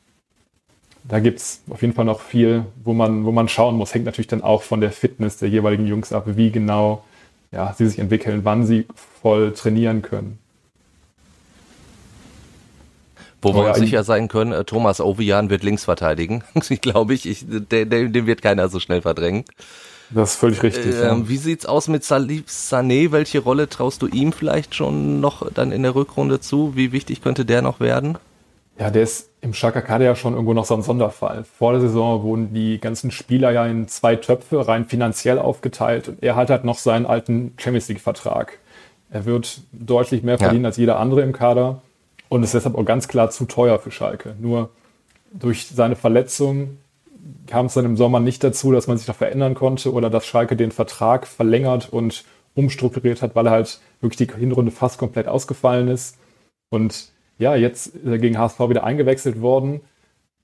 da 1.04 1.20
gibt 1.20 1.40
es 1.40 1.62
auf 1.70 1.82
jeden 1.82 1.94
Fall 1.94 2.06
noch 2.06 2.22
viel, 2.22 2.66
wo 2.84 2.94
man, 2.94 3.26
wo 3.26 3.32
man 3.32 3.48
schauen 3.48 3.76
muss. 3.76 3.94
Hängt 3.94 4.06
natürlich 4.06 4.28
dann 4.28 4.44
auch 4.44 4.64
von 4.64 4.82
der 4.82 4.92
Fitness 4.92 5.38
der 5.38 5.50
jeweiligen 5.50 5.88
Jungs 5.88 6.14
ab, 6.14 6.24
wie 6.26 6.52
genau 6.52 7.04
ja, 7.52 7.74
sie 7.78 7.88
sich 7.88 8.00
entwickeln, 8.00 8.42
wann 8.44 8.66
sie 8.66 8.86
voll 9.22 9.54
trainieren 9.54 10.02
können. 10.02 10.40
Wo 13.42 13.56
wir 13.56 13.70
uns 13.70 13.78
sicher 13.78 14.04
sein 14.04 14.28
können, 14.28 14.52
äh, 14.52 14.66
Thomas 14.66 15.00
Ovian 15.00 15.50
wird 15.50 15.64
links 15.64 15.86
verteidigen. 15.86 16.44
glaube 16.82 17.14
ich, 17.14 17.26
ich 17.26 17.46
den, 17.48 17.90
den 17.90 18.28
wird 18.28 18.42
keiner 18.42 18.68
so 18.68 18.80
schnell 18.80 19.02
verdrängen. 19.02 19.46
Das 20.12 20.32
ist 20.32 20.36
völlig 20.38 20.64
richtig. 20.64 20.96
Äh, 20.96 21.04
ja. 21.04 21.30
Wie 21.30 21.38
sieht's 21.38 21.66
aus 21.66 21.88
mit 21.88 22.04
Salif 22.04 22.48
Sané? 22.48 23.12
Welche 23.12 23.40
Rolle 23.40 23.70
traust 23.70 24.02
du 24.02 24.08
ihm 24.08 24.32
vielleicht 24.32 24.76
schon 24.76 25.20
noch 25.20 25.52
dann 25.52 25.72
in 25.72 25.84
der 25.84 25.96
Rückrunde 25.96 26.40
zu? 26.40 26.76
Wie 26.76 26.92
wichtig 26.92 27.22
könnte 27.22 27.46
der 27.46 27.62
noch 27.62 27.80
werden? 27.80 28.18
Ja, 28.80 28.90
der 28.90 29.04
ist 29.04 29.30
im 29.42 29.54
Schalke 29.54 29.82
Kader 29.82 30.06
ja 30.06 30.16
schon 30.16 30.34
irgendwo 30.34 30.54
noch 30.54 30.66
so 30.66 30.74
ein 30.74 30.82
Sonderfall. 30.82 31.44
Vor 31.44 31.74
der 31.74 31.82
Saison 31.82 32.24
wurden 32.24 32.54
die 32.54 32.80
ganzen 32.80 33.12
Spieler 33.12 33.52
ja 33.52 33.66
in 33.66 33.88
zwei 33.88 34.16
Töpfe 34.16 34.68
rein 34.68 34.86
finanziell 34.86 35.38
aufgeteilt 35.38 36.08
und 36.08 36.24
er 36.24 36.36
hat 36.36 36.50
halt 36.50 36.64
noch 36.64 36.78
seinen 36.78 37.06
alten 37.06 37.54
Champions 37.58 37.90
League 37.90 38.00
Vertrag. 38.00 38.58
Er 39.12 39.26
wird 39.26 39.62
deutlich 39.74 40.24
mehr 40.24 40.38
verdienen 40.38 40.64
ja. 40.64 40.70
als 40.70 40.78
jeder 40.78 41.00
andere 41.00 41.22
im 41.22 41.34
Kader 41.34 41.82
und 42.30 42.44
ist 42.44 42.54
deshalb 42.54 42.76
auch 42.76 42.86
ganz 42.86 43.08
klar 43.08 43.30
zu 43.32 43.46
teuer 43.46 43.80
für 43.80 43.92
Schalke. 43.92 44.36
Nur 44.40 44.70
durch 45.34 45.68
seine 45.68 45.96
Verletzung 45.96 46.78
kam 47.48 47.66
es 47.66 47.74
dann 47.74 47.86
im 47.86 47.98
Sommer 47.98 48.20
nicht 48.20 48.44
dazu, 48.44 48.72
dass 48.72 48.88
man 48.88 48.98
sich 48.98 49.08
da 49.08 49.14
verändern 49.14 49.56
konnte 49.56 49.92
oder 49.92 50.10
dass 50.10 50.26
Schalke 50.26 50.56
den 50.56 50.72
Vertrag 50.72 51.28
verlängert 51.28 51.90
und 51.92 52.24
umstrukturiert 52.56 53.22
hat, 53.22 53.36
weil 53.36 53.48
er 53.48 53.52
halt 53.52 53.80
wirklich 54.02 54.30
die 54.30 54.38
Hinrunde 54.38 54.72
fast 54.72 54.98
komplett 54.98 55.28
ausgefallen 55.28 55.88
ist. 55.88 56.18
Und 56.70 57.12
ja, 57.38 57.56
jetzt 57.56 57.88
ist 57.88 58.06
er 58.06 58.18
gegen 58.18 58.38
HSV 58.38 58.60
wieder 58.70 58.84
eingewechselt 58.84 59.42
worden. 59.42 59.82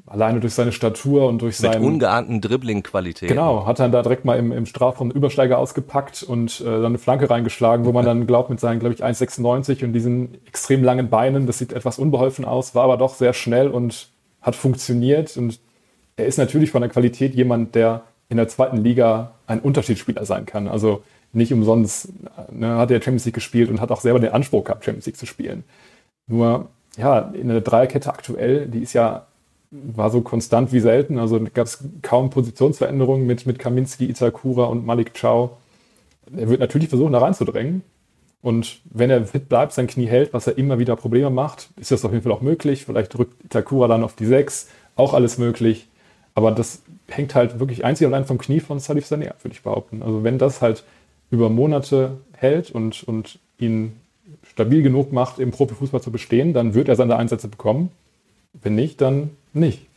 Alleine 0.07 0.39
durch 0.39 0.53
seine 0.53 0.71
Statur 0.71 1.27
und 1.27 1.41
durch 1.41 1.57
seine. 1.57 1.79
Mit 1.79 1.88
ungeahnten 1.88 2.39
Dribbling-Qualität. 2.39 3.27
Genau, 3.27 3.65
hat 3.65 3.79
dann 3.79 3.91
da 3.91 4.03
direkt 4.03 4.23
mal 4.23 4.38
im, 4.38 4.51
im 4.51 4.67
Strafraum 4.67 5.09
einen 5.09 5.17
Übersteiger 5.17 5.57
ausgepackt 5.57 6.21
und 6.21 6.61
äh, 6.61 6.65
dann 6.65 6.85
eine 6.85 6.97
Flanke 6.99 7.27
reingeschlagen, 7.27 7.85
wo 7.85 7.91
man 7.91 8.05
dann 8.05 8.27
glaubt, 8.27 8.51
mit 8.51 8.59
seinen, 8.59 8.79
glaube 8.79 8.93
ich, 8.93 9.03
1,96 9.03 9.83
und 9.83 9.93
diesen 9.93 10.38
extrem 10.45 10.83
langen 10.83 11.09
Beinen, 11.09 11.47
das 11.47 11.57
sieht 11.57 11.73
etwas 11.73 11.97
unbeholfen 11.97 12.45
aus, 12.45 12.75
war 12.75 12.83
aber 12.83 12.97
doch 12.97 13.15
sehr 13.15 13.33
schnell 13.33 13.67
und 13.67 14.09
hat 14.41 14.55
funktioniert. 14.55 15.38
Und 15.38 15.59
er 16.17 16.25
ist 16.25 16.38
natürlich 16.38 16.71
von 16.71 16.82
der 16.82 16.89
Qualität 16.89 17.36
jemand, 17.36 17.75
der 17.75 18.04
in 18.30 18.38
der 18.38 18.47
zweiten 18.47 18.78
Liga 18.78 19.32
ein 19.47 19.60
Unterschiedsspieler 19.60 20.25
sein 20.25 20.45
kann. 20.45 20.67
Also 20.67 21.04
nicht 21.34 21.54
umsonst 21.54 22.10
ne, 22.51 22.78
hat 22.78 22.91
er 22.91 23.01
Champions 23.01 23.25
League 23.25 23.36
gespielt 23.36 23.69
und 23.69 23.82
hat 23.82 23.91
auch 23.91 24.01
selber 24.01 24.19
den 24.19 24.32
Anspruch 24.32 24.63
gehabt, 24.63 24.86
Champions 24.86 25.06
League 25.06 25.17
zu 25.17 25.25
spielen. 25.25 25.63
Nur, 26.28 26.69
ja, 26.97 27.19
in 27.19 27.49
der 27.49 27.62
Dreierkette 27.62 28.12
aktuell, 28.12 28.67
die 28.67 28.80
ist 28.80 28.93
ja, 28.93 29.28
war 29.69 30.10
so 30.10 30.21
konstant 30.21 30.71
wie 30.71 30.80
selten. 30.80 31.19
Also 31.19 31.39
gab 31.54 31.67
es 31.67 31.84
kaum 32.01 32.30
Positionsveränderungen 32.30 33.28
mit, 33.28 33.45
mit 33.45 33.60
Kaminski, 33.60 34.06
Itakura 34.06 34.65
und 34.65 34.86
Malik 34.86 35.13
Chow. 35.19 35.51
Er 36.36 36.49
wird 36.49 36.62
natürlich 36.62 36.89
versuchen, 36.89 37.13
da 37.13 37.19
reinzudrängen. 37.19 37.84
Und 38.41 38.80
wenn 38.86 39.10
er 39.10 39.25
fit 39.25 39.49
bleibt, 39.49 39.73
sein 39.73 39.88
Knie 39.88 40.06
hält, 40.06 40.34
was 40.34 40.47
er 40.47 40.58
immer 40.58 40.80
wieder 40.80 40.95
Probleme 40.95 41.32
macht, 41.32 41.69
ist 41.80 41.91
das 41.91 42.06
auf 42.06 42.12
jeden 42.12 42.23
Fall 42.23 42.32
auch 42.32 42.41
möglich. 42.41 42.86
Vielleicht 42.86 43.13
drückt 43.13 43.43
Itakura 43.43 43.88
dann 43.88 44.04
auf 44.04 44.15
die 44.15 44.25
6, 44.25 44.69
auch 44.95 45.13
alles 45.13 45.38
möglich. 45.38 45.88
Aber 46.35 46.51
das 46.51 46.81
hängt 47.07 47.33
halt 47.33 47.59
wirklich 47.59 47.83
einzig 47.83 48.05
und 48.05 48.13
allein 48.13 48.27
vom 48.27 48.37
Knie 48.37 48.59
von 48.59 48.79
Salif 48.79 49.05
Sané 49.05 49.33
würde 49.41 49.53
ich 49.53 49.63
behaupten. 49.63 50.03
Also 50.03 50.23
wenn 50.23 50.37
das 50.37 50.61
halt 50.61 50.83
über 51.31 51.49
Monate 51.49 52.17
hält 52.33 52.69
und, 52.71 53.03
und 53.03 53.39
ihn 53.57 53.93
stabil 54.51 54.83
genug 54.83 55.11
macht, 55.11 55.39
im 55.39 55.51
Profifußball 55.51 56.01
zu 56.01 56.11
bestehen, 56.11 56.53
dann 56.53 56.73
wird 56.73 56.89
er 56.89 56.95
seine 56.95 57.15
Einsätze 57.15 57.47
bekommen. 57.47 57.89
Wenn 58.53 58.75
nicht, 58.75 59.01
dann 59.01 59.31
nicht. 59.53 59.87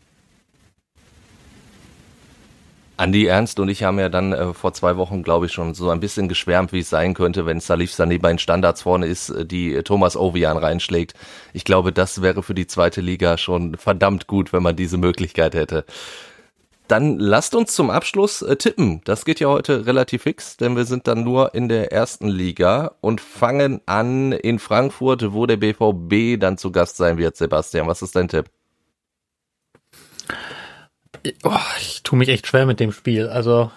Andi 2.99 3.27
Ernst 3.27 3.61
und 3.61 3.69
ich 3.69 3.85
haben 3.85 4.01
ja 4.01 4.09
dann 4.09 4.33
äh, 4.33 4.53
vor 4.53 4.73
zwei 4.73 4.97
Wochen, 4.97 5.23
glaube 5.23 5.47
ich, 5.47 5.53
schon 5.53 5.73
so 5.73 5.89
ein 5.89 6.01
bisschen 6.01 6.27
geschwärmt, 6.27 6.73
wie 6.73 6.81
es 6.81 6.91
sein 6.91 7.15
könnte, 7.15 7.47
wenn 7.47 7.61
Salif 7.61 7.93
Sané 7.93 8.21
bei 8.21 8.29
den 8.29 8.41
Standards 8.41 8.83
vorne 8.83 9.07
ist, 9.07 9.31
äh, 9.31 9.47
die 9.47 9.73
äh, 9.73 9.85
Thomas 9.85 10.17
Ovian 10.17 10.57
reinschlägt. 10.57 11.15
Ich 11.53 11.63
glaube, 11.63 11.93
das 11.93 12.23
wäre 12.23 12.43
für 12.43 12.55
die 12.55 12.67
zweite 12.67 13.01
Liga 13.01 13.39
schon 13.39 13.77
verdammt 13.77 14.27
gut, 14.27 14.53
wenn 14.53 14.65
man 14.65 14.75
diese 14.75 14.99
Möglichkeit 14.99 15.55
hätte. 15.55 15.85
Dann 16.89 17.19
lasst 17.19 17.55
uns 17.55 17.75
zum 17.75 17.91
Abschluss 17.91 18.41
äh, 18.41 18.57
tippen. 18.57 19.03
Das 19.05 19.27
geht 19.27 19.41
ja 19.41 19.49
heute 19.49 19.87
relativ 19.87 20.23
fix, 20.23 20.57
denn 20.57 20.75
wir 20.75 20.87
sind 20.87 21.07
dann 21.07 21.23
nur 21.23 21.55
in 21.55 21.69
der 21.69 21.93
ersten 21.93 22.29
Liga 22.29 22.93
und 23.03 23.21
fangen 23.21 23.83
an 23.85 24.33
in 24.33 24.59
Frankfurt, 24.59 25.33
wo 25.33 25.45
der 25.45 25.59
BVB 25.59 26.41
dann 26.41 26.57
zu 26.57 26.73
Gast 26.73 26.97
sein 26.97 27.19
wird. 27.19 27.37
Sebastian, 27.37 27.87
was 27.87 28.01
ist 28.01 28.17
dein 28.17 28.29
Tipp? 28.29 28.47
Oh, 31.45 31.53
ich 31.79 32.03
tue 32.03 32.19
mich 32.19 32.31
echt 32.31 32.47
schwer 32.47 32.65
mit 32.65 32.81
dem 32.81 32.93
Spiel. 32.93 33.29
Also 33.29 33.71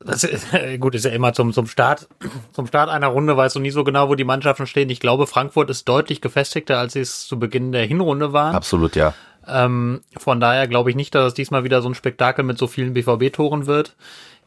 das 0.00 0.22
ist, 0.22 0.48
gut, 0.80 0.94
ist 0.94 1.04
ja 1.04 1.12
immer 1.12 1.32
zum, 1.32 1.52
zum 1.52 1.66
Start, 1.66 2.08
zum 2.52 2.66
Start 2.66 2.90
einer 2.90 3.06
Runde 3.06 3.36
weißt 3.36 3.56
du 3.56 3.60
nie 3.60 3.70
so 3.70 3.84
genau, 3.84 4.08
wo 4.08 4.14
die 4.14 4.24
Mannschaften 4.24 4.66
stehen. 4.66 4.90
Ich 4.90 5.00
glaube, 5.00 5.26
Frankfurt 5.26 5.70
ist 5.70 5.88
deutlich 5.88 6.20
gefestigter, 6.20 6.78
als 6.78 6.92
sie 6.92 7.00
es 7.00 7.26
zu 7.26 7.38
Beginn 7.38 7.72
der 7.72 7.86
Hinrunde 7.86 8.32
waren. 8.32 8.54
Absolut, 8.54 8.96
ja. 8.96 9.14
Ähm, 9.48 10.00
von 10.16 10.40
daher 10.40 10.68
glaube 10.68 10.90
ich 10.90 10.96
nicht, 10.96 11.14
dass 11.14 11.28
es 11.28 11.34
diesmal 11.34 11.64
wieder 11.64 11.82
so 11.82 11.88
ein 11.88 11.94
Spektakel 11.94 12.44
mit 12.44 12.58
so 12.58 12.66
vielen 12.66 12.94
BVB-Toren 12.94 13.66
wird. 13.66 13.96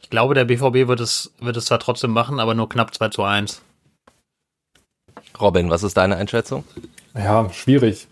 Ich 0.02 0.10
glaube, 0.10 0.34
der 0.34 0.46
BVB 0.46 0.88
wird 0.88 1.00
es, 1.00 1.34
wird 1.40 1.58
es 1.58 1.66
zwar 1.66 1.80
trotzdem 1.80 2.12
machen, 2.12 2.40
aber 2.40 2.54
nur 2.54 2.70
knapp 2.70 2.94
2 2.94 3.10
zu 3.10 3.24
1. 3.24 3.62
Robin, 5.40 5.70
was 5.70 5.84
ist 5.84 5.98
deine 5.98 6.16
Einschätzung? 6.16 6.64
Ja, 7.14 7.50
schwierig 7.52 8.08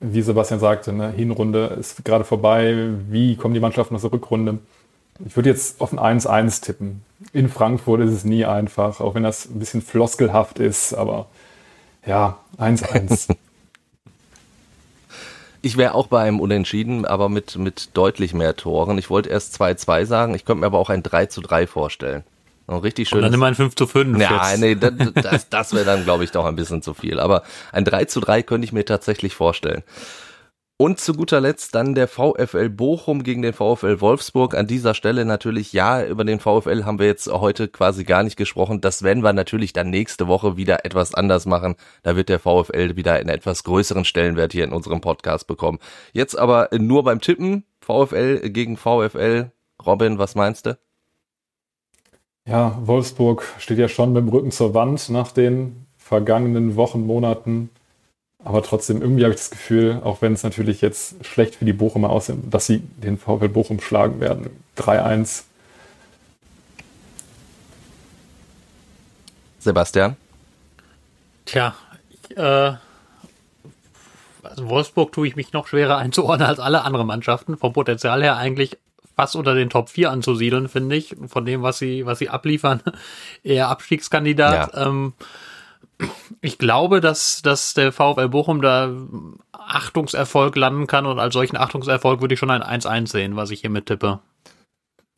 wie 0.00 0.22
Sebastian 0.22 0.60
sagte, 0.60 0.92
ne, 0.92 1.10
Hinrunde 1.10 1.76
ist 1.78 2.04
gerade 2.04 2.24
vorbei. 2.24 2.90
Wie 3.08 3.36
kommen 3.36 3.54
die 3.54 3.60
Mannschaften 3.60 3.94
aus 3.94 4.02
der 4.02 4.12
Rückrunde? 4.12 4.58
Ich 5.26 5.34
würde 5.34 5.50
jetzt 5.50 5.80
auf 5.80 5.92
ein 5.92 6.20
1-1 6.20 6.62
tippen. 6.62 7.02
In 7.32 7.48
Frankfurt 7.48 8.00
ist 8.02 8.12
es 8.12 8.24
nie 8.24 8.44
einfach, 8.44 9.00
auch 9.00 9.14
wenn 9.14 9.24
das 9.24 9.46
ein 9.46 9.58
bisschen 9.58 9.82
floskelhaft 9.82 10.60
ist, 10.60 10.94
aber 10.94 11.26
ja, 12.06 12.38
1-1. 12.58 13.34
Ich 15.68 15.76
wäre 15.76 15.94
auch 15.94 16.06
bei 16.06 16.22
einem 16.22 16.40
Unentschieden, 16.40 17.04
aber 17.04 17.28
mit, 17.28 17.58
mit 17.58 17.90
deutlich 17.92 18.32
mehr 18.32 18.56
Toren. 18.56 18.96
Ich 18.96 19.10
wollte 19.10 19.28
erst 19.28 19.60
2-2 19.60 20.06
sagen, 20.06 20.34
ich 20.34 20.46
könnte 20.46 20.60
mir 20.60 20.66
aber 20.66 20.78
auch 20.78 20.88
ein 20.88 21.02
3-3 21.02 21.66
vorstellen. 21.66 22.24
Ein 22.66 22.78
richtig 22.78 23.10
schön. 23.10 23.20
Dann 23.20 23.34
immer 23.34 23.48
ein 23.48 23.54
5 23.54 23.74
zu 23.74 23.86
5. 23.86 24.18
Ja, 24.18 24.48
jetzt. 24.48 24.60
nee, 24.60 24.74
das, 24.74 24.92
das, 25.14 25.48
das 25.50 25.74
wäre 25.74 25.84
dann, 25.84 26.04
glaube 26.04 26.24
ich, 26.24 26.30
doch 26.30 26.46
ein 26.46 26.56
bisschen 26.56 26.80
zu 26.80 26.94
viel. 26.94 27.20
Aber 27.20 27.42
ein 27.70 27.84
3 27.84 28.06
zu 28.06 28.20
3 28.20 28.42
könnte 28.44 28.64
ich 28.64 28.72
mir 28.72 28.86
tatsächlich 28.86 29.34
vorstellen. 29.34 29.82
Und 30.80 31.00
zu 31.00 31.12
guter 31.12 31.40
Letzt 31.40 31.74
dann 31.74 31.96
der 31.96 32.06
VfL 32.06 32.68
Bochum 32.68 33.24
gegen 33.24 33.42
den 33.42 33.52
VfL 33.52 34.00
Wolfsburg. 34.00 34.54
An 34.54 34.68
dieser 34.68 34.94
Stelle 34.94 35.24
natürlich, 35.24 35.72
ja, 35.72 36.06
über 36.06 36.24
den 36.24 36.38
VfL 36.38 36.84
haben 36.84 37.00
wir 37.00 37.06
jetzt 37.08 37.26
heute 37.26 37.66
quasi 37.66 38.04
gar 38.04 38.22
nicht 38.22 38.36
gesprochen. 38.36 38.80
Das 38.80 39.02
werden 39.02 39.24
wir 39.24 39.32
natürlich 39.32 39.72
dann 39.72 39.90
nächste 39.90 40.28
Woche 40.28 40.56
wieder 40.56 40.84
etwas 40.84 41.14
anders 41.14 41.46
machen. 41.46 41.74
Da 42.04 42.14
wird 42.14 42.28
der 42.28 42.38
VfL 42.38 42.94
wieder 42.94 43.14
einen 43.14 43.28
etwas 43.28 43.64
größeren 43.64 44.04
Stellenwert 44.04 44.52
hier 44.52 44.62
in 44.62 44.72
unserem 44.72 45.00
Podcast 45.00 45.48
bekommen. 45.48 45.80
Jetzt 46.12 46.38
aber 46.38 46.68
nur 46.72 47.02
beim 47.02 47.20
Tippen. 47.20 47.64
VfL 47.80 48.48
gegen 48.50 48.76
VfL. 48.76 49.50
Robin, 49.84 50.20
was 50.20 50.36
meinst 50.36 50.66
du? 50.66 50.78
Ja, 52.46 52.78
Wolfsburg 52.84 53.42
steht 53.58 53.78
ja 53.78 53.88
schon 53.88 54.12
mit 54.12 54.22
dem 54.22 54.28
Rücken 54.28 54.52
zur 54.52 54.74
Wand 54.74 55.08
nach 55.08 55.32
den 55.32 55.86
vergangenen 55.96 56.76
Wochen, 56.76 57.04
Monaten. 57.04 57.70
Aber 58.44 58.62
trotzdem, 58.62 59.02
irgendwie 59.02 59.24
habe 59.24 59.34
ich 59.34 59.40
das 59.40 59.50
Gefühl, 59.50 60.00
auch 60.04 60.22
wenn 60.22 60.32
es 60.32 60.42
natürlich 60.42 60.80
jetzt 60.80 61.24
schlecht 61.26 61.56
für 61.56 61.64
die 61.64 61.72
Bochumer 61.72 62.10
aussieht, 62.10 62.36
dass 62.50 62.66
sie 62.66 62.78
den 62.78 63.18
VfL 63.18 63.48
Bochum 63.48 63.80
schlagen 63.80 64.20
werden. 64.20 64.50
3-1. 64.76 65.42
Sebastian? 69.58 70.16
Tja, 71.44 71.74
ich, 72.10 72.36
äh, 72.36 72.74
also 74.42 74.68
Wolfsburg 74.68 75.12
tue 75.12 75.26
ich 75.26 75.36
mich 75.36 75.52
noch 75.52 75.66
schwerer 75.66 75.98
einzuordnen 75.98 76.46
als 76.46 76.60
alle 76.60 76.84
anderen 76.84 77.06
Mannschaften. 77.06 77.58
Vom 77.58 77.72
Potenzial 77.72 78.22
her 78.22 78.36
eigentlich 78.36 78.78
fast 79.16 79.34
unter 79.34 79.54
den 79.54 79.68
Top 79.68 79.88
4 79.88 80.12
anzusiedeln, 80.12 80.68
finde 80.68 80.94
ich, 80.94 81.16
von 81.26 81.44
dem, 81.44 81.62
was 81.62 81.78
sie, 81.78 82.06
was 82.06 82.20
sie 82.20 82.28
abliefern, 82.28 82.80
eher 83.42 83.68
Abstiegskandidat. 83.68 84.74
Ja. 84.74 84.86
Ähm, 84.86 85.12
ich 86.40 86.58
glaube, 86.58 87.00
dass, 87.00 87.42
dass 87.42 87.74
der 87.74 87.92
VfL 87.92 88.28
Bochum 88.28 88.62
da 88.62 88.94
Achtungserfolg 89.52 90.56
landen 90.56 90.86
kann 90.86 91.06
und 91.06 91.18
als 91.18 91.34
solchen 91.34 91.56
Achtungserfolg 91.56 92.20
würde 92.20 92.34
ich 92.34 92.40
schon 92.40 92.50
ein 92.50 92.62
1-1 92.62 93.08
sehen, 93.08 93.36
was 93.36 93.50
ich 93.50 93.60
hier 93.60 93.70
mit 93.70 93.86
tippe. 93.86 94.20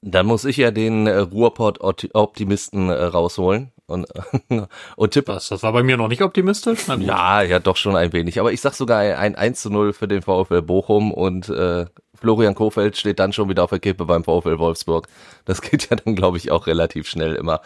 Dann 0.02 0.26
muss 0.26 0.46
ich 0.46 0.56
ja 0.56 0.70
den 0.70 1.06
äh, 1.06 1.18
Ruhrpott-Optimisten 1.18 2.88
äh, 2.88 3.04
rausholen 3.04 3.70
und, 3.86 4.06
und 4.96 5.10
tippe. 5.10 5.32
Das, 5.32 5.48
das 5.48 5.62
war 5.62 5.72
bei 5.72 5.82
mir 5.82 5.98
noch 5.98 6.08
nicht 6.08 6.22
optimistisch. 6.22 6.88
Ja, 7.00 7.42
ja, 7.42 7.58
doch 7.58 7.76
schon 7.76 7.96
ein 7.96 8.12
wenig. 8.14 8.40
Aber 8.40 8.50
ich 8.50 8.62
sag 8.62 8.72
sogar 8.72 9.00
ein 9.00 9.34
1 9.34 9.60
zu 9.60 9.70
0 9.70 9.92
für 9.92 10.08
den 10.08 10.22
VfL 10.22 10.62
Bochum 10.62 11.12
und 11.12 11.50
äh, 11.50 11.84
Florian 12.14 12.54
Kofeld 12.54 12.96
steht 12.96 13.18
dann 13.18 13.34
schon 13.34 13.50
wieder 13.50 13.64
auf 13.64 13.70
der 13.70 13.78
Kippe 13.78 14.06
beim 14.06 14.24
VfL 14.24 14.58
Wolfsburg. 14.58 15.06
Das 15.44 15.60
geht 15.60 15.90
ja 15.90 15.96
dann, 15.96 16.14
glaube 16.14 16.38
ich, 16.38 16.50
auch 16.50 16.66
relativ 16.66 17.06
schnell 17.06 17.34
immer. 17.34 17.60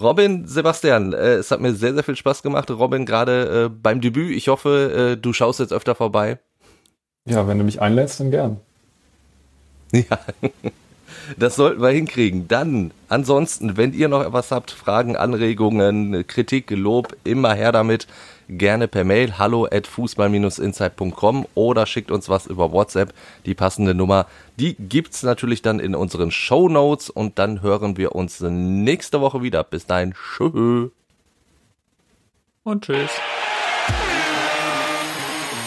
Robin, 0.00 0.46
Sebastian, 0.46 1.12
äh, 1.12 1.34
es 1.34 1.50
hat 1.50 1.60
mir 1.60 1.74
sehr, 1.74 1.92
sehr 1.92 2.04
viel 2.04 2.16
Spaß 2.16 2.42
gemacht. 2.42 2.70
Robin, 2.70 3.04
gerade 3.04 3.64
äh, 3.64 3.68
beim 3.68 4.00
Debüt. 4.00 4.36
Ich 4.36 4.48
hoffe, 4.48 5.16
äh, 5.16 5.20
du 5.20 5.32
schaust 5.32 5.60
jetzt 5.60 5.72
öfter 5.72 5.94
vorbei. 5.94 6.38
Ja, 7.24 7.46
wenn 7.48 7.58
du 7.58 7.64
mich 7.64 7.80
einlädst, 7.80 8.20
dann 8.20 8.30
gern. 8.30 8.60
Ja, 9.92 10.18
das 11.38 11.56
sollten 11.56 11.80
wir 11.80 11.88
hinkriegen. 11.88 12.46
Dann, 12.46 12.90
ansonsten, 13.08 13.78
wenn 13.78 13.94
ihr 13.94 14.08
noch 14.08 14.22
etwas 14.22 14.50
habt, 14.50 14.70
Fragen, 14.70 15.16
Anregungen, 15.16 16.26
Kritik, 16.26 16.70
Lob, 16.70 17.16
immer 17.24 17.54
her 17.54 17.72
damit 17.72 18.06
gerne 18.48 18.88
per 18.88 19.04
Mail 19.04 19.38
hallo 19.38 19.66
at 19.70 19.86
fußball-insight.com 19.86 21.46
oder 21.54 21.86
schickt 21.86 22.10
uns 22.10 22.28
was 22.28 22.46
über 22.46 22.72
WhatsApp. 22.72 23.12
Die 23.46 23.54
passende 23.54 23.94
Nummer, 23.94 24.26
die 24.56 24.74
gibt's 24.74 25.22
natürlich 25.22 25.62
dann 25.62 25.80
in 25.80 25.94
unseren 25.94 26.30
Show 26.30 26.68
Notes 26.68 27.10
und 27.10 27.38
dann 27.38 27.62
hören 27.62 27.96
wir 27.96 28.14
uns 28.14 28.40
nächste 28.40 29.20
Woche 29.20 29.42
wieder. 29.42 29.64
Bis 29.64 29.86
dahin, 29.86 30.14
tschö. 30.14 30.88
Und 32.64 32.84
tschüss. 32.84 33.10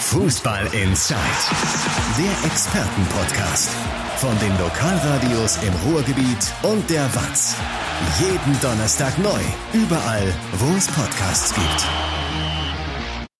Fußball 0.02 0.66
Inside, 0.74 1.18
der 2.18 2.52
Expertenpodcast 2.52 3.70
von 4.18 4.38
den 4.40 4.52
Lokalradios 4.60 5.58
im 5.64 5.74
Ruhrgebiet 5.90 6.54
und 6.64 6.88
der 6.90 7.04
Watz. 7.16 7.56
Jeden 8.20 8.60
Donnerstag 8.62 9.18
neu, 9.18 9.42
überall, 9.74 10.34
wo 10.54 10.76
es 10.76 10.88
Podcasts 10.88 11.56
gibt. 11.56 12.51